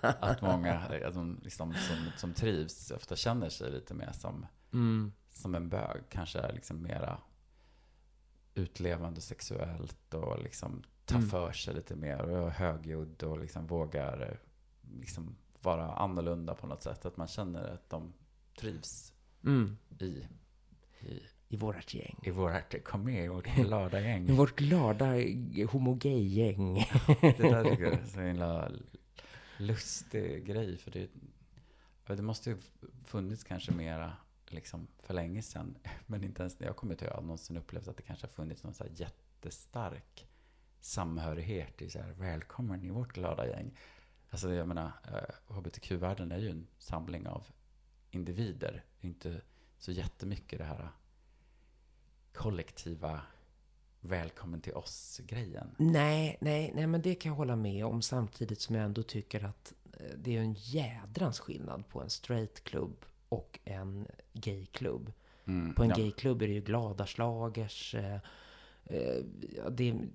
[0.00, 5.12] att många eh, som, liksom, som, som trivs ofta känner sig lite mer som, Mm.
[5.30, 6.02] som en bög.
[6.08, 7.18] Kanske är liksom mera
[8.54, 11.28] utlevande sexuellt och liksom tar Mm.
[11.28, 14.40] för sig lite mer och är högljudd och liksom vågar
[15.00, 17.04] liksom vara annorlunda på något sätt.
[17.06, 18.12] Att man känner att de
[18.58, 19.12] trivs
[19.44, 19.76] Mm.
[19.98, 20.04] i,
[21.00, 22.18] i, I vårt gäng.
[22.22, 24.28] i vårt, kom med i vårt glada gäng.
[24.28, 25.06] I vårt glada
[25.72, 26.74] homogay-gäng.
[27.20, 28.70] Det där tycker jag är så himla
[29.58, 30.76] lustig grej.
[30.78, 31.08] För det,
[32.06, 32.56] det måste ju
[33.04, 34.12] funnits kanske mera
[34.46, 35.78] liksom för länge sedan.
[36.06, 38.32] Men inte ens när jag kommer till jag har någonsin upplevt att det kanske har
[38.32, 40.26] funnits någon så här jättestark
[40.82, 43.78] samhörighet i så här, välkommen i vårt glada gäng.
[44.30, 47.44] Alltså jag menar, eh, hbtq-världen är ju en samling av
[48.10, 48.84] individer.
[49.00, 49.40] Det är inte
[49.78, 50.88] så jättemycket det här
[52.32, 53.20] kollektiva
[54.00, 55.74] välkommen till oss-grejen.
[55.78, 59.44] Nej, nej, nej, men det kan jag hålla med om samtidigt som jag ändå tycker
[59.44, 65.12] att eh, det är en jädrans skillnad på en straight-klubb och en gay-klubb.
[65.44, 65.96] Mm, På en ja.
[65.96, 67.94] gayklubb är det ju glada slagers.
[67.94, 68.14] Eh,
[68.84, 69.24] eh,
[69.70, 70.08] det, är-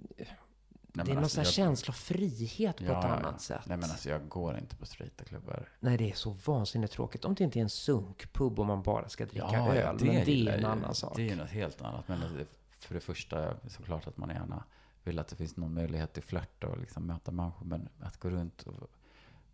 [0.93, 3.39] Nej, det är någon alltså, jag- känsla av frihet på Ja, ett ja, annat ja.
[3.39, 3.61] sätt.
[3.65, 5.69] Nej men alltså jag går inte på straighta klubbar.
[5.80, 7.26] Nej, det är så vansinnigt tråkigt.
[7.26, 9.97] Om det inte är en sunkpub och man bara ska dricka öl.
[10.05, 11.14] men det är en annan sak.
[11.15, 12.07] Det är något helt annat.
[12.07, 14.64] Men alltså, för det första såklart att man gärna
[15.03, 17.65] vill att det finns någon möjlighet till flört och liksom möta människor.
[17.65, 18.89] Men att gå runt och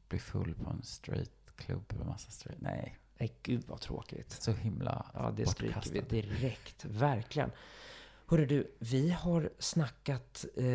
[0.09, 2.61] bli full på en straight klubb med massa straight.
[2.61, 4.31] Nej, Nej, gud vad tråkigt.
[4.31, 6.85] så himla Ja, det stryker vi direkt.
[6.85, 7.51] Verkligen.
[8.33, 10.65] Hörru du, vi har snackat eh,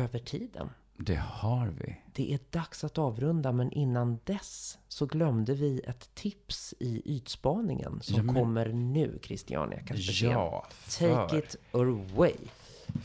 [0.00, 0.70] över tiden.
[0.96, 1.96] Det har vi.
[2.14, 7.98] Det är dags att avrunda, men innan dess så glömde vi ett tips i ytspaningen
[8.02, 10.30] som Ja, men- kommer nu, Christiania Kaspersen.
[10.30, 10.66] Ja,
[10.98, 12.34] Take för it away.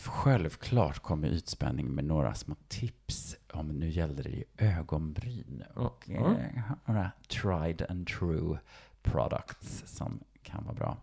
[0.04, 3.36] självklart kommer ytspänning med några små tips.
[3.54, 6.36] Om nu gäller det ju ögonbryn och Mm.
[6.36, 8.60] eh, några tried and true
[9.02, 10.98] products som kan vara bra.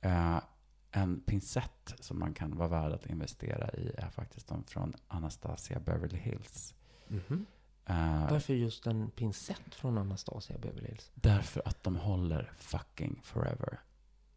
[0.00, 0.38] Eh,
[0.96, 5.80] en pincett som man kan vara värd att investera i är faktiskt de från Anastasia
[5.80, 6.74] Beverly Hills.
[7.08, 7.46] Mhm.
[7.86, 11.10] Eh, Varför just en pincett från Anastasia Beverly Hills?
[11.14, 13.80] Därför att de håller fucking forever.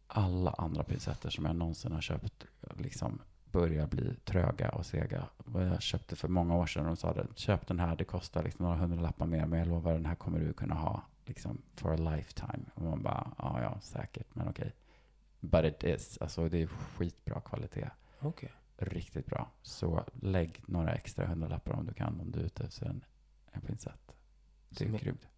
[0.06, 2.44] Alla andra pincetter som jag någonsin har köpt
[2.76, 3.20] liksom
[3.52, 5.28] börjar bli tröga och sega.
[5.54, 8.42] Jag köpte för många år sedan och de sa det, köp den här, det kostar
[8.42, 11.92] liksom några hundralappar mer, men jag lovar den här kommer du kunna ha liksom for
[11.92, 12.64] a lifetime.
[12.74, 14.74] Och man bara, ja, ja, säkert, men okej.
[15.40, 17.90] But it is, alltså det är skitbra kvalitet.
[18.20, 18.52] Okej.
[18.76, 19.50] Riktigt bra.
[19.62, 23.04] Så lägg några extra hundralappar om du kan, om du är ute efter en,
[23.52, 24.14] en pincett.
[24.68, 25.28] Det är grymt.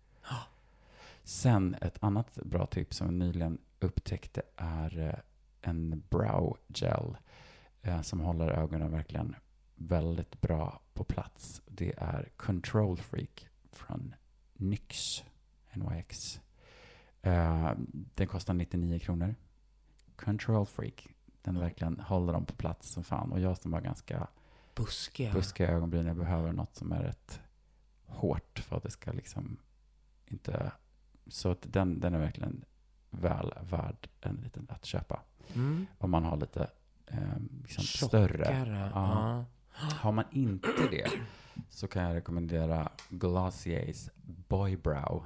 [1.24, 5.14] Sen ett annat bra tips som jag nyligen upptäckte är eh,
[5.70, 7.16] en brow gel
[7.82, 9.36] eh, som håller ögonen verkligen
[9.74, 11.62] väldigt bra på plats.
[11.66, 14.14] Det är Control Freak från
[14.54, 15.24] NYX,
[15.74, 16.40] NYX.
[17.22, 17.72] Eh,
[18.14, 19.34] den kostar 99 kronor.
[20.24, 21.08] Control Freak,
[21.42, 23.32] den verkligen håller dem på plats som fan.
[23.32, 24.26] Och jag som har ganska
[24.74, 25.32] Buskiga.
[25.32, 27.40] buskiga ögonbryn, jag behöver något som är rätt
[28.06, 29.58] hårt för att det ska liksom
[30.26, 30.72] inte...
[31.26, 32.64] Så att den, den är verkligen
[33.10, 35.20] väl värd en liten att köpa.
[35.54, 35.86] Mm.
[35.98, 36.70] Om man har lite
[37.06, 37.18] eh,
[37.62, 38.90] liksom större.
[38.94, 39.44] Ja.
[39.72, 41.10] Har man inte det
[41.70, 44.10] så kan jag rekommendera Glossiers
[44.48, 45.24] Boy Brow.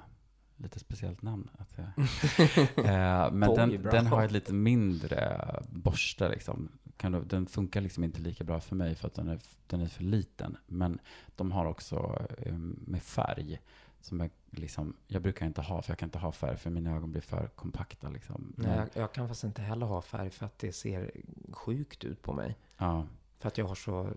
[0.56, 1.50] Lite speciellt namn.
[1.58, 1.86] Att jag,
[2.86, 6.28] eh, men Boy den, den har ett lite mindre borste.
[6.28, 6.68] Liksom.
[6.96, 9.80] Kan du, den funkar liksom inte lika bra för mig för att den är, den
[9.80, 10.56] är för liten.
[10.66, 10.98] Men
[11.36, 12.54] de har också eh,
[12.86, 13.60] med färg.
[14.00, 16.96] Som är liksom, jag brukar inte ha, för jag kan inte ha färg för mina
[16.96, 18.08] ögon blir för kompakta.
[18.08, 18.52] Liksom.
[18.56, 21.10] Nej, jag, jag kan fast inte heller ha färg för att det ser
[21.52, 22.56] sjukt ut på mig.
[22.78, 23.06] ja.
[23.38, 24.08] För att jag har så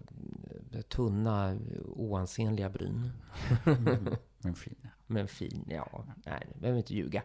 [0.72, 3.11] eh, tunna, oansenliga bryn.
[4.44, 4.76] Men fin.
[5.10, 6.06] Men fin, ja.
[6.26, 7.23] Nej, jag behöver inte ljuga.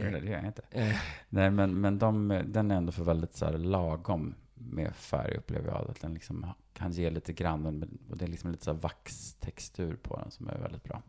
[0.00, 0.62] Mm, Det gör jag inte.
[0.70, 0.96] Eh,
[1.28, 5.68] Nej, men, men de, den är ändå för väldigt så här lagom med färg upplever
[5.68, 5.90] jag.
[5.90, 7.82] Att den liksom kan ge lite grann.
[8.10, 11.02] Och det är liksom lite så här vaxtextur på den som är väldigt bra.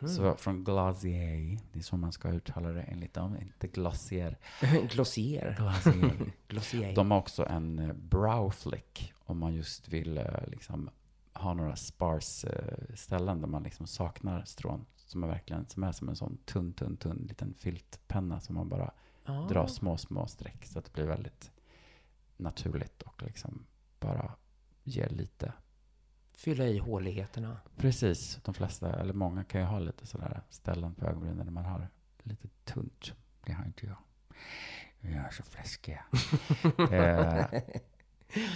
[0.00, 0.08] Mhm.
[0.08, 3.36] Så från Glossier, det är så man ska uttala det enligt dem.
[3.36, 4.38] Inte Glossier.
[4.90, 5.56] Glossier.
[5.58, 6.32] Glossier.
[6.48, 6.94] Glossier.
[6.94, 10.90] De har också en eh, brow flick om man just vill eh, liksom
[11.32, 14.86] ha några sparse eh, ställen där man liksom saknar strån.
[14.96, 18.68] Som är verkligen som är som en sån tunn, tunn, tunn liten filtpenna som man
[18.68, 18.92] bara
[19.28, 19.48] Ah.
[19.48, 21.50] dra små, små streck så att det blir väldigt
[22.36, 23.66] naturligt och liksom
[24.00, 24.32] bara
[24.82, 25.52] ger lite.
[26.36, 27.56] Fylla i håligheterna.
[27.76, 31.64] Precis, de flesta, eller många kan ju ha lite sådär ställen på ögonbrynen när man
[31.64, 31.88] har
[32.22, 33.12] lite tunt.
[33.44, 33.96] Det har inte jag.
[35.00, 35.98] Jag är så fläskig.
[36.90, 37.46] eh,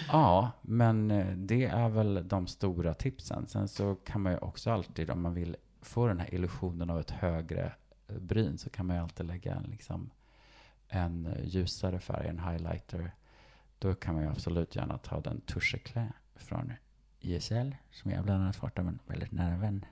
[0.08, 3.46] ja, men eh, det är väl de stora tipsen.
[3.46, 7.00] Sen så kan man ju också alltid, om man vill få den här illusionen av
[7.00, 7.72] ett högre
[8.08, 10.10] eh, bryn, så kan man ju alltid lägga en, liksom,
[10.88, 13.14] en eh, ljusare färg, en highlighter.
[13.78, 16.72] Då kan man ju absolut gärna ta den Touche från
[17.20, 19.84] YSL, som jag bland annat fått av en väldigt nära vän,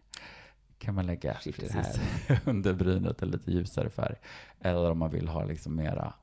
[0.79, 2.01] kan man lägga precis
[2.45, 4.17] under brynet en lite ljusare färg.
[4.61, 6.15] Eller om man vill ha liksom mera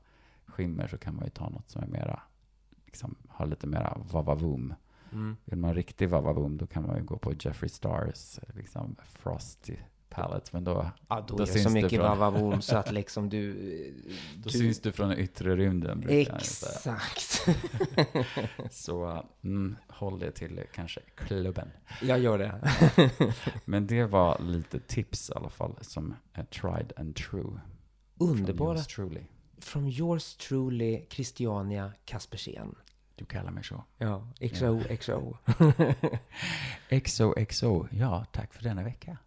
[0.46, 2.22] skimmer så kan man ju ta något som är mera,
[2.86, 4.74] liksom, ha lite mera vavavoom.
[5.12, 5.36] Mm.
[5.44, 9.76] Vill man riktig vavavoom då kan man ju gå på Jeffree Stars liksom Frosty
[10.16, 10.50] palette.
[10.52, 13.52] Men då, Ja, då, Då är det så mycket från- så att liksom du...
[14.36, 16.00] då du syns du från den yttre rymden.
[16.00, 16.36] brukar.
[16.36, 17.48] Exakt.
[18.70, 21.70] Så mm, håll det till kanske klubben.
[22.02, 22.60] Jag gör det.
[23.64, 27.60] Men det var lite tips i alla fall som är tried and true.
[28.18, 28.78] Underbara.
[29.58, 32.74] From yours truly, Christiania Kaspersen.
[33.14, 33.84] Du kallar mig så.
[33.98, 35.36] Ja, XOXO.
[37.04, 37.86] XOXO.
[37.90, 39.18] Ja, tack för denna vecka.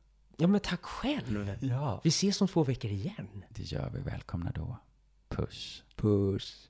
[0.42, 1.56] Ja, men tack själv.
[1.62, 2.02] Ja.
[2.04, 3.44] Vi ses om två veckor igen.
[3.50, 4.00] Det gör vi.
[4.00, 4.78] Välkomna då.
[5.30, 5.84] Puss.
[5.96, 6.70] Puss.